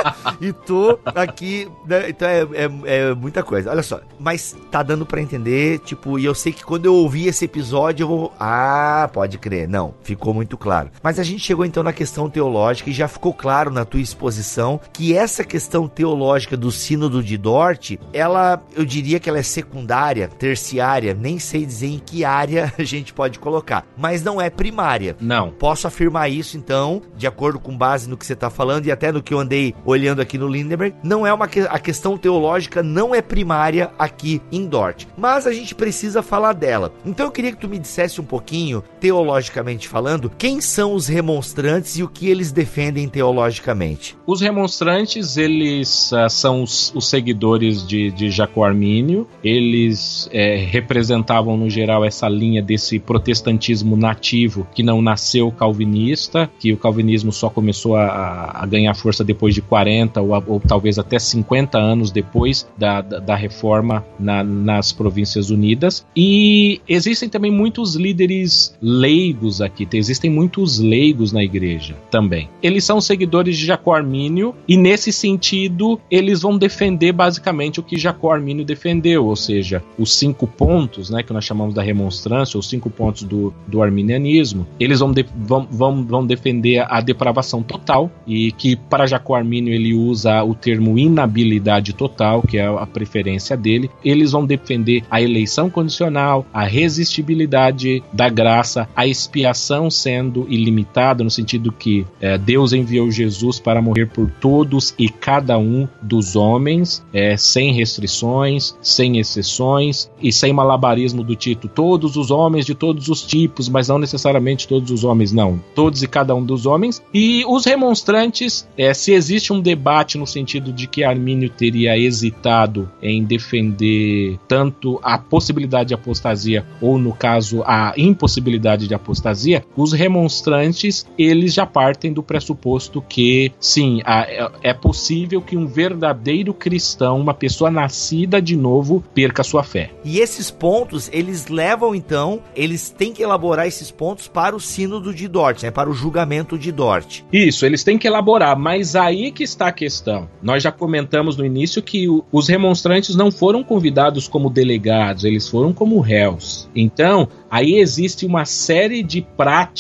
e 0.42 0.52
tô 0.52 1.00
aqui. 1.06 1.70
Né? 1.86 2.10
Então 2.10 2.28
é, 2.28 2.42
é, 2.42 2.70
é, 2.86 3.14
muita 3.14 3.44
coisa. 3.44 3.70
Olha 3.70 3.84
só. 3.84 4.02
Mas 4.20 4.56
tá 4.70 4.82
dando 4.84 5.06
para 5.06 5.22
entender, 5.22 5.80
tipo, 5.80 6.18
e 6.18 6.26
eu 6.26 6.34
sei 6.34 6.52
que 6.52 6.64
quando 6.64 6.86
eu 6.86 6.96
ouvir 6.96 7.28
esse 7.28 7.46
episódio, 7.46 8.04
eu 8.04 8.08
vou. 8.08 8.34
Ah, 8.40 9.10
pode 9.14 9.38
crer. 9.38 9.68
Não, 9.68 9.94
ficou 10.02 10.31
muito 10.34 10.58
claro. 10.58 10.90
Mas 11.02 11.20
a 11.20 11.24
gente 11.24 11.44
chegou 11.44 11.66
então 11.66 11.84
na 11.84 11.94
questão 11.94 12.30
teológica 12.30 12.90
e 12.90 12.94
já 12.94 13.08
ficou 13.08 13.34
claro 13.34 13.72
na 13.72 13.86
tua 13.86 14.00
exposição 14.00 14.80
que 14.94 15.16
essa 15.16 15.44
questão 15.44 15.88
teológica 15.88 16.58
do 16.58 16.72
Sínodo 16.72 17.24
de 17.24 17.38
Dort, 17.38 17.98
ela, 18.14 18.62
eu 18.76 18.86
diria 18.86 19.20
que 19.20 19.30
ela 19.30 19.40
é 19.40 19.44
secundária, 19.44 20.28
terciária, 20.28 21.14
nem 21.14 21.40
sei 21.40 21.66
dizer 21.66 21.88
em 21.88 22.00
que 22.00 22.24
área 22.24 22.74
a 22.78 22.84
gente 22.84 23.14
pode 23.14 23.40
colocar, 23.40 23.86
mas 23.98 24.24
não 24.24 24.42
é 24.42 24.50
primária. 24.50 25.16
Não. 25.20 25.52
Posso 25.52 25.88
afirmar 25.88 26.30
isso 26.30 26.58
então, 26.58 27.02
de 27.16 27.28
acordo 27.28 27.60
com 27.60 27.78
base 27.78 28.10
no 28.10 28.18
que 28.18 28.26
você 28.26 28.34
está 28.34 28.50
falando 28.50 28.86
e 28.86 28.92
até 28.92 29.12
no 29.12 29.24
que 29.24 29.34
eu 29.34 29.40
andei 29.40 29.74
olhando 29.86 30.22
aqui 30.22 30.38
no 30.38 30.48
Lindenberg, 30.48 30.96
não 31.04 31.26
é 31.26 31.34
uma 31.34 31.48
que 31.48 31.62
a 31.62 31.80
questão 31.80 32.18
teológica 32.18 32.84
não 32.84 33.14
é 33.14 33.22
primária 33.22 33.92
aqui 33.98 34.42
em 34.52 34.66
Dort, 34.66 35.06
mas 35.18 35.48
a 35.48 35.54
gente 35.54 35.76
precisa 35.76 36.22
falar 36.22 36.54
dela. 36.54 36.94
Então 37.06 37.26
eu 37.26 37.32
queria 37.32 37.52
que 37.52 37.58
tu 37.58 37.70
me 37.70 37.80
dissesse 37.80 38.20
um 38.20 38.26
pouquinho, 38.26 38.84
teologicamente 39.00 39.88
falando, 39.88 40.21
quem 40.30 40.62
são 40.62 40.94
os 40.94 41.08
remonstrantes 41.08 41.98
e 41.98 42.04
o 42.04 42.08
que 42.08 42.28
eles 42.28 42.52
defendem 42.52 43.08
teologicamente. 43.08 44.18
Os 44.26 44.42
remonstrantes, 44.42 45.38
eles 45.38 46.12
uh, 46.12 46.30
são 46.30 46.64
os, 46.64 46.94
os, 46.96 47.08
seguidores 47.08 47.86
de, 47.86 48.12
de 48.12 48.30
Jaco 48.30 48.64
Armínio, 48.64 49.28
eles 49.44 50.30
é, 50.32 50.56
representavam 50.56 51.58
no 51.58 51.70
geral 51.70 52.06
essa 52.06 52.28
linha 52.30 52.62
desse 52.62 53.00
protestantismo 53.00 53.98
nativo 53.98 54.68
que 54.74 54.84
não 54.84 55.02
nasceu 55.02 55.52
calvinista, 55.52 56.50
que 56.60 56.72
o 56.72 56.78
calvinismo 56.78 57.32
só 57.32 57.50
começou 57.50 57.96
a, 57.96 58.52
a 58.54 58.66
ganhar 58.66 58.94
força 58.94 59.24
depois 59.24 59.54
de 59.54 59.62
40 59.62 59.92
40 60.12 60.22
ou, 60.22 60.44
ou 60.48 60.60
talvez 60.60 60.98
até 60.98 61.20
50 61.20 61.78
anos 61.78 62.12
depois 62.12 62.68
da, 62.78 63.02
da, 63.02 63.20
da 63.20 63.36
reforma 63.36 64.06
na, 64.20 64.44
nas 64.44 64.92
Províncias 64.92 65.50
Unidas. 65.50 66.06
E 66.16 66.82
existem 66.88 67.30
também 67.30 67.52
muitos 67.52 67.96
líderes 67.96 68.78
leigos 68.82 69.62
aqui, 69.62 69.86
existem 70.02 70.30
muitos 70.30 70.80
leigos 70.80 71.32
na 71.32 71.44
igreja 71.44 71.96
também. 72.10 72.50
Eles 72.62 72.84
são 72.84 73.00
seguidores 73.00 73.58
de 73.58 73.66
Jacó 73.66 73.94
Armínio 73.94 74.54
e, 74.68 74.76
nesse 74.76 75.12
sentido, 75.12 76.00
eles 76.10 76.42
vão 76.42 76.58
defender 76.58 77.12
basicamente 77.12 77.80
o 77.80 77.84
que 77.84 77.98
Jacó 77.98 78.34
Armínio 78.34 78.66
defendeu, 78.66 79.26
ou 79.26 79.36
seja, 79.36 79.84
os 79.98 80.14
cinco 80.16 80.48
pontos 80.48 81.10
né, 81.10 81.24
que 81.24 81.34
nós 81.34 81.46
chamamos 81.46 81.74
da 81.74 81.82
remonstrância, 81.82 82.60
os 82.60 82.68
cinco 82.68 82.90
pontos 82.90 83.24
do, 83.24 83.54
do 83.68 83.82
arminianismo. 83.82 84.66
Eles 84.80 85.00
vão, 85.00 85.12
de, 85.12 85.26
vão, 85.36 85.68
vão, 85.70 86.04
vão 86.04 86.26
defender 86.26 86.86
a 86.88 87.00
depravação 87.02 87.62
total 87.62 88.12
e 88.26 88.52
que, 88.52 88.76
para 88.76 89.06
Jacó 89.06 89.36
Armínio, 89.36 89.74
ele 89.74 89.94
usa 89.94 90.44
o 90.44 90.56
termo 90.56 90.98
inabilidade 90.98 91.94
total, 91.94 92.42
que 92.42 92.58
é 92.58 92.66
a 92.66 92.86
preferência 92.86 93.56
dele. 93.56 93.90
Eles 94.04 94.32
vão 94.32 94.46
defender 94.46 95.04
a 95.10 95.22
eleição 95.22 95.70
condicional, 95.70 96.46
a 96.54 96.64
resistibilidade 96.64 98.04
da 98.12 98.30
graça, 98.30 98.88
a 98.96 99.06
expiação 99.06 99.91
sendo 99.92 100.46
ilimitada, 100.50 101.24
no 101.24 101.30
sentido 101.30 101.72
que 101.72 102.06
é, 102.20 102.38
Deus 102.38 102.74
enviou 102.74 103.12
Jesus 103.12 103.60
para 103.60 103.82
morrer 103.82 104.08
por 104.08 104.30
todos 104.40 104.94
e 104.98 105.10
cada 105.10 105.58
um 105.58 105.88
dos 106.02 106.36
homens, 106.36 107.04
é, 107.14 107.38
sem 107.38 107.74
restrições, 107.74 108.76
sem 108.82 109.20
exceções 109.20 110.10
e 110.22 110.32
sem 110.32 110.54
malabarismo 110.54 111.24
do 111.24 111.36
tipo 111.36 111.68
todos 111.68 112.16
os 112.16 112.32
homens 112.32 112.66
de 112.66 112.74
todos 112.74 113.10
os 113.10 113.22
tipos, 113.22 113.70
mas 113.70 113.88
não 113.88 114.00
necessariamente 114.00 114.68
todos 114.68 114.92
os 114.92 115.04
homens, 115.04 115.32
não. 115.32 115.62
Todos 115.76 116.02
e 116.02 116.08
cada 116.08 116.34
um 116.36 116.44
dos 116.44 116.66
homens. 116.66 117.02
E 117.14 117.44
os 117.48 117.66
remonstrantes, 117.66 118.68
é, 118.78 118.94
se 118.94 119.14
existe 119.14 119.52
um 119.54 119.60
debate 119.60 120.18
no 120.18 120.26
sentido 120.26 120.72
de 120.72 120.88
que 120.88 121.04
Armínio 121.04 121.50
teria 121.50 121.98
hesitado 121.98 122.90
em 123.02 123.24
defender 123.24 124.40
tanto 124.48 125.00
a 125.04 125.18
possibilidade 125.18 125.90
de 125.90 125.94
apostasia 125.94 126.66
ou, 126.82 126.98
no 126.98 127.14
caso, 127.14 127.64
a 127.66 127.94
impossibilidade 127.98 128.88
de 128.88 128.94
apostasia, 128.94 129.64
os 129.82 129.94
remonstrantes 129.94 131.08
eles 131.18 131.54
já 131.54 131.66
partem 131.66 132.14
do 132.14 132.22
pressuposto 132.22 133.02
que 133.02 133.52
sim, 133.60 134.02
é, 134.06 134.50
é 134.62 134.74
possível 134.74 135.42
que 135.42 135.58
um 135.58 135.66
verdadeiro 135.66 136.54
cristão, 136.54 137.20
uma 137.20 137.34
pessoa 137.34 137.72
nascida 137.72 138.40
de 138.40 138.56
novo, 138.56 139.04
perca 139.14 139.44
sua 139.44 139.64
fé. 139.64 139.90
E 140.06 140.20
esses 140.20 140.52
pontos 140.52 141.10
eles 141.12 141.48
levam 141.48 141.96
então, 141.96 142.42
eles 142.56 142.90
têm 142.90 143.12
que 143.12 143.24
elaborar 143.24 143.66
esses 143.66 143.90
pontos 143.90 144.28
para 144.28 144.56
o 144.56 144.60
sínodo 144.60 145.14
de 145.14 145.28
Dort, 145.28 145.64
né, 145.64 145.72
para 145.72 145.90
o 145.90 145.94
julgamento 145.94 146.58
de 146.58 146.72
Dort. 146.72 147.22
Isso, 147.34 147.66
eles 147.66 147.84
têm 147.84 147.98
que 147.98 148.08
elaborar, 148.08 148.58
mas 148.58 148.96
aí 148.96 149.32
que 149.32 149.44
está 149.44 149.68
a 149.68 149.72
questão? 149.72 150.30
Nós 150.44 150.62
já 150.62 150.72
comentamos 150.72 151.36
no 151.38 151.46
início 151.46 151.82
que 151.82 152.08
o, 152.08 152.24
os 152.32 152.48
remonstrantes 152.48 153.16
não 153.16 153.32
foram 153.32 153.64
convidados 153.64 154.28
como 154.28 154.50
delegados, 154.50 155.24
eles 155.24 155.48
foram 155.48 155.74
como 155.74 156.00
réus. 156.00 156.70
Então, 156.76 157.28
aí 157.50 157.80
existe 157.80 158.26
uma 158.26 158.46
série 158.46 159.02
de 159.02 159.22
práticas 159.22 159.71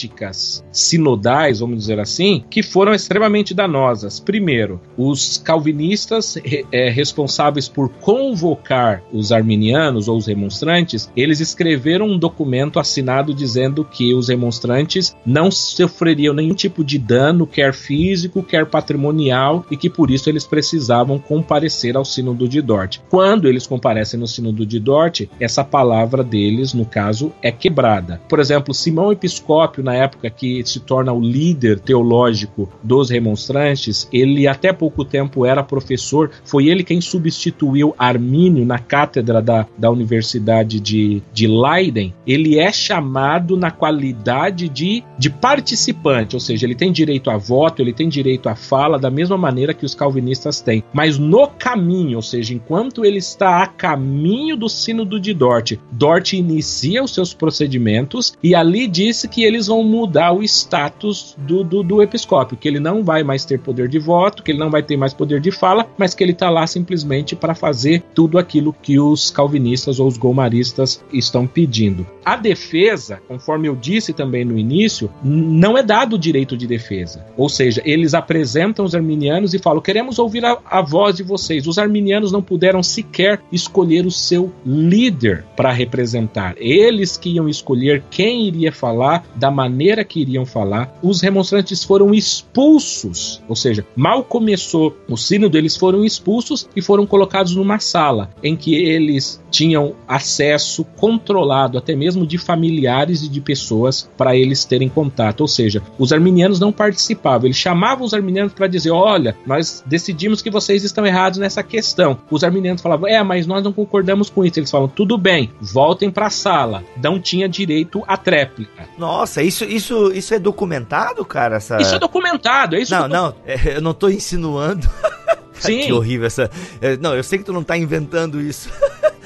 sinodais, 0.71 1.59
vamos 1.59 1.79
dizer 1.79 1.99
assim, 1.99 2.43
que 2.49 2.63
foram 2.63 2.93
extremamente 2.93 3.53
danosas. 3.53 4.19
Primeiro, 4.19 4.79
os 4.97 5.37
calvinistas 5.37 6.37
é, 6.71 6.89
responsáveis 6.89 7.67
por 7.67 7.89
convocar 7.89 9.03
os 9.11 9.31
arminianos 9.31 10.07
ou 10.07 10.17
os 10.17 10.27
remonstrantes, 10.27 11.09
eles 11.15 11.39
escreveram 11.39 12.07
um 12.07 12.17
documento 12.17 12.79
assinado 12.79 13.33
dizendo 13.33 13.83
que 13.83 14.13
os 14.13 14.29
remonstrantes 14.29 15.15
não 15.25 15.51
sofreriam 15.51 16.33
nenhum 16.33 16.53
tipo 16.53 16.83
de 16.83 16.97
dano, 16.97 17.47
quer 17.47 17.73
físico, 17.73 18.43
quer 18.43 18.65
patrimonial, 18.65 19.65
e 19.69 19.77
que 19.77 19.89
por 19.89 20.11
isso 20.11 20.29
eles 20.29 20.45
precisavam 20.45 21.19
comparecer 21.19 21.95
ao 21.95 22.05
Sínodo 22.05 22.47
de 22.47 22.61
Dort. 22.61 22.99
Quando 23.09 23.47
eles 23.47 23.67
comparecem 23.67 24.19
no 24.19 24.27
Sínodo 24.27 24.65
de 24.65 24.79
Dort, 24.79 25.23
essa 25.39 25.63
palavra 25.63 26.23
deles, 26.23 26.73
no 26.73 26.85
caso, 26.85 27.31
é 27.41 27.51
quebrada. 27.51 28.21
Por 28.27 28.39
exemplo, 28.39 28.73
Simão 28.73 29.11
Episcópio 29.11 29.80
Na 29.81 29.95
época 29.95 30.29
que 30.29 30.63
se 30.65 30.79
torna 30.79 31.11
o 31.11 31.19
líder 31.19 31.79
teológico 31.79 32.69
dos 32.83 33.09
remonstrantes, 33.09 34.07
ele 34.11 34.47
até 34.47 34.71
pouco 34.73 35.03
tempo 35.03 35.45
era 35.45 35.63
professor, 35.63 36.31
foi 36.43 36.67
ele 36.67 36.83
quem 36.83 37.01
substituiu 37.01 37.93
Armínio 37.97 38.65
na 38.65 38.79
cátedra 38.79 39.41
da, 39.41 39.65
da 39.77 39.89
Universidade 39.89 40.79
de, 40.79 41.21
de 41.33 41.47
Leiden. 41.47 42.13
Ele 42.25 42.57
é 42.57 42.71
chamado 42.71 43.57
na 43.57 43.71
qualidade 43.71 44.69
de, 44.69 45.03
de 45.17 45.29
participante, 45.29 46.35
ou 46.35 46.39
seja, 46.39 46.65
ele 46.65 46.75
tem 46.75 46.91
direito 46.91 47.29
a 47.29 47.37
voto, 47.37 47.81
ele 47.81 47.93
tem 47.93 48.09
direito 48.09 48.49
à 48.49 48.55
fala, 48.55 48.99
da 48.99 49.09
mesma 49.09 49.37
maneira 49.37 49.73
que 49.73 49.85
os 49.85 49.95
calvinistas 49.95 50.61
têm. 50.61 50.83
Mas 50.93 51.17
no 51.17 51.47
caminho, 51.47 52.17
ou 52.17 52.21
seja, 52.21 52.53
enquanto 52.53 53.05
ele 53.05 53.17
está 53.17 53.63
a 53.63 53.67
caminho 53.67 54.55
do 54.55 54.69
sínodo 54.69 55.19
de 55.19 55.33
Dort, 55.33 55.73
Dort 55.91 56.33
inicia 56.33 57.03
os 57.03 57.13
seus 57.13 57.33
procedimentos 57.33 58.33
e 58.43 58.55
ali 58.55 58.87
disse 58.87 59.27
que 59.27 59.43
eles 59.43 59.67
vão 59.71 59.83
mudar 59.83 60.33
o 60.33 60.43
status 60.43 61.33
do, 61.37 61.63
do, 61.63 61.81
do 61.81 62.01
episcópio, 62.01 62.57
que 62.57 62.67
ele 62.67 62.79
não 62.79 63.03
vai 63.03 63.23
mais 63.23 63.45
ter 63.45 63.57
poder 63.57 63.87
de 63.87 63.97
voto, 63.97 64.43
que 64.43 64.51
ele 64.51 64.59
não 64.59 64.69
vai 64.69 64.83
ter 64.83 64.97
mais 64.97 65.13
poder 65.13 65.39
de 65.39 65.49
fala, 65.49 65.87
mas 65.97 66.13
que 66.13 66.21
ele 66.21 66.33
está 66.33 66.49
lá 66.49 66.67
simplesmente 66.67 67.37
para 67.37 67.55
fazer 67.55 68.03
tudo 68.13 68.37
aquilo 68.37 68.75
que 68.81 68.99
os 68.99 69.31
calvinistas 69.31 69.97
ou 69.97 70.07
os 70.07 70.17
gomaristas 70.17 71.01
estão 71.13 71.47
pedindo. 71.47 72.05
A 72.25 72.35
defesa, 72.35 73.19
conforme 73.27 73.69
eu 73.69 73.75
disse 73.75 74.11
também 74.11 74.43
no 74.43 74.57
início, 74.57 75.09
não 75.23 75.77
é 75.77 75.81
dado 75.81 76.15
o 76.15 76.19
direito 76.19 76.57
de 76.57 76.67
defesa. 76.67 77.25
Ou 77.37 77.47
seja, 77.47 77.81
eles 77.85 78.13
apresentam 78.13 78.83
os 78.83 78.93
arminianos 78.93 79.53
e 79.53 79.59
falam: 79.59 79.81
queremos 79.81 80.19
ouvir 80.19 80.43
a, 80.45 80.57
a 80.65 80.81
voz 80.81 81.15
de 81.15 81.23
vocês. 81.23 81.65
Os 81.65 81.77
arminianos 81.77 82.31
não 82.31 82.41
puderam 82.41 82.83
sequer 82.83 83.41
escolher 83.51 84.05
o 84.05 84.11
seu 84.11 84.51
líder 84.65 85.45
para 85.55 85.71
representar. 85.71 86.55
Eles 86.57 87.15
que 87.15 87.29
iam 87.29 87.47
escolher 87.47 88.03
quem 88.11 88.47
iria 88.47 88.71
falar, 88.71 89.25
da 89.35 89.49
maneira 89.61 90.03
que 90.03 90.21
iriam 90.21 90.45
falar. 90.45 90.97
Os 91.03 91.21
remonstrantes 91.21 91.83
foram 91.83 92.13
expulsos, 92.13 93.41
ou 93.47 93.55
seja, 93.55 93.85
mal 93.95 94.23
começou 94.23 94.97
o 95.07 95.15
sínodo, 95.15 95.57
eles 95.57 95.77
foram 95.77 96.03
expulsos 96.03 96.67
e 96.75 96.81
foram 96.81 97.05
colocados 97.05 97.55
numa 97.55 97.79
sala 97.79 98.31
em 98.43 98.55
que 98.55 98.73
eles 98.73 99.41
tinham 99.51 99.93
acesso 100.07 100.83
controlado 100.95 101.77
até 101.77 101.95
mesmo 101.95 102.25
de 102.25 102.37
familiares 102.37 103.21
e 103.21 103.29
de 103.29 103.41
pessoas 103.41 104.09
para 104.17 104.35
eles 104.35 104.65
terem 104.65 104.89
contato. 104.89 105.41
Ou 105.41 105.47
seja, 105.47 105.83
os 105.99 106.13
arminianos 106.13 106.59
não 106.59 106.71
participavam, 106.71 107.47
eles 107.47 107.57
chamavam 107.57 108.05
os 108.05 108.13
arminianos 108.13 108.53
para 108.53 108.67
dizer: 108.67 108.91
olha, 108.91 109.35
nós 109.45 109.83
decidimos 109.85 110.41
que 110.41 110.49
vocês 110.49 110.83
estão 110.83 111.05
errados 111.05 111.39
nessa 111.39 111.61
questão. 111.61 112.17
Os 112.31 112.43
arminianos 112.43 112.81
falavam: 112.81 113.07
é, 113.07 113.21
mas 113.21 113.45
nós 113.45 113.63
não 113.63 113.73
concordamos 113.73 114.29
com 114.29 114.43
isso. 114.43 114.59
Eles 114.59 114.71
falam: 114.71 114.87
tudo 114.87 115.17
bem, 115.17 115.51
voltem 115.59 116.09
para 116.09 116.27
a 116.27 116.31
sala. 116.31 116.83
Não 117.01 117.19
tinha 117.19 117.47
direito 117.47 118.03
à 118.07 118.17
tréplica. 118.17 118.87
Nossa, 118.97 119.43
isso, 119.43 119.50
isso, 119.59 120.11
isso 120.13 120.33
é 120.33 120.39
documentado, 120.39 121.23
cara? 121.25 121.57
Essa... 121.57 121.77
Isso 121.77 121.95
é 121.95 121.99
documentado, 121.99 122.75
é 122.75 122.81
isso 122.81 122.93
Não, 122.93 123.07
não, 123.07 123.35
é, 123.45 123.77
eu 123.77 123.81
não 123.81 123.93
tô 123.93 124.09
insinuando. 124.09 124.87
Sim. 125.59 125.81
que 125.81 125.93
horrível 125.93 126.25
essa. 126.25 126.49
É, 126.81 126.97
não, 126.97 127.15
eu 127.15 127.23
sei 127.23 127.37
que 127.37 127.45
tu 127.45 127.53
não 127.53 127.63
tá 127.63 127.77
inventando 127.77 128.41
isso. 128.41 128.69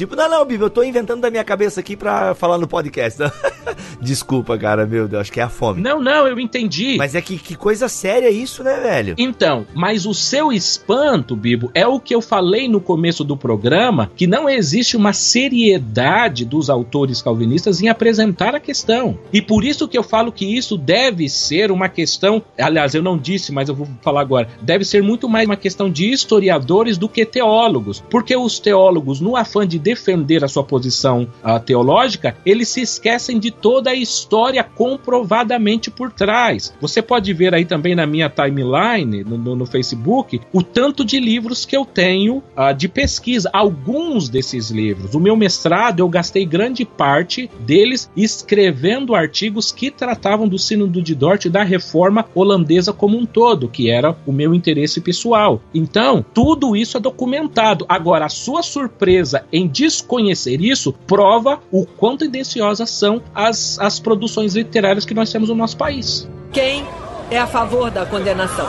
Tipo, 0.00 0.16
não, 0.16 0.30
não, 0.30 0.46
Bibi, 0.46 0.62
eu 0.62 0.70
tô 0.70 0.82
inventando 0.82 1.20
da 1.20 1.30
minha 1.30 1.44
cabeça 1.44 1.80
aqui 1.80 1.94
pra 1.94 2.34
falar 2.34 2.56
no 2.56 2.66
podcast. 2.66 3.20
Desculpa, 4.00 4.56
cara, 4.56 4.86
meu 4.86 5.06
Deus, 5.06 5.20
acho 5.20 5.32
que 5.32 5.40
é 5.40 5.42
a 5.42 5.48
fome. 5.50 5.82
Não, 5.82 6.00
não, 6.00 6.26
eu 6.26 6.40
entendi. 6.40 6.96
Mas 6.96 7.14
é 7.14 7.20
que, 7.20 7.36
que 7.36 7.54
coisa 7.54 7.86
séria 7.86 8.30
isso, 8.30 8.64
né, 8.64 8.80
velho? 8.80 9.14
Então, 9.18 9.66
mas 9.74 10.06
o 10.06 10.14
seu 10.14 10.50
espanto, 10.54 11.36
Bibo, 11.36 11.70
é 11.74 11.86
o 11.86 12.00
que 12.00 12.14
eu 12.14 12.22
falei 12.22 12.66
no 12.66 12.80
começo 12.80 13.22
do 13.22 13.36
programa, 13.36 14.10
que 14.16 14.26
não 14.26 14.48
existe 14.48 14.96
uma 14.96 15.12
seriedade 15.12 16.46
dos 16.46 16.70
autores 16.70 17.20
calvinistas 17.20 17.82
em 17.82 17.88
apresentar 17.90 18.54
a 18.54 18.60
questão. 18.60 19.18
E 19.30 19.42
por 19.42 19.64
isso 19.64 19.86
que 19.86 19.98
eu 19.98 20.02
falo 20.02 20.32
que 20.32 20.46
isso 20.46 20.78
deve 20.78 21.28
ser 21.28 21.70
uma 21.70 21.90
questão, 21.90 22.42
aliás, 22.58 22.94
eu 22.94 23.02
não 23.02 23.18
disse, 23.18 23.52
mas 23.52 23.68
eu 23.68 23.74
vou 23.74 23.86
falar 24.00 24.22
agora, 24.22 24.48
deve 24.62 24.82
ser 24.82 25.02
muito 25.02 25.28
mais 25.28 25.44
uma 25.44 25.56
questão 25.56 25.90
de 25.90 26.10
historiadores 26.10 26.96
do 26.96 27.06
que 27.06 27.26
teólogos, 27.26 28.02
porque 28.08 28.34
os 28.34 28.58
teólogos, 28.58 29.20
no 29.20 29.36
afã 29.36 29.68
de 29.68 29.78
defender 29.90 30.44
a 30.44 30.48
sua 30.48 30.62
posição 30.62 31.26
uh, 31.42 31.58
teológica, 31.58 32.36
eles 32.46 32.68
se 32.68 32.80
esquecem 32.80 33.40
de 33.40 33.50
toda 33.50 33.90
a 33.90 33.94
história 33.94 34.62
comprovadamente 34.62 35.90
por 35.90 36.12
trás. 36.12 36.72
Você 36.80 37.02
pode 37.02 37.32
ver 37.32 37.52
aí 37.52 37.64
também 37.64 37.96
na 37.96 38.06
minha 38.06 38.30
timeline, 38.30 39.24
no, 39.24 39.36
no, 39.36 39.56
no 39.56 39.66
Facebook, 39.66 40.40
o 40.52 40.62
tanto 40.62 41.04
de 41.04 41.18
livros 41.18 41.64
que 41.64 41.76
eu 41.76 41.84
tenho 41.84 42.36
uh, 42.36 42.72
de 42.76 42.88
pesquisa. 42.88 43.50
Alguns 43.52 44.28
desses 44.28 44.70
livros. 44.70 45.14
O 45.14 45.20
meu 45.20 45.36
mestrado, 45.36 46.00
eu 46.00 46.08
gastei 46.08 46.46
grande 46.46 46.84
parte 46.84 47.50
deles 47.60 48.08
escrevendo 48.16 49.14
artigos 49.14 49.72
que 49.72 49.90
tratavam 49.90 50.46
do 50.46 50.58
Sínodo 50.58 51.02
de 51.02 51.16
Dort 51.16 51.46
e 51.46 51.50
da 51.50 51.64
reforma 51.64 52.26
holandesa 52.32 52.92
como 52.92 53.18
um 53.18 53.26
todo, 53.26 53.68
que 53.68 53.90
era 53.90 54.16
o 54.24 54.32
meu 54.32 54.54
interesse 54.54 55.00
pessoal. 55.00 55.60
Então, 55.74 56.24
tudo 56.32 56.76
isso 56.76 56.96
é 56.96 57.00
documentado. 57.00 57.84
Agora, 57.88 58.26
a 58.26 58.28
sua 58.28 58.62
surpresa 58.62 59.44
em 59.52 59.66
desconhecer 59.70 60.60
isso 60.60 60.92
prova 61.06 61.60
o 61.70 61.86
quão 61.86 62.16
tendenciosas 62.16 62.90
são 62.90 63.22
as, 63.34 63.78
as 63.78 63.98
produções 63.98 64.54
literárias 64.54 65.04
que 65.04 65.14
nós 65.14 65.30
temos 65.30 65.48
no 65.48 65.54
nosso 65.54 65.76
país. 65.76 66.28
Quem 66.52 66.84
é 67.30 67.38
a 67.38 67.46
favor 67.46 67.90
da 67.90 68.04
condenação? 68.04 68.68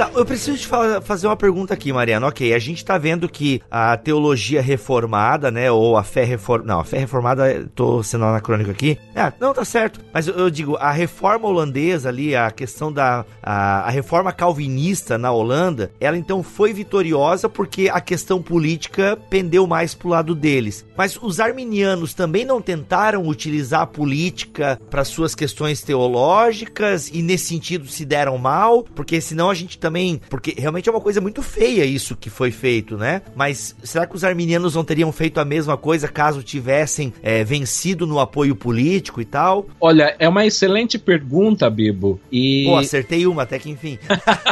Tá, 0.00 0.10
eu 0.14 0.24
preciso 0.24 0.56
te 0.56 0.66
fazer 1.02 1.26
uma 1.26 1.36
pergunta 1.36 1.74
aqui, 1.74 1.92
Mariana. 1.92 2.26
Ok, 2.26 2.54
a 2.54 2.58
gente 2.58 2.82
tá 2.82 2.96
vendo 2.96 3.28
que 3.28 3.60
a 3.70 3.98
teologia 3.98 4.62
reformada, 4.62 5.50
né, 5.50 5.70
ou 5.70 5.94
a 5.94 6.02
fé 6.02 6.24
reformada... 6.24 6.72
Não, 6.72 6.80
a 6.80 6.84
fé 6.84 6.96
reformada, 7.00 7.68
tô 7.74 8.02
sendo 8.02 8.24
anacrônico 8.24 8.70
aqui. 8.70 8.96
Ah, 9.14 9.30
não, 9.38 9.52
tá 9.52 9.62
certo. 9.62 10.00
Mas 10.10 10.26
eu, 10.26 10.32
eu 10.36 10.48
digo, 10.48 10.74
a 10.76 10.90
reforma 10.90 11.46
holandesa 11.46 12.08
ali, 12.08 12.34
a 12.34 12.50
questão 12.50 12.90
da... 12.90 13.26
A, 13.42 13.80
a, 13.80 13.90
reforma 13.90 14.32
calvinista 14.32 15.18
na 15.18 15.30
Holanda, 15.30 15.90
ela 16.00 16.16
então 16.16 16.42
foi 16.42 16.72
vitoriosa 16.72 17.46
porque 17.46 17.90
a 17.92 18.00
questão 18.00 18.40
política 18.40 19.18
pendeu 19.28 19.66
mais 19.66 19.94
pro 19.94 20.08
lado 20.08 20.34
deles. 20.34 20.82
Mas 20.96 21.18
os 21.20 21.40
arminianos 21.40 22.14
também 22.14 22.46
não 22.46 22.62
tentaram 22.62 23.26
utilizar 23.26 23.82
a 23.82 23.86
política 23.86 24.80
para 24.88 25.04
suas 25.04 25.34
questões 25.34 25.82
teológicas 25.82 27.10
e 27.12 27.20
nesse 27.20 27.48
sentido 27.48 27.86
se 27.86 28.06
deram 28.06 28.38
mal? 28.38 28.82
Porque 28.94 29.20
senão 29.20 29.50
a 29.50 29.54
gente 29.54 29.76
também 29.76 29.89
também, 29.90 30.20
porque 30.30 30.54
realmente 30.56 30.88
é 30.88 30.92
uma 30.92 31.00
coisa 31.00 31.20
muito 31.20 31.42
feia 31.42 31.84
isso 31.84 32.14
que 32.14 32.30
foi 32.30 32.52
feito, 32.52 32.96
né? 32.96 33.22
Mas 33.34 33.74
será 33.82 34.06
que 34.06 34.14
os 34.14 34.22
arminianos 34.22 34.76
não 34.76 34.84
teriam 34.84 35.10
feito 35.10 35.40
a 35.40 35.44
mesma 35.44 35.76
coisa 35.76 36.06
caso 36.06 36.44
tivessem 36.44 37.12
é, 37.20 37.42
vencido 37.42 38.06
no 38.06 38.20
apoio 38.20 38.54
político 38.54 39.20
e 39.20 39.24
tal? 39.24 39.66
Olha, 39.80 40.14
é 40.20 40.28
uma 40.28 40.46
excelente 40.46 40.96
pergunta, 40.96 41.68
Bibo. 41.68 42.20
E... 42.30 42.64
Pô, 42.66 42.76
acertei 42.76 43.26
uma 43.26 43.42
até 43.42 43.58
que 43.58 43.68
enfim. 43.68 43.98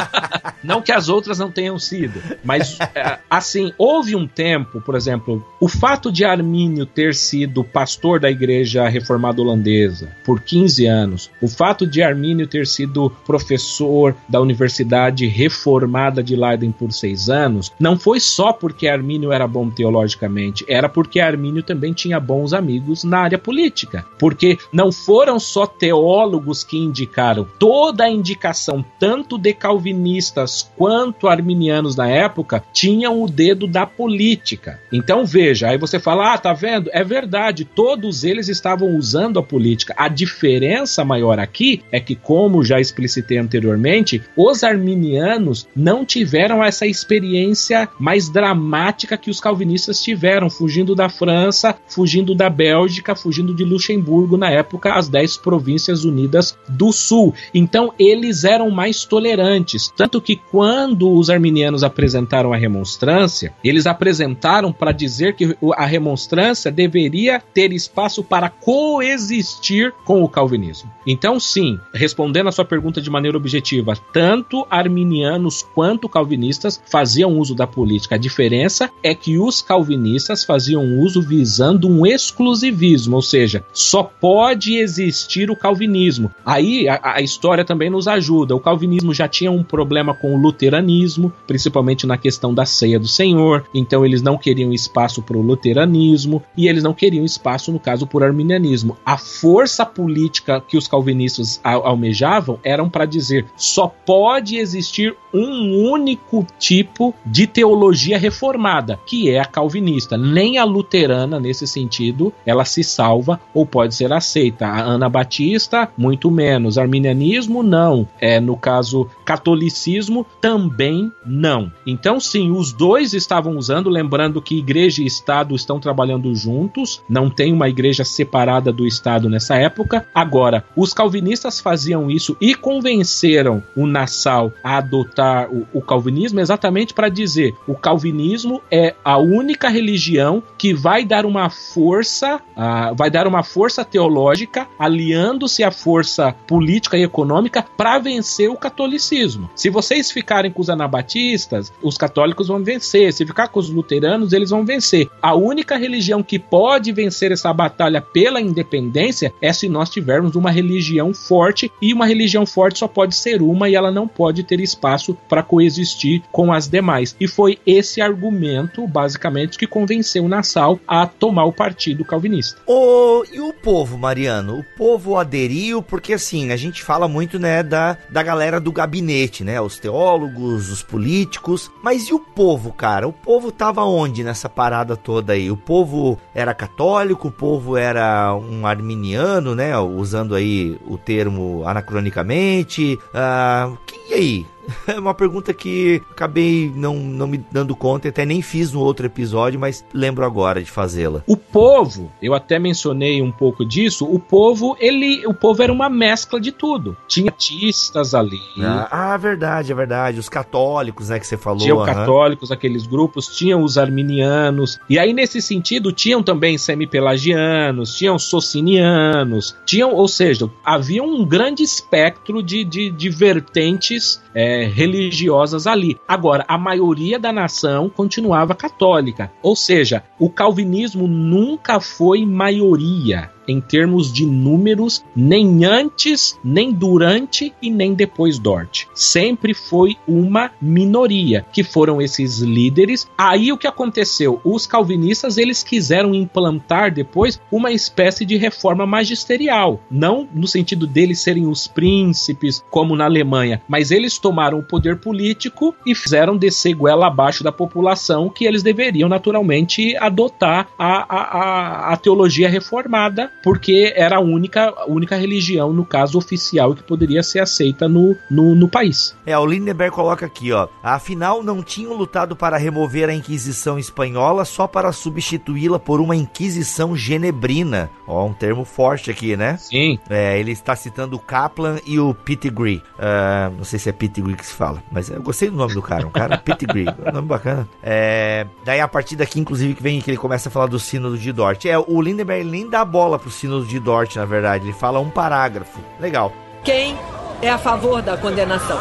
não 0.61 0.81
que 0.81 0.91
as 0.91 1.07
outras 1.07 1.39
não 1.39 1.49
tenham 1.49 1.79
sido, 1.79 2.21
mas 2.43 2.77
é, 2.93 3.19
assim, 3.29 3.71
houve 3.77 4.15
um 4.15 4.27
tempo, 4.27 4.81
por 4.81 4.95
exemplo, 4.95 5.45
o 5.61 5.69
fato 5.69 6.11
de 6.11 6.25
Armínio 6.25 6.85
ter 6.85 7.15
sido 7.15 7.63
pastor 7.63 8.19
da 8.19 8.29
igreja 8.29 8.87
reformada 8.89 9.41
holandesa 9.41 10.09
por 10.25 10.41
15 10.41 10.85
anos, 10.85 11.31
o 11.41 11.47
fato 11.47 11.87
de 11.87 12.03
Armínio 12.03 12.45
ter 12.45 12.67
sido 12.67 13.09
professor 13.25 14.13
da 14.27 14.41
universidade 14.41 15.28
reformada 15.29 16.21
de 16.21 16.35
Leiden 16.35 16.71
por 16.71 16.91
seis 16.91 17.29
anos, 17.29 17.71
não 17.79 17.97
foi 17.97 18.19
só 18.19 18.51
porque 18.51 18.87
Armínio 18.87 19.31
era 19.31 19.47
bom 19.47 19.69
teologicamente, 19.69 20.65
era 20.67 20.89
porque 20.89 21.19
Armínio 21.19 21.63
também 21.63 21.93
tinha 21.93 22.19
bons 22.19 22.53
amigos 22.53 23.03
na 23.03 23.19
área 23.19 23.37
política. 23.37 24.05
Porque 24.17 24.57
não 24.73 24.91
foram 24.91 25.39
só 25.39 25.65
teólogos 25.65 26.63
que 26.63 26.77
indicaram, 26.77 27.47
toda 27.57 28.03
a 28.03 28.09
indicação, 28.09 28.83
tanto 28.99 29.37
de 29.37 29.53
calvinistas 29.53 30.69
quanto 30.75 31.27
arminianos 31.27 31.95
na 31.95 32.09
época, 32.09 32.63
tinham 32.73 33.21
o 33.21 33.27
dedo 33.27 33.67
da 33.67 33.85
política. 33.85 34.79
Então 34.91 35.25
veja, 35.25 35.69
aí 35.69 35.77
você 35.77 35.99
fala, 35.99 36.33
ah, 36.33 36.37
tá 36.37 36.53
vendo? 36.53 36.89
É 36.93 37.03
verdade, 37.03 37.65
todos 37.65 38.23
eles 38.23 38.47
estavam 38.47 38.95
usando 38.95 39.39
a 39.39 39.43
política. 39.43 39.93
A 39.97 40.07
diferença 40.07 41.05
maior 41.05 41.39
aqui 41.39 41.81
é 41.91 41.99
que, 41.99 42.15
como 42.15 42.63
já 42.63 42.79
explicitei 42.79 43.37
anteriormente, 43.37 44.21
os 44.35 44.63
arminianos 44.63 45.08
arminianos 45.09 45.67
não 45.75 46.05
tiveram 46.05 46.63
essa 46.63 46.85
experiência 46.85 47.89
mais 47.99 48.29
dramática 48.29 49.17
que 49.17 49.29
os 49.29 49.39
calvinistas 49.39 50.01
tiveram, 50.01 50.49
fugindo 50.49 50.95
da 50.95 51.09
França, 51.09 51.75
fugindo 51.87 52.35
da 52.35 52.49
Bélgica, 52.49 53.15
fugindo 53.15 53.53
de 53.53 53.63
Luxemburgo, 53.63 54.37
na 54.37 54.49
época, 54.49 54.93
as 54.93 55.07
dez 55.09 55.37
províncias 55.37 56.03
unidas 56.03 56.57
do 56.67 56.91
Sul. 56.91 57.33
Então, 57.53 57.93
eles 57.97 58.43
eram 58.43 58.69
mais 58.69 59.05
tolerantes. 59.05 59.91
Tanto 59.95 60.21
que, 60.21 60.35
quando 60.35 61.11
os 61.11 61.29
arminianos 61.29 61.83
apresentaram 61.83 62.53
a 62.53 62.57
remonstrância, 62.57 63.53
eles 63.63 63.85
apresentaram 63.85 64.71
para 64.71 64.91
dizer 64.91 65.35
que 65.35 65.55
a 65.75 65.85
remonstrância 65.85 66.71
deveria 66.71 67.41
ter 67.53 67.71
espaço 67.73 68.23
para 68.23 68.49
coexistir 68.49 69.93
com 70.05 70.23
o 70.23 70.29
calvinismo. 70.29 70.91
Então, 71.07 71.39
sim, 71.39 71.79
respondendo 71.93 72.49
a 72.49 72.51
sua 72.51 72.65
pergunta 72.65 73.01
de 73.01 73.09
maneira 73.09 73.37
objetiva, 73.37 73.95
tanto 74.13 74.65
arminianos 74.69 74.98
arminianos 74.99 75.65
quanto 75.73 76.09
calvinistas 76.09 76.81
faziam 76.89 77.37
uso 77.37 77.55
da 77.55 77.65
política. 77.65 78.15
A 78.15 78.17
diferença 78.17 78.89
é 79.01 79.15
que 79.15 79.37
os 79.37 79.61
calvinistas 79.61 80.43
faziam 80.43 80.99
uso 80.99 81.21
visando 81.21 81.87
um 81.87 82.05
exclusivismo, 82.05 83.15
ou 83.15 83.21
seja, 83.21 83.63
só 83.71 84.03
pode 84.03 84.77
existir 84.77 85.49
o 85.49 85.55
calvinismo. 85.55 86.31
Aí 86.45 86.87
a, 86.87 86.99
a 87.15 87.21
história 87.21 87.63
também 87.63 87.89
nos 87.89 88.07
ajuda. 88.07 88.55
O 88.55 88.59
calvinismo 88.59 89.13
já 89.13 89.27
tinha 89.27 89.51
um 89.51 89.63
problema 89.63 90.13
com 90.13 90.35
o 90.35 90.37
luteranismo, 90.37 91.31
principalmente 91.47 92.05
na 92.05 92.17
questão 92.17 92.53
da 92.53 92.65
ceia 92.65 92.99
do 92.99 93.07
Senhor, 93.07 93.65
então 93.73 94.05
eles 94.05 94.21
não 94.21 94.37
queriam 94.37 94.73
espaço 94.73 95.21
para 95.21 95.37
o 95.37 95.41
luteranismo 95.41 96.43
e 96.57 96.67
eles 96.67 96.83
não 96.83 96.93
queriam 96.93 97.23
espaço, 97.23 97.71
no 97.71 97.79
caso, 97.79 98.05
por 98.05 98.23
arminianismo. 98.23 98.97
A 99.05 99.17
força 99.17 99.85
política 99.85 100.61
que 100.61 100.77
os 100.77 100.87
calvinistas 100.87 101.59
almejavam 101.63 102.59
eram 102.63 102.89
para 102.89 103.05
dizer 103.05 103.45
só 103.55 103.87
pode 103.87 104.57
existir 104.57 104.88
um 105.33 105.89
único 105.91 106.45
tipo 106.57 107.13
de 107.25 107.45
teologia 107.45 108.17
reformada, 108.17 108.99
que 109.05 109.29
é 109.29 109.39
a 109.39 109.45
calvinista. 109.45 110.17
Nem 110.17 110.57
a 110.57 110.63
luterana, 110.63 111.39
nesse 111.39 111.67
sentido, 111.67 112.33
ela 112.45 112.65
se 112.65 112.83
salva 112.83 113.39
ou 113.53 113.65
pode 113.65 113.95
ser 113.95 114.11
aceita. 114.11 114.65
A 114.65 114.81
Ana 114.81 115.09
Batista, 115.09 115.89
muito 115.97 116.31
menos. 116.31 116.77
Arminianismo, 116.77 117.61
não. 117.61 118.07
É, 118.19 118.39
no 118.39 118.57
caso, 118.57 119.07
catolicismo, 119.25 120.25
também 120.41 121.11
não. 121.25 121.71
Então, 121.85 122.19
sim, 122.19 122.51
os 122.51 122.73
dois 122.73 123.13
estavam 123.13 123.57
usando, 123.57 123.89
lembrando 123.89 124.41
que 124.41 124.57
igreja 124.57 125.03
e 125.03 125.05
Estado 125.05 125.55
estão 125.55 125.79
trabalhando 125.79 126.33
juntos, 126.33 127.01
não 127.09 127.29
tem 127.29 127.53
uma 127.53 127.69
igreja 127.69 128.03
separada 128.03 128.71
do 128.71 128.87
Estado 128.87 129.29
nessa 129.29 129.55
época. 129.55 130.07
Agora, 130.13 130.63
os 130.75 130.93
calvinistas 130.93 131.59
faziam 131.59 132.09
isso 132.09 132.35
e 132.39 132.55
convenceram 132.55 133.63
o 133.75 133.85
Nassau 133.85 134.51
a 134.63 134.78
adotar 134.79 135.49
o, 135.51 135.67
o 135.73 135.81
calvinismo 135.81 136.39
exatamente 136.39 136.93
para 136.93 137.09
dizer 137.09 137.55
o 137.67 137.75
calvinismo 137.75 138.61
é 138.71 138.95
a 139.03 139.17
única 139.17 139.69
religião 139.69 140.41
que 140.57 140.73
vai 140.73 141.05
dar 141.05 141.25
uma 141.25 141.49
força, 141.49 142.37
uh, 142.37 142.95
vai 142.95 143.09
dar 143.09 143.27
uma 143.27 143.43
força 143.43 143.85
teológica 143.85 144.67
aliando-se 144.77 145.63
à 145.63 145.71
força 145.71 146.33
política 146.47 146.97
e 146.97 147.03
econômica 147.03 147.65
para 147.77 147.99
vencer 147.99 148.49
o 148.49 148.57
catolicismo. 148.57 149.49
Se 149.55 149.69
vocês 149.69 150.11
ficarem 150.11 150.51
com 150.51 150.61
os 150.61 150.69
anabatistas, 150.69 151.71
os 151.81 151.97
católicos 151.97 152.47
vão 152.47 152.63
vencer. 152.63 153.13
Se 153.13 153.25
ficar 153.25 153.47
com 153.47 153.59
os 153.59 153.69
luteranos, 153.69 154.33
eles 154.33 154.49
vão 154.49 154.65
vencer. 154.65 155.09
A 155.21 155.35
única 155.35 155.77
religião 155.77 156.23
que 156.23 156.39
pode 156.39 156.91
vencer 156.91 157.31
essa 157.31 157.53
batalha 157.53 158.01
pela 158.01 158.41
independência 158.41 159.33
é 159.41 159.51
se 159.53 159.69
nós 159.69 159.89
tivermos 159.89 160.35
uma 160.35 160.51
religião 160.51 161.13
forte 161.13 161.71
e 161.81 161.93
uma 161.93 162.05
religião 162.05 162.45
forte 162.45 162.79
só 162.79 162.87
pode 162.87 163.15
ser 163.15 163.41
uma 163.41 163.69
e 163.69 163.75
ela 163.75 163.91
não 163.91 164.07
pode 164.07 164.43
ter 164.43 164.59
espaço 164.69 165.17
para 165.27 165.43
coexistir 165.43 166.21
com 166.31 166.51
as 166.51 166.67
demais. 166.67 167.15
E 167.19 167.27
foi 167.27 167.59
esse 167.65 168.01
argumento, 168.01 168.87
basicamente, 168.87 169.57
que 169.57 169.67
convenceu 169.67 170.27
Nassau 170.27 170.79
a 170.87 171.05
tomar 171.05 171.45
o 171.45 171.53
partido 171.53 172.05
calvinista. 172.05 172.61
Oh, 172.65 173.23
e 173.31 173.39
o 173.39 173.53
povo, 173.53 173.97
Mariano? 173.97 174.59
O 174.59 174.65
povo 174.77 175.17
aderiu 175.17 175.81
porque 175.81 176.13
assim, 176.13 176.51
a 176.51 176.55
gente 176.55 176.83
fala 176.83 177.07
muito, 177.07 177.39
né, 177.39 177.63
da, 177.63 177.97
da 178.09 178.23
galera 178.23 178.59
do 178.59 178.71
gabinete, 178.71 179.43
né, 179.43 179.59
os 179.59 179.79
teólogos, 179.79 180.69
os 180.69 180.83
políticos, 180.83 181.71
mas 181.83 182.07
e 182.07 182.13
o 182.13 182.19
povo, 182.19 182.71
cara? 182.71 183.07
O 183.07 183.13
povo 183.13 183.51
tava 183.51 183.83
onde 183.83 184.23
nessa 184.23 184.47
parada 184.47 184.95
toda 184.95 185.33
aí? 185.33 185.49
O 185.51 185.57
povo 185.57 186.19
era 186.33 186.53
católico, 186.53 187.27
o 187.27 187.31
povo 187.31 187.75
era 187.75 188.33
um 188.35 188.65
arminiano, 188.65 189.55
né, 189.55 189.77
usando 189.77 190.35
aí 190.35 190.77
o 190.87 190.97
termo 190.97 191.63
anacronicamente. 191.65 192.97
Uh, 193.13 193.77
e 194.09 194.13
aí? 194.13 194.45
É 194.87 194.99
uma 194.99 195.13
pergunta 195.13 195.53
que 195.53 196.01
acabei 196.11 196.71
não, 196.75 196.95
não 196.95 197.27
me 197.27 197.37
dando 197.51 197.75
conta, 197.75 198.09
até 198.09 198.25
nem 198.25 198.41
fiz 198.41 198.71
no 198.73 198.79
outro 198.79 199.05
episódio, 199.05 199.59
mas 199.59 199.85
lembro 199.93 200.25
agora 200.25 200.61
de 200.61 200.69
fazê-la. 200.69 201.23
O 201.27 201.37
povo, 201.37 202.11
eu 202.21 202.33
até 202.33 202.59
mencionei 202.59 203.21
um 203.21 203.31
pouco 203.31 203.65
disso, 203.65 204.05
o 204.05 204.19
povo, 204.19 204.75
ele, 204.79 205.25
o 205.25 205.33
povo 205.33 205.61
era 205.61 205.71
uma 205.71 205.89
mescla 205.89 206.39
de 206.39 206.51
tudo. 206.51 206.97
Tinha 207.07 207.29
artistas 207.29 208.13
ali. 208.13 208.39
Ah, 208.59 209.13
ah 209.13 209.17
verdade, 209.17 209.71
é 209.71 209.75
verdade. 209.75 210.19
Os 210.19 210.27
católicos, 210.27 211.09
né, 211.09 211.19
que 211.19 211.27
você 211.27 211.37
falou. 211.37 211.59
Tinham 211.59 211.77
uhum. 211.77 211.85
católicos, 211.85 212.51
aqueles 212.51 212.85
grupos, 212.85 213.27
tinham 213.27 213.63
os 213.63 213.77
arminianos. 213.77 214.79
E 214.89 214.99
aí, 214.99 215.13
nesse 215.13 215.41
sentido, 215.41 215.91
tinham 215.91 216.21
também 216.21 216.57
semipelagianos, 216.57 217.95
tinham 217.95 218.19
socinianos, 218.19 219.55
tinham, 219.65 219.93
ou 219.93 220.07
seja, 220.07 220.49
havia 220.63 221.03
um 221.03 221.25
grande 221.25 221.63
espectro 221.63 222.43
de, 222.43 222.63
de, 222.63 222.89
de 222.89 223.09
vertentes 223.09 224.21
é, 224.33 224.58
religiosas 224.65 225.67
ali. 225.67 225.97
Agora, 226.07 226.45
a 226.47 226.57
maioria 226.57 227.19
da 227.19 227.31
nação 227.31 227.89
continuava 227.89 228.55
católica, 228.55 229.31
ou 229.41 229.55
seja, 229.55 230.03
o 230.19 230.29
calvinismo 230.29 231.07
nunca 231.07 231.79
foi 231.79 232.25
maioria 232.25 233.31
em 233.49 233.59
termos 233.59 234.13
de 234.13 234.25
números, 234.25 235.03
nem 235.15 235.65
antes, 235.65 236.39
nem 236.43 236.71
durante 236.71 237.53
e 237.61 237.69
nem 237.69 237.93
depois 237.93 238.37
Dort. 238.37 238.85
Sempre 238.93 239.53
foi 239.53 239.97
uma 240.07 240.51
minoria, 240.61 241.45
que 241.51 241.63
foram 241.63 242.01
esses 242.01 242.39
líderes. 242.39 243.07
Aí 243.17 243.51
o 243.51 243.57
que 243.57 243.67
aconteceu? 243.67 244.39
Os 244.43 244.67
calvinistas 244.67 245.37
eles 245.37 245.63
quiseram 245.63 246.13
implantar 246.13 246.93
depois 246.93 247.39
uma 247.51 247.71
espécie 247.71 248.23
de 248.23 248.37
reforma 248.37 248.85
magisterial, 248.85 249.81
não 249.89 250.27
no 250.33 250.47
sentido 250.47 250.85
deles 250.85 251.21
serem 251.21 251.47
os 251.47 251.67
príncipes, 251.67 252.63
como 252.69 252.95
na 252.95 253.05
Alemanha, 253.05 253.61
mas 253.67 253.91
eles 253.91 254.17
tomaram 254.17 254.59
o 254.59 254.63
poder 254.63 254.97
político 254.97 255.73
e 255.85 255.95
fizeram 255.95 256.37
descer 256.37 256.73
goela 256.73 257.07
abaixo 257.07 257.43
da 257.43 257.51
população 257.51 258.29
que 258.29 258.45
eles 258.45 258.61
deveriam 258.61 259.09
naturalmente 259.09 259.95
adotar 259.97 260.67
a, 260.77 261.15
a, 261.15 261.21
a, 261.21 261.93
a 261.93 261.97
teologia 261.97 262.49
reformada 262.49 263.31
porque 263.43 263.93
era 263.95 264.17
a 264.17 264.19
única, 264.19 264.69
a 264.69 264.85
única 264.85 265.15
religião, 265.15 265.71
no 265.73 265.85
caso 265.85 266.17
oficial, 266.17 266.75
que 266.75 266.83
poderia 266.83 267.23
ser 267.23 267.39
aceita 267.39 267.87
no, 267.87 268.15
no, 268.29 268.55
no 268.55 268.67
país. 268.67 269.15
É, 269.25 269.37
o 269.37 269.45
Lindenberg 269.45 269.93
coloca 269.93 270.25
aqui, 270.25 270.51
ó. 270.51 270.67
Afinal, 270.83 271.43
não 271.43 271.61
tinham 271.61 271.93
lutado 271.93 272.35
para 272.35 272.57
remover 272.57 273.09
a 273.09 273.13
Inquisição 273.13 273.77
espanhola 273.77 274.45
só 274.45 274.67
para 274.67 274.91
substituí-la 274.91 275.79
por 275.79 276.01
uma 276.01 276.15
Inquisição 276.15 276.95
genebrina. 276.95 277.89
Ó, 278.07 278.25
um 278.25 278.33
termo 278.33 278.65
forte 278.65 279.11
aqui, 279.11 279.37
né? 279.37 279.57
Sim. 279.57 279.99
É, 280.09 280.39
ele 280.39 280.51
está 280.51 280.75
citando 280.75 281.15
o 281.15 281.19
Kaplan 281.19 281.77
e 281.85 281.99
o 281.99 282.13
Pettigrew. 282.13 282.81
Uh, 282.95 283.55
não 283.57 283.63
sei 283.63 283.79
se 283.79 283.89
é 283.89 283.91
Pettigrew 283.91 284.35
que 284.35 284.45
se 284.45 284.53
fala, 284.53 284.83
mas 284.91 285.09
eu 285.09 285.21
gostei 285.21 285.49
do 285.49 285.55
nome 285.55 285.73
do 285.73 285.81
cara. 285.81 286.07
Um 286.07 286.11
cara 286.11 286.37
Pettigrew, 286.39 286.87
um 287.07 287.11
nome 287.11 287.27
bacana. 287.27 287.67
É, 287.83 288.45
daí 288.65 288.79
a 288.79 288.87
partir 288.87 289.15
daqui, 289.15 289.39
inclusive, 289.39 289.75
que 289.75 289.83
vem 289.83 290.01
que 290.01 290.09
ele 290.09 290.17
começa 290.17 290.49
a 290.49 290.51
falar 290.51 290.67
do 290.67 290.79
sínodo 290.79 291.17
de 291.17 291.31
Dort. 291.31 291.65
É, 291.65 291.77
o 291.77 292.01
Lindenberg 292.01 292.49
nem 292.49 292.67
dá 292.67 292.83
bola 292.83 293.18
pro 293.19 293.29
Sínodo 293.29 293.65
de 293.65 293.79
Dort, 293.79 294.15
na 294.15 294.25
verdade. 294.25 294.65
Ele 294.65 294.73
fala 294.73 294.99
um 294.99 295.09
parágrafo. 295.09 295.79
Legal. 295.99 296.33
Quem 296.63 296.97
é 297.41 297.49
a 297.49 297.57
favor 297.57 298.01
da 298.01 298.17
condenação? 298.17 298.79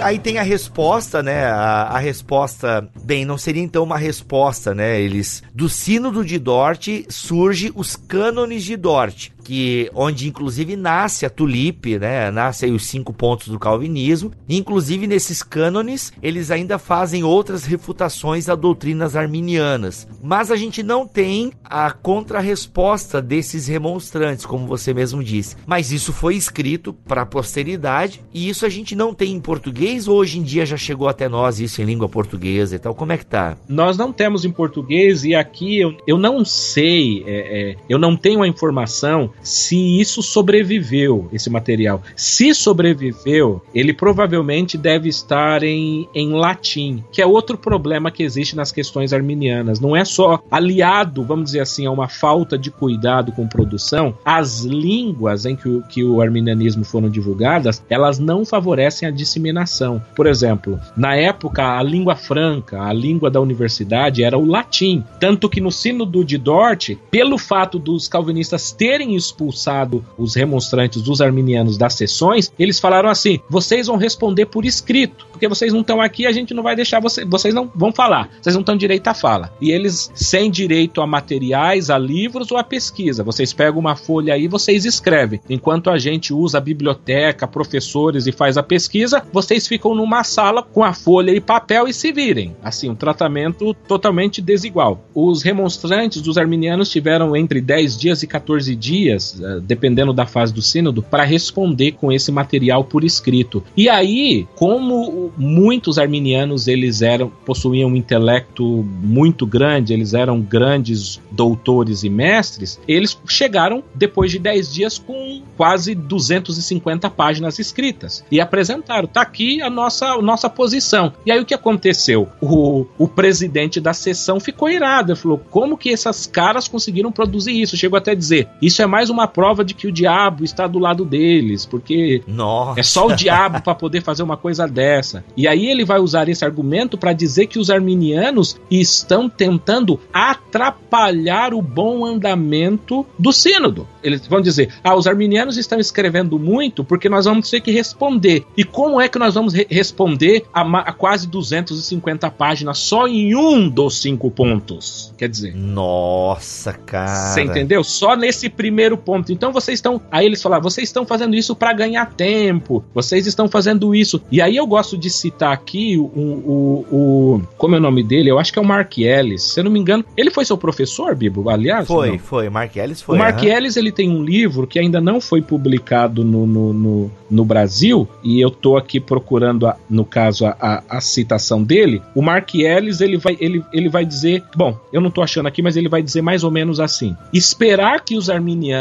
Aí 0.00 0.18
tem 0.18 0.38
a 0.38 0.42
resposta, 0.42 1.22
né? 1.22 1.46
A, 1.46 1.82
a, 1.84 1.98
resposta, 1.98 2.88
bem, 3.02 3.24
não 3.24 3.36
seria 3.36 3.62
então 3.62 3.82
uma 3.82 3.98
resposta, 3.98 4.72
né? 4.72 5.00
Eles 5.00 5.42
do 5.52 5.68
Sínodo 5.68 6.24
de 6.24 6.38
Dort 6.38 6.86
surge 7.08 7.72
os 7.74 7.96
cânones 7.96 8.62
de 8.62 8.76
Dort, 8.76 9.30
que 9.48 9.90
onde 9.94 10.28
inclusive 10.28 10.76
nasce 10.76 11.24
a 11.24 11.30
tulipe, 11.30 11.98
né? 11.98 12.30
Nasce 12.30 12.66
os 12.66 12.84
cinco 12.84 13.14
pontos 13.14 13.48
do 13.48 13.58
calvinismo. 13.58 14.30
inclusive 14.46 15.06
nesses 15.06 15.42
cânones 15.42 16.12
eles 16.22 16.50
ainda 16.50 16.78
fazem 16.78 17.24
outras 17.24 17.64
refutações 17.64 18.50
a 18.50 18.54
doutrinas 18.54 19.16
arminianas. 19.16 20.06
Mas 20.22 20.50
a 20.50 20.56
gente 20.56 20.82
não 20.82 21.08
tem 21.08 21.50
a 21.64 21.90
contrarresposta 21.90 23.22
desses 23.22 23.66
remonstrantes, 23.68 24.44
como 24.44 24.66
você 24.66 24.92
mesmo 24.92 25.24
disse. 25.24 25.56
Mas 25.66 25.92
isso 25.92 26.12
foi 26.12 26.36
escrito 26.36 26.92
para 26.92 27.22
a 27.22 27.26
posteridade 27.26 28.22
e 28.34 28.50
isso 28.50 28.66
a 28.66 28.68
gente 28.68 28.94
não 28.94 29.14
tem 29.14 29.32
em 29.32 29.40
português 29.40 30.06
ou 30.08 30.18
hoje 30.18 30.38
em 30.38 30.42
dia 30.42 30.66
já 30.66 30.76
chegou 30.76 31.08
até 31.08 31.26
nós 31.26 31.58
isso 31.58 31.80
em 31.80 31.86
língua 31.86 32.06
portuguesa 32.06 32.76
e 32.76 32.78
tal. 32.78 32.94
Como 32.94 33.12
é 33.12 33.16
que 33.16 33.24
tá? 33.24 33.56
Nós 33.66 33.96
não 33.96 34.12
temos 34.12 34.44
em 34.44 34.50
português 34.50 35.24
e 35.24 35.34
aqui 35.34 35.80
eu, 35.80 35.96
eu 36.06 36.18
não 36.18 36.44
sei, 36.44 37.24
é, 37.26 37.70
é, 37.70 37.76
eu 37.88 37.98
não 37.98 38.14
tenho 38.14 38.42
a 38.42 38.48
informação 38.48 39.32
se 39.42 40.00
isso 40.00 40.22
sobreviveu, 40.22 41.28
esse 41.32 41.50
material. 41.50 42.02
Se 42.16 42.54
sobreviveu, 42.54 43.62
ele 43.74 43.92
provavelmente 43.92 44.76
deve 44.76 45.08
estar 45.08 45.62
em, 45.62 46.08
em 46.14 46.32
latim, 46.32 47.02
que 47.12 47.22
é 47.22 47.26
outro 47.26 47.56
problema 47.56 48.10
que 48.10 48.22
existe 48.22 48.56
nas 48.56 48.72
questões 48.72 49.12
arminianas. 49.12 49.80
Não 49.80 49.96
é 49.96 50.04
só 50.04 50.42
aliado, 50.50 51.22
vamos 51.22 51.46
dizer 51.46 51.60
assim, 51.60 51.86
a 51.86 51.90
uma 51.90 52.08
falta 52.08 52.58
de 52.58 52.70
cuidado 52.70 53.32
com 53.32 53.46
produção, 53.46 54.14
as 54.24 54.64
línguas 54.64 55.44
em 55.44 55.56
que 55.56 55.68
o, 55.68 55.82
que 55.82 56.04
o 56.04 56.20
arminianismo 56.20 56.84
foram 56.84 57.08
divulgadas, 57.08 57.82
elas 57.88 58.18
não 58.18 58.44
favorecem 58.44 59.08
a 59.08 59.12
disseminação. 59.12 60.02
Por 60.14 60.26
exemplo, 60.26 60.78
na 60.96 61.14
época, 61.14 61.78
a 61.78 61.82
língua 61.82 62.16
franca, 62.16 62.82
a 62.82 62.92
língua 62.92 63.30
da 63.30 63.40
universidade 63.40 64.22
era 64.22 64.38
o 64.38 64.46
latim. 64.46 65.04
Tanto 65.20 65.48
que 65.48 65.60
no 65.60 65.70
Sínodo 65.70 66.24
de 66.24 66.38
Dort, 66.38 66.96
pelo 67.10 67.38
fato 67.38 67.78
dos 67.78 68.08
calvinistas 68.08 68.72
terem 68.72 69.14
expulsado 69.28 70.04
os 70.16 70.34
remonstrantes 70.34 71.02
dos 71.02 71.20
arminianos 71.20 71.78
das 71.78 71.94
sessões, 71.94 72.52
eles 72.58 72.78
falaram 72.78 73.08
assim: 73.08 73.40
vocês 73.48 73.86
vão 73.86 73.96
responder 73.96 74.46
por 74.46 74.64
escrito, 74.64 75.26
porque 75.30 75.48
vocês 75.48 75.72
não 75.72 75.80
estão 75.80 76.00
aqui, 76.00 76.26
a 76.26 76.32
gente 76.32 76.52
não 76.52 76.62
vai 76.62 76.74
deixar 76.74 77.00
vocês, 77.00 77.26
vocês 77.28 77.54
não 77.54 77.70
vão 77.74 77.92
falar, 77.92 78.30
vocês 78.40 78.54
não 78.54 78.60
estão 78.60 78.76
direito 78.76 79.08
à 79.08 79.14
fala. 79.14 79.52
E 79.60 79.70
eles, 79.70 80.10
sem 80.14 80.50
direito 80.50 81.00
a 81.00 81.06
materiais, 81.06 81.90
a 81.90 81.98
livros 81.98 82.50
ou 82.50 82.58
a 82.58 82.64
pesquisa, 82.64 83.22
vocês 83.22 83.52
pegam 83.52 83.78
uma 83.78 83.96
folha 83.96 84.34
aí, 84.34 84.48
vocês 84.48 84.84
escrevem. 84.84 85.40
Enquanto 85.48 85.90
a 85.90 85.98
gente 85.98 86.32
usa 86.32 86.58
a 86.58 86.60
biblioteca, 86.60 87.46
professores 87.46 88.26
e 88.26 88.32
faz 88.32 88.56
a 88.56 88.62
pesquisa, 88.62 89.22
vocês 89.32 89.66
ficam 89.66 89.94
numa 89.94 90.24
sala 90.24 90.62
com 90.62 90.82
a 90.82 90.92
folha 90.92 91.32
e 91.32 91.40
papel 91.40 91.86
e 91.88 91.92
se 91.92 92.12
virem. 92.12 92.56
Assim, 92.62 92.90
um 92.90 92.94
tratamento 92.94 93.74
totalmente 93.86 94.40
desigual. 94.40 95.04
Os 95.14 95.42
remonstrantes 95.42 96.22
dos 96.22 96.38
arminianos 96.38 96.90
tiveram 96.90 97.36
entre 97.36 97.60
10 97.60 97.96
dias 97.96 98.22
e 98.22 98.26
14 98.26 98.74
dias, 98.74 99.17
eh, 99.18 99.60
dependendo 99.62 100.12
da 100.12 100.26
fase 100.26 100.52
do 100.52 100.62
sínodo, 100.62 101.02
para 101.02 101.24
responder 101.24 101.92
com 101.92 102.10
esse 102.12 102.30
material 102.30 102.84
por 102.84 103.04
escrito. 103.04 103.62
E 103.76 103.88
aí, 103.88 104.46
como 104.54 105.32
muitos 105.36 105.98
arminianos 105.98 106.68
eles 106.68 107.02
eram 107.02 107.30
possuíam 107.44 107.90
um 107.90 107.96
intelecto 107.96 108.86
muito 109.02 109.46
grande, 109.46 109.92
eles 109.92 110.14
eram 110.14 110.40
grandes 110.40 111.20
doutores 111.30 112.02
e 112.02 112.10
mestres, 112.10 112.80
eles 112.86 113.18
chegaram 113.26 113.82
depois 113.94 114.30
de 114.30 114.38
10 114.38 114.72
dias 114.72 114.98
com 114.98 115.42
quase 115.56 115.94
250 115.94 117.10
páginas 117.10 117.58
escritas 117.58 118.24
e 118.30 118.40
apresentaram, 118.40 119.08
tá 119.08 119.22
aqui 119.22 119.60
a 119.62 119.70
nossa 119.70 120.16
nossa 120.20 120.48
posição. 120.48 121.12
E 121.24 121.32
aí 121.32 121.40
o 121.40 121.44
que 121.44 121.54
aconteceu? 121.54 122.28
O, 122.40 122.86
o 122.98 123.08
presidente 123.08 123.80
da 123.80 123.92
sessão 123.92 124.40
ficou 124.40 124.68
irado, 124.68 125.12
ele 125.12 125.18
falou: 125.18 125.38
"Como 125.50 125.76
que 125.76 125.90
essas 125.90 126.26
caras 126.26 126.68
conseguiram 126.68 127.12
produzir 127.12 127.60
isso?" 127.60 127.76
Chegou 127.76 127.96
até 127.96 128.12
a 128.12 128.14
dizer: 128.14 128.48
"Isso 128.60 128.82
é 128.82 128.86
mais 128.86 128.97
uma 129.08 129.28
prova 129.28 129.64
de 129.64 129.74
que 129.74 129.86
o 129.86 129.92
diabo 129.92 130.44
está 130.44 130.66
do 130.66 130.78
lado 130.78 131.04
deles, 131.04 131.64
porque 131.64 132.22
Nossa. 132.26 132.80
é 132.80 132.82
só 132.82 133.06
o 133.06 133.14
diabo 133.14 133.62
para 133.62 133.74
poder 133.74 134.02
fazer 134.02 134.22
uma 134.22 134.36
coisa 134.36 134.66
dessa. 134.66 135.24
E 135.36 135.46
aí 135.46 135.66
ele 135.66 135.84
vai 135.84 135.98
usar 135.98 136.28
esse 136.28 136.44
argumento 136.44 136.98
para 136.98 137.12
dizer 137.12 137.46
que 137.46 137.58
os 137.58 137.70
arminianos 137.70 138.58
estão 138.70 139.28
tentando 139.28 140.00
atrapalhar 140.12 141.54
o 141.54 141.62
bom 141.62 142.04
andamento 142.04 143.06
do 143.18 143.32
sínodo. 143.32 143.86
Eles 144.02 144.26
vão 144.26 144.40
dizer: 144.40 144.70
ah, 144.82 144.96
os 144.96 145.06
arminianos 145.06 145.56
estão 145.56 145.78
escrevendo 145.78 146.38
muito 146.38 146.82
porque 146.82 147.08
nós 147.08 147.24
vamos 147.26 147.50
ter 147.50 147.60
que 147.60 147.70
responder. 147.70 148.44
E 148.56 148.64
como 148.64 149.00
é 149.00 149.08
que 149.08 149.18
nós 149.18 149.34
vamos 149.34 149.52
re 149.52 149.66
responder 149.68 150.44
a, 150.52 150.62
a, 150.62 150.92
quase 150.92 151.28
250 151.28 152.30
páginas 152.30 152.78
só 152.78 153.06
em 153.06 153.34
um 153.34 153.68
dos 153.68 154.00
cinco 154.00 154.30
pontos? 154.30 155.12
Quer 155.18 155.28
dizer. 155.28 155.54
Nossa, 155.54 156.72
cara. 156.72 157.34
Você 157.34 157.42
entendeu? 157.42 157.84
Só 157.84 158.16
nesse 158.16 158.48
primeiro 158.48 158.87
ponto. 158.96 159.32
Então 159.32 159.52
vocês 159.52 159.78
estão. 159.78 160.00
Aí 160.10 160.26
eles 160.26 160.42
falaram: 160.42 160.62
vocês 160.62 160.88
estão 160.88 161.04
fazendo 161.06 161.34
isso 161.34 161.54
para 161.54 161.72
ganhar 161.72 162.06
tempo. 162.14 162.84
Vocês 162.94 163.26
estão 163.26 163.48
fazendo 163.48 163.94
isso. 163.94 164.20
E 164.30 164.40
aí 164.40 164.56
eu 164.56 164.66
gosto 164.66 164.96
de 164.96 165.10
citar 165.10 165.52
aqui 165.52 165.96
o, 165.96 166.04
o, 166.04 166.86
o. 166.90 167.42
Como 167.56 167.74
é 167.74 167.78
o 167.78 167.80
nome 167.80 168.02
dele? 168.02 168.30
Eu 168.30 168.38
acho 168.38 168.52
que 168.52 168.58
é 168.58 168.62
o 168.62 168.64
Mark 168.64 168.96
Ellis. 168.98 169.42
Se 169.42 169.60
eu 169.60 169.64
não 169.64 169.70
me 169.70 169.78
engano, 169.78 170.04
ele 170.16 170.30
foi 170.30 170.44
seu 170.44 170.56
professor, 170.56 171.14
Bibo? 171.14 171.48
Aliás? 171.50 171.86
Foi, 171.86 172.12
não? 172.12 172.18
foi. 172.18 172.48
Mark 172.48 172.76
Ellis 172.76 173.02
foi. 173.02 173.16
O 173.16 173.18
Mark 173.18 173.42
uhum. 173.42 173.48
Ellis 173.48 173.76
ele 173.76 173.92
tem 173.92 174.08
um 174.08 174.22
livro 174.22 174.66
que 174.66 174.78
ainda 174.78 175.00
não 175.00 175.20
foi 175.20 175.42
publicado 175.42 176.24
no, 176.24 176.46
no, 176.46 176.72
no, 176.72 177.10
no 177.30 177.44
Brasil. 177.44 178.08
E 178.22 178.40
eu 178.40 178.50
tô 178.50 178.76
aqui 178.76 179.00
procurando, 179.00 179.66
a, 179.66 179.76
no 179.88 180.04
caso, 180.04 180.46
a, 180.46 180.56
a, 180.60 180.82
a, 180.88 181.00
citação 181.00 181.62
dele. 181.62 182.02
O 182.14 182.22
Mark 182.22 182.54
Ellis 182.54 183.00
ele 183.00 183.16
vai, 183.16 183.36
ele, 183.40 183.64
ele 183.72 183.88
vai 183.88 184.04
dizer. 184.04 184.44
Bom, 184.56 184.78
eu 184.92 185.00
não 185.00 185.10
tô 185.10 185.22
achando 185.22 185.46
aqui, 185.46 185.62
mas 185.62 185.76
ele 185.76 185.88
vai 185.88 186.02
dizer 186.02 186.22
mais 186.22 186.44
ou 186.44 186.50
menos 186.50 186.80
assim: 186.80 187.16
esperar 187.32 188.04
que 188.04 188.16
os 188.16 188.30
arminianos 188.30 188.77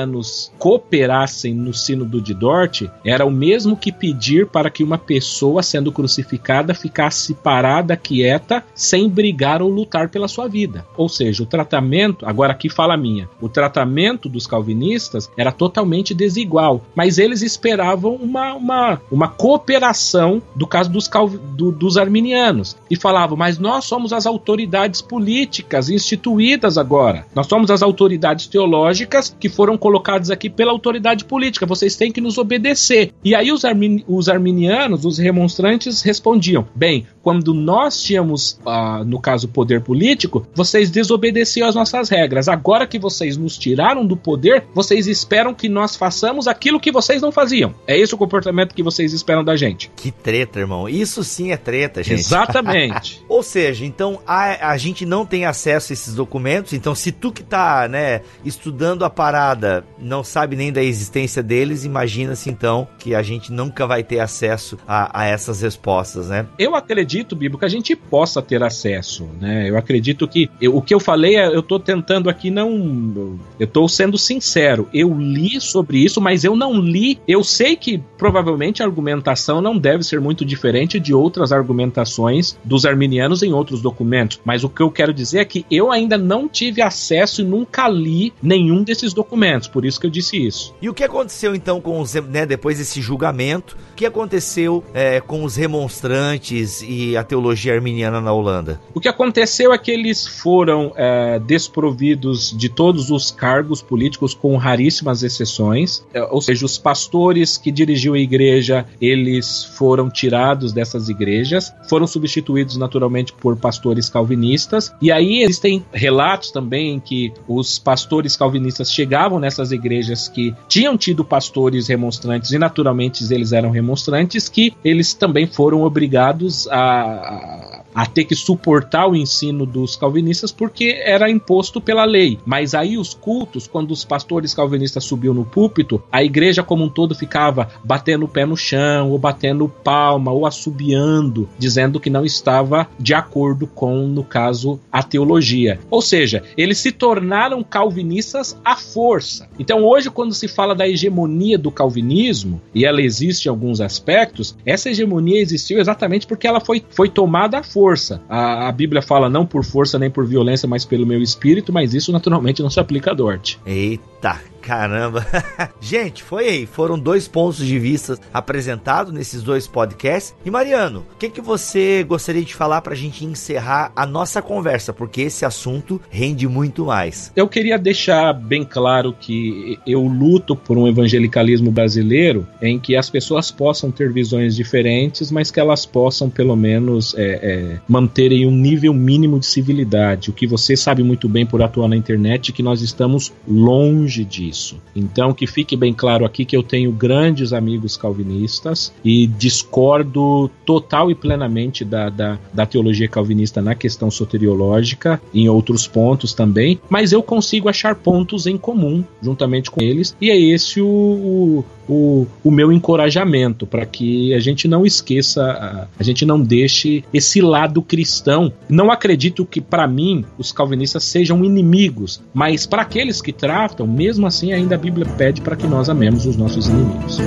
cooperassem 0.58 1.54
no 1.54 1.74
Sínodo 1.74 2.22
de 2.22 2.34
Dort 2.34 2.84
era 3.04 3.26
o 3.26 3.32
mesmo 3.32 3.76
que 3.76 3.92
pedir 3.92 4.48
para 4.48 4.70
que 4.70 4.84
uma 4.84 4.98
pessoa 4.98 5.64
sendo 5.64 5.92
crucificada 5.92 6.74
ficasse 6.74 7.34
parada, 7.34 7.96
quieta, 7.96 8.64
sem 8.74 9.10
brigar 9.10 9.62
ou 9.62 9.70
lutar 9.70 10.10
pela 10.10 10.28
sua 10.28 10.48
vida. 10.48 10.86
Ou 10.96 11.08
seja, 11.08 11.44
o 11.44 11.46
tratamento, 11.46 12.26
agora 12.26 12.52
aqui 12.52 12.70
fala 12.70 12.98
minha, 12.98 13.30
o 13.42 13.50
tratamento 13.50 14.30
dos 14.30 14.46
calvinistas 14.46 15.30
era 15.38 15.52
totalmente 15.52 16.14
desigual, 16.14 16.84
mas 16.96 17.18
eles 17.18 17.42
esperavam 17.42 18.16
uma, 18.16 18.54
uma, 18.54 19.02
uma 19.12 19.28
cooperação 19.28 20.42
do 20.56 20.68
caso 20.68 20.90
dos, 20.90 21.10
do, 21.56 21.72
dos 21.72 21.98
arminianos 21.98 22.76
e 22.90 22.96
falavam, 22.96 23.38
mas 23.38 23.58
nós 23.58 23.86
somos 23.86 24.12
as 24.14 24.26
autoridades 24.26 25.02
políticas 25.02 25.90
instituídas 25.90 26.78
agora, 26.78 27.26
nós 27.34 27.48
somos 27.48 27.72
as 27.72 27.82
autoridades 27.82 28.48
teológicas 28.48 29.36
que 29.40 29.50
foram 29.50 29.78
colocadas 29.88 30.30
aqui 30.30 30.50
pela 30.50 30.74
autoridade 30.74 31.24
política, 31.24 31.66
vocês 31.66 31.96
têm 31.96 32.12
que 32.12 32.20
nos 32.20 32.38
obedecer. 32.38 33.14
E 33.24 33.34
aí 33.34 33.54
os, 33.54 33.64
armin, 33.64 34.04
os 34.06 34.28
arminianos, 34.28 35.06
os 35.06 35.18
remonstrantes 35.18 36.02
respondiam: 36.02 36.68
bem, 36.76 37.08
quando 37.24 37.54
nós 37.54 38.02
tínhamos, 38.02 38.60
ah, 38.66 39.02
no 39.06 39.20
caso, 39.20 39.48
poder 39.48 39.82
político, 39.82 40.46
vocês 40.54 40.92
desobedeciam 40.92 41.70
às 41.70 41.76
nossas 41.76 42.10
regras. 42.10 42.50
Agora 42.50 42.86
que 42.86 43.00
vocês 43.00 43.38
nos 43.38 43.58
tiraram 43.58 44.06
do 44.06 44.18
poder, 44.18 44.66
vocês 44.74 45.08
esperam 45.08 45.54
que 45.54 45.70
nós 45.70 45.96
façamos 45.96 46.48
aquilo 46.48 46.82
que 46.82 46.92
vocês 46.92 47.22
não 47.22 47.32
faziam. 47.32 47.74
É 47.88 47.98
esse 47.98 48.14
o 48.14 48.18
comportamento 48.18 48.76
que 48.76 48.84
vocês 48.84 49.14
esperam 49.14 49.44
da 49.44 49.56
gente. 49.56 49.90
Que 49.96 50.12
treta, 50.12 50.60
irmão. 50.60 50.90
Isso 50.90 51.24
sim 51.24 51.52
é 51.52 51.58
treta, 51.58 52.04
gente. 52.04 52.20
Exatamente. 52.20 53.24
Ou 53.30 53.42
seja, 53.42 53.86
então 53.86 54.20
a, 54.28 54.72
a 54.72 54.78
gente 54.78 55.06
não 55.06 55.26
tem 55.26 55.46
acesso 55.46 55.92
a 55.92 55.94
esses 55.94 56.14
documentos. 56.14 56.74
Então, 56.74 56.94
se 56.94 57.12
tu 57.12 57.32
que 57.32 57.44
tá, 57.44 57.88
né, 57.88 58.22
estudando 58.44 59.06
a 59.06 59.10
parada 59.10 59.77
não 60.00 60.24
sabe 60.24 60.56
nem 60.56 60.72
da 60.72 60.84
existência 60.84 61.42
deles, 61.42 61.86
imagina-se 61.86 62.50
então 62.50 62.88
que 63.00 63.16
a 63.16 63.22
gente 63.22 63.52
nunca 63.52 63.86
vai 63.86 64.04
ter 64.04 64.20
acesso 64.20 64.78
a, 64.88 65.22
a 65.22 65.26
essas 65.26 65.62
respostas, 65.62 66.30
né? 66.30 66.46
Eu 66.58 66.76
acredito, 66.76 67.36
Bibo, 67.36 67.58
que 67.58 67.66
a 67.66 67.70
gente 67.70 67.96
possa 67.96 68.42
ter 68.42 68.64
acesso, 68.64 69.28
né? 69.40 69.70
Eu 69.70 69.78
acredito 69.78 70.28
que 70.28 70.50
eu, 70.62 70.76
o 70.76 70.82
que 70.82 70.94
eu 70.94 71.00
falei, 71.00 71.36
é, 71.36 71.48
eu 71.48 71.62
tô 71.62 71.80
tentando 71.80 72.30
aqui 72.30 72.50
não, 72.50 73.40
eu 73.60 73.68
tô 73.68 73.88
sendo 73.88 74.18
sincero. 74.18 74.88
Eu 74.94 75.14
li 75.14 75.60
sobre 75.60 76.04
isso, 76.04 76.22
mas 76.22 76.44
eu 76.44 76.56
não 76.56 76.80
li. 76.80 77.20
Eu 77.28 77.44
sei 77.44 77.76
que 77.76 78.02
provavelmente 78.18 78.82
a 78.82 78.86
argumentação 78.86 79.62
não 79.62 79.78
deve 79.78 80.04
ser 80.04 80.20
muito 80.20 80.44
diferente 80.46 81.00
de 81.00 81.14
outras 81.14 81.52
argumentações 81.52 82.58
dos 82.64 82.86
arminianos 82.86 83.44
em 83.44 83.54
outros 83.54 83.82
documentos, 83.82 84.40
mas 84.44 84.64
o 84.64 84.70
que 84.70 84.82
eu 84.82 84.92
quero 84.92 85.14
dizer 85.14 85.40
é 85.40 85.46
que 85.46 85.66
eu 85.70 85.92
ainda 85.92 86.18
não 86.18 86.48
tive 86.48 86.82
acesso 86.82 87.42
e 87.42 87.46
nunca 87.46 87.88
li 87.88 88.34
nenhum 88.42 88.84
desses 88.84 89.14
documentos, 89.14 89.67
por 89.68 89.86
isso 89.86 90.00
que 90.00 90.06
eu 90.06 90.12
disse 90.12 90.38
isso. 90.38 90.74
E 90.82 90.90
o 90.90 90.94
que 90.94 91.04
aconteceu 91.04 91.56
então 91.56 91.80
com 91.82 92.00
os, 92.00 92.14
né, 92.14 92.46
depois 92.46 92.78
desse 92.78 93.02
julgamento? 93.02 93.78
O 93.94 93.96
que 93.96 94.06
aconteceu 94.06 94.84
é, 94.94 95.20
com 95.20 95.44
os 95.44 95.56
remonstrantes 95.56 96.82
e 96.82 97.18
a 97.18 97.24
teologia 97.24 97.74
arminiana 97.74 98.22
na 98.22 98.32
Holanda? 98.32 98.80
O 98.94 99.00
que 99.00 99.08
aconteceu 99.08 99.74
é 99.74 99.78
que 99.78 99.92
eles 99.92 100.28
foram 100.28 100.94
é, 100.96 101.40
desprovidos 101.40 102.56
de 102.56 102.70
todos 102.70 103.10
os 103.10 103.32
cargos 103.32 103.82
políticos, 103.82 104.34
com 104.34 104.56
raríssimas 104.56 105.24
exceções. 105.24 106.06
É, 106.14 106.24
ou 106.24 106.42
seja, 106.42 106.66
os 106.66 106.78
pastores 106.78 107.58
que 107.58 107.72
dirigiam 107.72 108.14
a 108.14 108.20
igreja, 108.20 108.86
eles 109.02 109.64
foram 109.78 110.10
tirados 110.10 110.72
dessas 110.74 111.10
igrejas, 111.10 111.74
foram 111.90 112.08
substituídos 112.08 112.78
naturalmente 112.78 113.34
por 113.34 113.56
pastores 113.58 114.10
calvinistas. 114.10 114.94
E 115.02 115.12
aí 115.12 115.44
existem 115.44 115.86
relatos 115.92 116.52
também 116.52 116.96
em 116.96 117.00
que 117.00 117.34
os 117.48 117.80
pastores 117.80 118.36
calvinistas 118.36 118.92
chegavam 118.92 119.40
nessas 119.58 119.72
igrejas 119.72 120.28
que 120.28 120.56
tinham 120.68 120.98
tido 120.98 121.26
pastores 121.26 121.88
remonstrantes 121.88 122.52
e 122.52 122.60
naturalmente 122.60 123.24
eles 123.34 123.52
eram 123.52 123.72
remonstrantes 123.72 124.48
que 124.48 124.74
eles 124.84 125.14
também 125.14 125.48
foram 125.48 125.82
obrigados 125.82 126.68
a, 126.68 127.84
a 127.98 128.06
ter 128.06 128.26
que 128.26 128.36
suportar 128.36 129.08
o 129.08 129.16
ensino 129.16 129.66
dos 129.66 129.96
calvinistas 129.96 130.52
porque 130.52 131.02
era 131.04 131.30
imposto 131.30 131.82
pela 131.82 132.06
lei. 132.06 132.38
Mas 132.46 132.76
aí 132.76 132.98
os 132.98 133.16
cultos, 133.16 133.66
quando 133.66 133.92
os 133.92 134.06
pastores 134.06 134.54
calvinistas 134.54 135.04
subiam 135.04 135.34
no 135.34 135.44
púlpito, 135.44 136.02
a 136.12 136.24
igreja 136.24 136.62
como 136.62 136.84
um 136.84 136.90
todo 136.90 137.16
ficava 137.16 137.70
batendo 137.84 138.26
o 138.26 138.28
pé 138.28 138.46
no 138.46 138.56
chão, 138.56 139.10
ou 139.10 139.18
batendo 139.18 139.68
palma, 139.68 140.32
ou 140.32 140.46
assobiando, 140.46 141.50
dizendo 141.58 142.00
que 142.00 142.10
não 142.10 142.24
estava 142.24 142.88
de 143.00 143.16
acordo 143.16 143.66
com, 143.66 144.08
no 144.08 144.24
caso, 144.24 144.80
a 144.92 145.02
teologia. 145.02 145.80
Ou 145.90 146.02
seja, 146.02 146.44
eles 146.56 146.78
se 146.78 146.92
tornaram 146.92 147.64
calvinistas 147.64 148.60
à 148.64 148.76
força. 148.76 149.47
Então 149.60 149.84
hoje, 149.84 150.10
quando 150.10 150.34
se 150.34 150.48
fala 150.48 150.76
da 150.76 150.88
hegemonia 150.88 151.58
do 151.58 151.72
calvinismo, 151.72 152.62
e 152.74 152.86
ela 152.86 153.02
existe 153.02 153.46
em 153.46 153.50
alguns 153.50 153.82
aspectos, 153.82 154.56
essa 154.66 154.90
hegemonia 154.90 155.42
existiu 155.42 155.80
exatamente 155.80 156.28
porque 156.28 156.48
ela 156.48 156.60
foi, 156.60 156.84
foi 156.90 157.10
tomada 157.10 157.60
à 157.60 157.64
força. 157.64 158.22
A, 158.30 158.68
a 158.68 158.72
Bíblia 158.72 159.02
fala 159.02 159.30
não 159.30 159.46
por 159.46 159.64
força 159.64 159.98
nem 159.98 160.10
por 160.10 160.26
violência, 160.26 160.68
mas 160.68 160.86
pelo 160.86 161.06
meu 161.06 161.22
espírito, 161.22 161.74
mas 161.74 161.94
isso 161.94 162.12
naturalmente 162.12 162.62
não 162.62 162.70
se 162.70 162.80
aplica 162.80 163.12
a 163.12 163.14
Dort. 163.14 163.58
Eita, 163.66 164.40
Caramba. 164.62 165.26
Gente, 165.80 166.24
foi 166.24 166.48
aí. 166.48 166.66
Foram 166.66 166.98
dois 166.98 167.28
pontos 167.28 167.58
de 167.58 167.80
vista 167.80 168.18
apresentados 168.34 169.14
nesses 169.14 169.44
dois 169.44 169.68
podcasts. 169.68 170.36
E 170.46 170.52
Mariano, 170.52 171.06
o 171.14 171.18
que, 171.18 171.30
que 171.30 171.42
você 171.42 172.04
gostaria 172.04 172.44
de 172.44 172.54
falar 172.54 172.82
para 172.82 172.94
a 172.94 172.98
gente 172.98 173.26
encerrar 173.26 173.92
a 173.96 174.06
nossa 174.06 174.42
conversa? 174.42 174.92
Porque 174.94 175.22
esse 175.22 175.46
assunto 175.46 176.02
rende 176.10 176.48
muito 176.48 176.86
mais. 176.86 177.32
Eu 177.36 177.48
queria 177.48 177.78
deixar 177.78 178.34
bem 178.34 178.64
claro 178.64 179.16
que 179.20 179.80
eu 179.86 180.02
luto 180.04 180.56
por 180.56 180.78
um 180.78 180.88
evangelicalismo 180.88 181.72
brasileiro 181.72 182.48
em 182.62 182.80
que 182.80 182.96
as 182.96 183.10
pessoas 183.10 183.52
possam 183.52 183.92
ter 183.92 184.12
visões 184.12 184.56
diferentes, 184.56 185.32
mas 185.32 185.52
que 185.52 185.60
elas 185.60 185.86
possam, 185.86 186.30
pelo 186.30 186.56
menos, 186.56 187.16
é, 187.18 187.22
é, 187.22 187.80
manterem 187.88 188.46
um 188.46 188.52
nível 188.52 188.94
mínimo 188.94 189.40
de 189.40 189.46
civilidade. 189.46 190.30
O 190.30 190.34
que 190.34 190.48
você 190.48 190.76
sabe 190.76 191.04
muito 191.04 191.30
bem 191.30 191.46
por 191.46 191.62
atuar 191.62 191.88
na 191.88 191.96
internet, 191.96 192.52
que 192.52 192.64
nós 192.64 192.82
estamos 192.82 193.34
longe 193.48 194.26
disso. 194.26 194.47
Então, 194.96 195.34
que 195.34 195.48
fique 195.48 195.76
bem 195.76 195.94
claro 195.94 196.26
aqui 196.26 196.46
que 196.46 196.56
eu 196.56 196.64
tenho 196.64 196.92
grandes 196.92 197.54
amigos 197.54 197.98
calvinistas 197.98 198.94
e 199.04 199.28
discordo 199.28 200.50
total 200.66 201.10
e 201.12 201.16
plenamente 201.16 201.84
da, 201.84 202.10
da, 202.10 202.38
da 202.54 202.66
teologia 202.66 203.08
calvinista 203.08 203.62
na 203.62 203.76
questão 203.76 204.10
soteriológica, 204.12 205.22
em 205.34 205.50
outros 205.50 205.88
pontos 205.88 206.34
também, 206.34 206.80
mas 206.90 207.12
eu 207.12 207.24
consigo 207.24 207.70
achar 207.70 207.96
pontos 207.96 208.48
em 208.48 208.58
comum 208.58 209.04
juntamente 209.22 209.72
com 209.72 209.82
eles, 209.82 210.16
e 210.22 210.30
é 210.30 210.40
esse 210.40 210.82
o, 210.82 211.64
o, 211.88 212.28
o 212.44 212.52
meu 212.52 212.72
encorajamento 212.72 213.66
para 213.66 213.86
que 213.86 214.34
a 214.34 214.40
gente 214.40 214.68
não 214.68 214.86
esqueça, 214.86 215.44
a, 215.44 215.88
a 216.00 216.04
gente 216.04 216.26
não 216.26 216.40
deixe 216.40 217.04
esse 217.14 217.42
lado 217.42 217.82
cristão. 217.82 218.52
Não 218.70 218.92
acredito 218.92 219.46
que, 219.46 219.62
para 219.62 219.88
mim, 219.88 220.26
os 220.38 220.52
calvinistas 220.52 221.04
sejam 221.04 221.44
inimigos, 221.44 222.22
mas 222.34 222.66
para 222.66 222.82
aqueles 222.82 223.22
que 223.22 223.32
tratam, 223.32 223.88
mesmo 223.88 224.28
assim, 224.28 224.37
ainda 224.46 224.76
a 224.76 224.78
Bíblia 224.78 225.06
pede 225.18 225.42
para 225.42 225.56
que 225.56 225.68
nós 225.68 225.90
amemos 225.90 226.26
os 226.26 226.38
nossos 226.38 226.68
inimigos. 226.68 227.20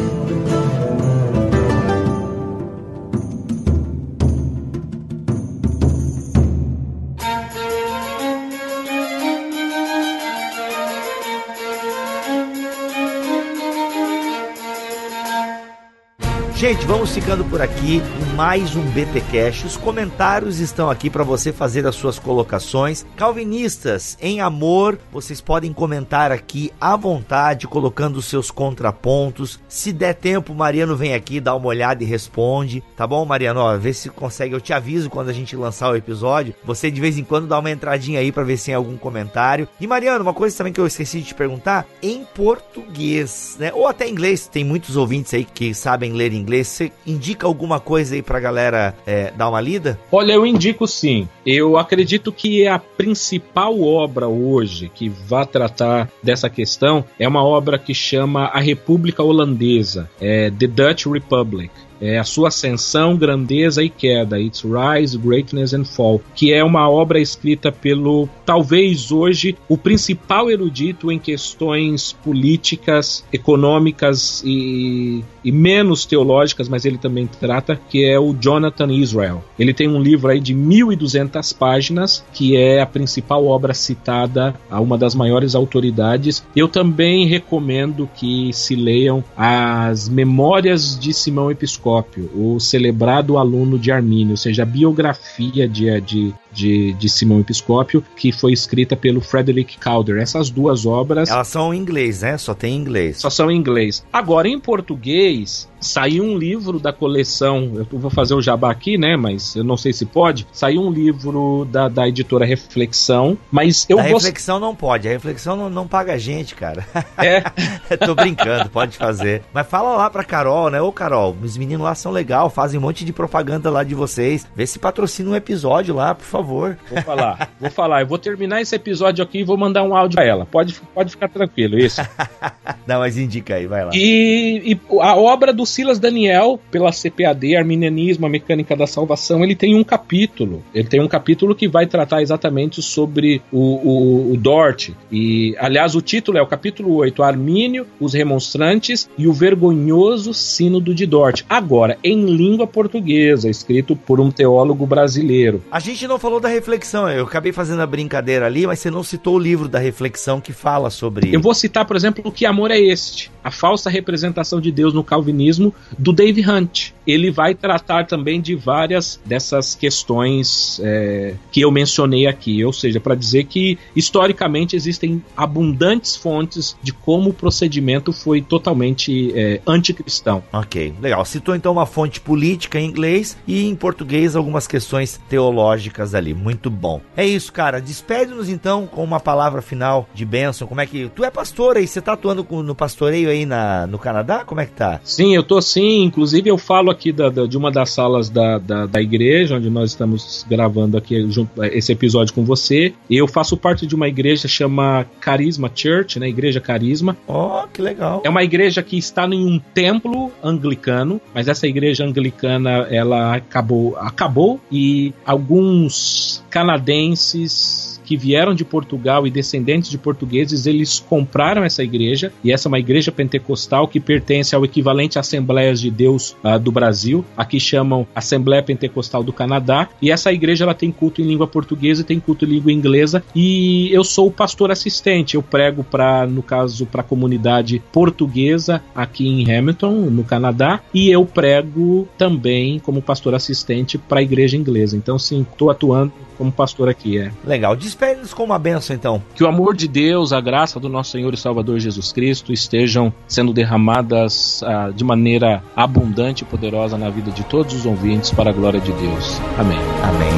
Gente, 16.71 16.87
vamos 16.87 17.13
ficando 17.13 17.45
por 17.47 17.61
aqui 17.61 17.97
em 17.97 18.37
mais 18.37 18.77
um 18.77 18.83
BT 18.93 19.23
Cash. 19.33 19.65
Os 19.65 19.77
comentários 19.77 20.61
estão 20.61 20.89
aqui 20.89 21.11
para 21.11 21.25
você 21.25 21.53
fazer 21.53 21.85
as 21.85 21.97
suas 21.97 22.17
colocações. 22.17 23.05
Calvinistas, 23.17 24.17
em 24.23 24.41
amor, 24.41 24.97
vocês 25.11 25.41
podem 25.41 25.73
comentar 25.73 26.31
aqui 26.31 26.71
à 26.81 26.95
vontade, 26.95 27.67
colocando 27.67 28.19
os 28.19 28.27
seus 28.27 28.53
contrapontos. 28.53 29.59
Se 29.69 29.93
der 29.93 30.15
tempo, 30.15 30.55
Mariano 30.55 30.95
vem 30.95 31.13
aqui, 31.13 31.41
dá 31.41 31.57
uma 31.57 31.67
olhada 31.67 32.05
e 32.05 32.07
responde. 32.07 32.85
Tá 32.97 33.05
bom, 33.05 33.25
Mariano? 33.25 33.59
Ó, 33.59 33.77
vê 33.77 33.93
se 33.93 34.09
consegue. 34.09 34.55
Eu 34.55 34.61
te 34.61 34.73
aviso 34.73 35.11
quando 35.11 35.29
a 35.29 35.33
gente 35.33 35.57
lançar 35.57 35.91
o 35.91 35.97
episódio. 35.97 36.55
Você 36.65 36.89
de 36.89 37.01
vez 37.01 37.19
em 37.19 37.25
quando 37.25 37.49
dá 37.49 37.59
uma 37.59 37.73
entradinha 37.73 38.21
aí 38.21 38.31
para 38.31 38.45
ver 38.45 38.57
se 38.57 38.67
tem 38.67 38.77
algum 38.77 38.97
comentário. 38.97 39.67
E 39.81 39.89
Mariano, 39.89 40.23
uma 40.23 40.33
coisa 40.33 40.57
também 40.57 40.73
que 40.73 40.81
eu 40.81 40.87
esqueci 40.87 41.19
de 41.19 41.27
te 41.27 41.35
perguntar, 41.35 41.85
em 42.01 42.25
português, 42.33 43.57
né? 43.59 43.73
Ou 43.75 43.89
até 43.89 44.09
inglês, 44.09 44.47
tem 44.47 44.63
muitos 44.63 44.97
ouvintes 44.97 45.35
aí 45.35 45.45
que 45.45 45.75
sabem 45.75 46.13
ler 46.13 46.33
inglês 46.33 46.60
você 46.65 46.93
indica 47.07 47.47
alguma 47.47 47.81
coisa 47.81 48.15
aí 48.15 48.23
pra 48.23 48.41
galera 48.41 48.95
é, 49.07 49.31
dar 49.31 49.49
uma 49.49 49.61
lida? 49.61 49.99
Olha, 50.11 50.33
eu 50.33 50.47
indico 50.47 50.87
sim. 50.87 51.29
Eu 51.45 51.77
acredito 51.77 52.33
que 52.33 52.67
a 52.67 52.79
principal 52.79 53.81
obra 53.81 54.29
hoje 54.29 54.91
que 54.95 55.09
vai 55.09 55.47
tratar 55.47 56.11
dessa 56.23 56.51
questão 56.51 57.05
é 57.19 57.27
uma 57.27 57.45
obra 57.45 57.79
que 57.79 57.95
chama 57.95 58.47
A 58.47 58.61
República 58.61 59.23
Holandesa, 59.23 60.11
é 60.21 60.51
The 60.51 60.67
Dutch 60.67 61.07
Republic 61.07 61.71
é, 62.01 62.19
a 62.19 62.25
sua 62.25 62.49
ascensão, 62.49 63.17
grandeza 63.17 63.83
e 63.83 63.89
queda, 63.89 64.41
Its 64.41 64.63
Rise, 64.63 65.19
Greatness 65.19 65.75
and 65.75 65.85
Fall, 65.85 66.21
que 66.35 66.53
é 66.53 66.65
uma 66.65 66.89
obra 66.89 67.21
escrita 67.21 67.71
pelo, 67.71 68.29
talvez 68.45 69.13
hoje, 69.13 69.57
o 69.69 69.77
principal 69.77 70.51
erudito 70.51 71.13
em 71.13 71.19
questões 71.19 72.13
políticas, 72.13 73.25
econômicas 73.33 74.43
e, 74.45 75.23
e 75.45 75.53
menos 75.53 76.07
teológicas, 76.07 76.69
mas 76.69 76.85
ele 76.85 76.99
também 76.99 77.27
trata, 77.27 77.79
que 77.89 78.05
é 78.05 78.19
o 78.19 78.35
Jonathan 78.35 78.93
Israel. 78.93 79.45
Ele 79.59 79.75
tem 79.75 79.89
um 79.89 80.01
livro 80.01 80.31
aí 80.31 80.41
de 80.41 80.55
1.200 80.55 81.57
páginas, 81.57 82.25
que 82.33 82.57
é 82.57 82.81
a 82.81 82.87
principal 82.87 83.47
obra 83.47 83.75
citada 83.75 84.55
a 84.71 84.81
uma 84.81 84.97
das 84.97 85.15
maiores 85.15 85.55
autoridades. 85.55 86.45
Eu 86.55 86.69
também 86.69 87.27
recomendo 87.27 88.09
que 88.15 88.53
se 88.53 88.75
leiam 88.75 89.23
as 89.37 90.09
Memórias 90.09 90.99
de 90.99 91.13
Simão 91.13 91.51
Episcópio 91.91 92.31
o 92.35 92.61
celebrado 92.61 93.37
aluno 93.37 93.79
de 93.79 93.91
Armínio, 93.91 94.33
ou 94.33 94.37
seja, 94.37 94.63
a 94.63 94.67
biografia 94.67 95.69
de, 95.69 96.01
de, 96.01 96.35
de, 96.53 96.93
de 96.95 97.09
Simão 97.09 97.41
Episcópio, 97.41 98.05
que 98.17 98.33
foi 98.33 98.53
escrita 98.53 98.97
pelo 98.97 99.21
Frederick 99.21 99.79
Calder. 99.79 100.21
Essas 100.21 100.51
duas 100.51 100.85
obras. 100.85 101.31
Elas 101.31 101.49
são 101.49 101.73
em 101.73 101.79
inglês, 101.79 102.23
né? 102.23 102.37
Só 102.37 102.55
tem 102.55 102.75
em 102.75 102.79
inglês. 102.79 103.19
Só 103.19 103.31
são 103.31 103.51
em 103.51 103.57
inglês. 103.57 104.05
Agora, 104.13 104.49
em 104.49 104.59
português, 104.59 105.69
saiu 105.81 106.25
um 106.25 106.37
livro 106.37 106.79
da 106.79 106.93
coleção. 106.93 107.73
Eu 107.75 107.99
vou 107.99 108.11
fazer 108.11 108.35
o 108.35 108.43
jabá 108.43 108.71
aqui, 108.71 108.99
né? 108.99 109.17
Mas 109.17 109.57
eu 109.57 109.65
não 109.65 109.77
sei 109.77 109.93
se 109.93 110.05
pode. 110.05 110.47
Saiu 110.53 110.83
um 110.83 110.91
livro 110.91 111.67
da, 111.71 111.89
da 111.89 112.09
editora 112.09 112.45
Reflexão. 112.45 113.39
Mas 113.51 113.87
eu 113.89 113.99
A 113.99 114.03
Reflexão 114.03 114.59
não 114.59 114.75
pode. 114.75 115.09
A 115.09 115.11
Reflexão 115.11 115.57
não, 115.57 115.71
não 115.71 115.89
paga 115.89 116.15
a 116.15 116.19
gente, 116.19 116.55
cara. 116.55 116.87
É. 117.17 117.41
Tô 118.05 118.15
brincando, 118.15 118.69
pode 118.71 118.97
fazer. 118.97 119.43
Mas 119.53 119.67
fala 119.67 119.97
lá 119.97 120.11
pra 120.11 120.25
Carol, 120.25 120.71
né? 120.71 120.81
Ô, 120.81 120.93
Carol, 120.93 121.37
os 121.43 121.57
meninos 121.57 121.85
lá 121.85 121.95
são 121.95 122.13
legal, 122.13 122.51
fazem 122.51 122.79
um 122.79 122.83
monte 122.83 123.05
de 123.05 123.13
propaganda 123.13 123.71
lá 123.71 123.83
de 123.83 123.95
vocês. 123.95 124.47
Vê 124.55 124.67
se 124.67 124.79
patrocina 124.79 125.31
um 125.31 125.37
episódio 125.37 125.95
lá, 125.95 126.15
por 126.15 126.25
favor 126.25 126.40
favor. 126.43 126.79
Vou 126.89 127.03
falar, 127.03 127.51
vou 127.61 127.71
falar. 127.71 128.01
Eu 128.03 128.07
vou 128.07 128.19
terminar 128.19 128.61
esse 128.61 128.75
episódio 128.75 129.23
aqui 129.23 129.39
e 129.39 129.45
vou 129.45 129.57
mandar 129.57 129.83
um 129.83 129.95
áudio 129.95 130.17
pra 130.17 130.25
ela. 130.25 130.47
Pode, 130.47 130.75
pode 130.95 131.11
ficar 131.11 131.29
tranquilo, 131.29 131.79
isso. 131.79 132.01
Não, 132.91 133.01
mas 133.01 133.19
indica 133.19 133.55
aí, 133.55 133.67
vai 133.67 133.85
lá. 133.85 133.91
E, 133.95 134.73
e, 134.73 134.81
a 135.01 135.17
obra 135.17 135.53
do 135.53 135.65
Silas 135.67 135.99
Daniel, 135.99 136.59
pela 136.71 136.91
CPAD, 136.91 137.57
Arminianismo, 137.57 138.27
a 138.27 138.29
Mecânica 138.29 138.75
da 138.75 138.87
Salvação, 138.87 139.45
ele 139.45 139.55
tem 139.55 139.75
um 139.75 139.85
capítulo. 139.85 140.63
Ele 140.75 140.89
tem 140.89 141.01
um 141.01 141.09
capítulo 141.09 141.55
que 141.55 141.69
vai 141.69 141.87
tratar 141.87 142.23
exatamente 142.23 142.83
sobre 142.83 143.43
o, 143.53 143.59
o, 143.59 144.33
o 144.33 144.37
Dort. 144.37 144.91
E, 145.13 145.55
aliás, 145.59 145.95
o 145.95 146.01
título 146.01 146.39
é 146.39 146.43
o 146.43 146.47
capítulo 146.47 146.95
8, 146.95 147.23
Armínio, 147.23 147.87
os 148.01 148.15
Remonstrantes 148.15 149.09
e 149.17 149.29
o 149.29 149.33
Vergonhoso 149.33 150.35
Sínodo 150.35 150.95
de 150.95 151.07
Dort. 151.07 151.45
Agora, 151.49 151.99
em 152.03 152.25
língua 152.25 152.67
portuguesa, 152.67 153.49
escrito 153.49 153.95
por 153.95 154.21
um 154.21 154.31
teólogo 154.31 154.87
brasileiro. 154.87 155.63
A 155.71 155.79
gente 155.79 156.09
não 156.09 156.19
falou 156.19 156.31
falou 156.31 156.39
da 156.41 156.49
reflexão. 156.49 157.11
Eu 157.11 157.25
acabei 157.25 157.53
fazendo 157.53 157.83
a 157.83 157.87
brincadeira 157.87 158.47
ali, 158.47 158.65
mas 158.65 158.79
você 158.79 158.91
não 158.91 159.03
citou 159.03 159.35
o 159.35 159.39
livro 159.39 159.69
da 159.69 159.81
reflexão 159.81 160.41
que 160.41 160.53
fala 160.53 160.89
sobre. 160.89 161.35
Eu 161.35 161.41
vou 161.41 161.53
citar, 161.53 161.85
por 161.85 161.97
exemplo, 161.97 162.23
o 162.25 162.31
que 162.31 162.47
amor 162.47 162.71
é 162.71 162.79
este? 162.81 163.31
A 163.43 163.51
falsa 163.51 163.89
representação 163.89 164.61
de 164.61 164.71
Deus 164.71 164.93
no 164.93 165.03
calvinismo 165.03 165.75
do 165.99 166.13
Dave 166.13 166.45
Hunt. 166.49 166.91
Ele 167.07 167.31
vai 167.31 167.55
tratar 167.55 168.07
também 168.07 168.41
de 168.41 168.55
várias 168.55 169.19
dessas 169.25 169.75
questões 169.75 170.79
é, 170.85 171.35
que 171.51 171.63
eu 171.63 171.71
mencionei 171.71 172.27
aqui, 172.27 172.63
ou 172.65 172.73
seja, 172.73 173.01
para 173.01 173.15
dizer 173.15 173.45
que 173.45 173.79
historicamente 173.97 174.77
existem 174.77 175.25
abundantes 175.37 176.17
fontes 176.17 176.77
de 176.83 176.93
como 176.93 177.31
o 177.31 177.35
procedimento 177.35 178.13
foi 178.13 178.43
totalmente 178.43 179.33
é, 179.35 179.61
anticristão. 179.67 180.43
Ok, 180.53 180.95
legal. 181.01 181.25
Citou 181.25 181.55
então 181.55 181.73
uma 181.73 181.87
fonte 181.87 182.21
política 182.21 182.79
em 182.79 182.87
inglês 182.87 183.37
e 183.47 183.67
em 183.67 183.75
português 183.75 184.37
algumas 184.37 184.67
questões 184.67 185.21
teológicas 185.29 186.15
ali. 186.15 186.35
Muito 186.35 186.69
bom. 186.69 187.01
É 187.17 187.27
isso, 187.27 187.53
cara. 187.53 187.81
Despede-nos 187.81 188.49
então 188.49 188.87
com 188.87 189.03
uma 189.03 189.19
palavra 189.19 189.63
final 189.63 190.09
de 190.15 190.25
bênção. 190.25 190.69
Como 190.69 190.81
é 190.81 190.87
que. 190.87 191.11
Tu 191.15 191.25
é 191.25 191.31
pastor 191.31 191.77
aí, 191.77 191.87
você 191.87 192.01
tá 192.01 192.13
atuando 192.13 192.45
no 192.71 192.75
pastoreio 192.75 193.29
aí 193.29 193.45
na, 193.45 193.87
no 193.87 193.99
Canadá? 193.99 194.45
Como 194.45 194.61
é 194.61 194.67
que 194.67 194.73
tá? 194.73 195.01
Sim, 195.03 195.35
eu 195.35 195.43
tô 195.43 195.61
sim. 195.61 196.05
Inclusive, 196.05 196.49
eu 196.49 196.57
falo 196.57 196.91
aqui 196.91 197.11
da, 197.13 197.29
da, 197.29 197.45
de 197.45 197.59
uma 197.59 197.71
das 197.71 197.91
salas 197.91 198.31
da, 198.31 198.59
da, 198.59 198.87
da, 198.87 199.03
igreja, 199.03 199.57
onde 199.57 199.69
nós 199.69 199.91
estamos 199.91 200.47
gravando 200.49 200.97
aqui 200.97 201.29
junto, 201.31 201.63
esse 201.65 201.93
episódio 201.93 202.33
com 202.33 202.45
você. 202.45 202.95
Eu 203.11 203.27
faço 203.27 203.57
parte 203.57 203.87
de 203.87 203.95
uma 203.95 204.07
igreja 204.07 204.47
chama 204.47 205.05
Carisma 205.21 205.71
Church, 205.75 206.21
né? 206.21 206.29
Igreja 206.29 206.61
Carisma. 206.61 207.17
Oh, 207.27 207.67
que 207.73 207.83
legal. 207.83 208.23
É 208.25 208.31
uma 208.31 208.45
igreja 208.45 208.83
que 208.83 208.97
está 208.97 209.27
em 209.27 209.45
um 209.45 209.59
templo 209.59 210.31
anglicano, 210.43 211.21
mas 211.35 211.49
essa 211.49 211.67
igreja 211.67 212.05
anglicana 212.05 212.87
ela 212.89 213.35
acabou, 213.35 213.97
acabou 213.97 214.61
e 214.71 215.13
alguns 215.27 216.45
canadenses 216.49 218.00
que 218.11 218.17
vieram 218.17 218.53
de 218.53 218.65
Portugal 218.65 219.25
e 219.25 219.31
descendentes 219.31 219.89
de 219.89 219.97
portugueses, 219.97 220.67
eles 220.67 220.99
compraram 220.99 221.63
essa 221.63 221.85
igreja, 221.85 222.33
e 222.43 222.51
essa 222.51 222.67
é 222.67 222.69
uma 222.69 222.81
igreja 222.81 223.13
pentecostal 223.13 223.87
que 223.87 224.01
pertence 224.01 224.53
ao 224.53 224.65
equivalente 224.65 225.17
a 225.17 225.21
Assembleias 225.21 225.81
de 225.81 225.93
Deus 225.93 226.35
uh, 226.43 226.59
do 226.59 226.73
Brasil, 226.73 227.25
aqui 227.37 227.61
chamam 227.61 228.05
Assembleia 228.13 228.65
Pentecostal 228.65 229.23
do 229.23 229.33
Canadá, 229.33 229.89
e 230.03 230.11
essa 230.11 230.33
igreja 230.33 230.65
ela 230.65 230.75
tem 230.75 230.91
culto 230.91 231.23
em 231.23 231.25
língua 231.25 231.47
portuguesa 231.47 232.01
e 232.01 232.05
tem 232.05 232.19
culto 232.19 232.45
em 232.45 232.49
língua 232.49 232.73
inglesa, 232.73 233.23
e 233.33 233.89
eu 233.93 234.03
sou 234.03 234.27
o 234.27 234.33
pastor 234.33 234.73
assistente, 234.73 235.37
eu 235.37 235.43
prego 235.43 235.85
para, 235.85 236.27
no 236.27 236.43
caso, 236.43 236.87
para 236.87 237.03
a 237.03 237.05
comunidade 237.05 237.81
portuguesa 237.93 238.83
aqui 238.93 239.29
em 239.29 239.57
Hamilton, 239.57 239.93
no 240.11 240.25
Canadá, 240.25 240.81
e 240.93 241.09
eu 241.13 241.25
prego 241.25 242.09
também 242.19 242.81
como 242.81 243.01
pastor 243.01 243.37
assistente 243.37 243.97
para 243.97 244.19
a 244.19 244.23
igreja 244.25 244.57
inglesa. 244.57 244.97
Então, 244.97 245.17
sim, 245.17 245.47
estou 245.49 245.71
atuando 245.71 246.13
como 246.41 246.51
pastor 246.51 246.89
aqui, 246.89 247.19
é. 247.19 247.31
Legal. 247.45 247.77
Despede-nos 247.77 248.33
com 248.33 248.45
uma 248.45 248.59
benção, 248.59 248.97
então. 248.97 249.23
Que 249.35 249.45
o 249.45 249.47
amor 249.47 249.77
de 249.77 249.87
Deus, 249.87 250.33
a 250.33 250.41
graça 250.41 250.81
do 250.81 250.89
nosso 250.89 251.11
Senhor 251.11 251.35
e 251.35 251.37
Salvador 251.37 251.79
Jesus 251.79 252.13
Cristo 252.13 252.51
estejam 252.51 253.13
sendo 253.29 253.53
derramadas 253.53 254.63
ah, 254.63 254.91
de 254.91 255.05
maneira 255.05 255.63
abundante 255.77 256.43
e 256.43 256.47
poderosa 256.47 256.97
na 256.97 257.11
vida 257.11 257.31
de 257.31 257.45
todos 257.45 257.75
os 257.75 257.85
ouvintes 257.85 258.31
para 258.31 258.49
a 258.49 258.53
glória 258.55 258.81
de 258.81 258.91
Deus. 258.91 259.39
Amém. 259.59 259.79
Amém. 260.03 260.31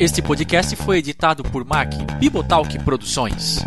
Este 0.00 0.20
podcast 0.20 0.74
foi 0.74 0.98
editado 0.98 1.44
por 1.44 1.64
Mac 1.64 1.94
Bibotalk 2.18 2.76
Produções. 2.80 3.64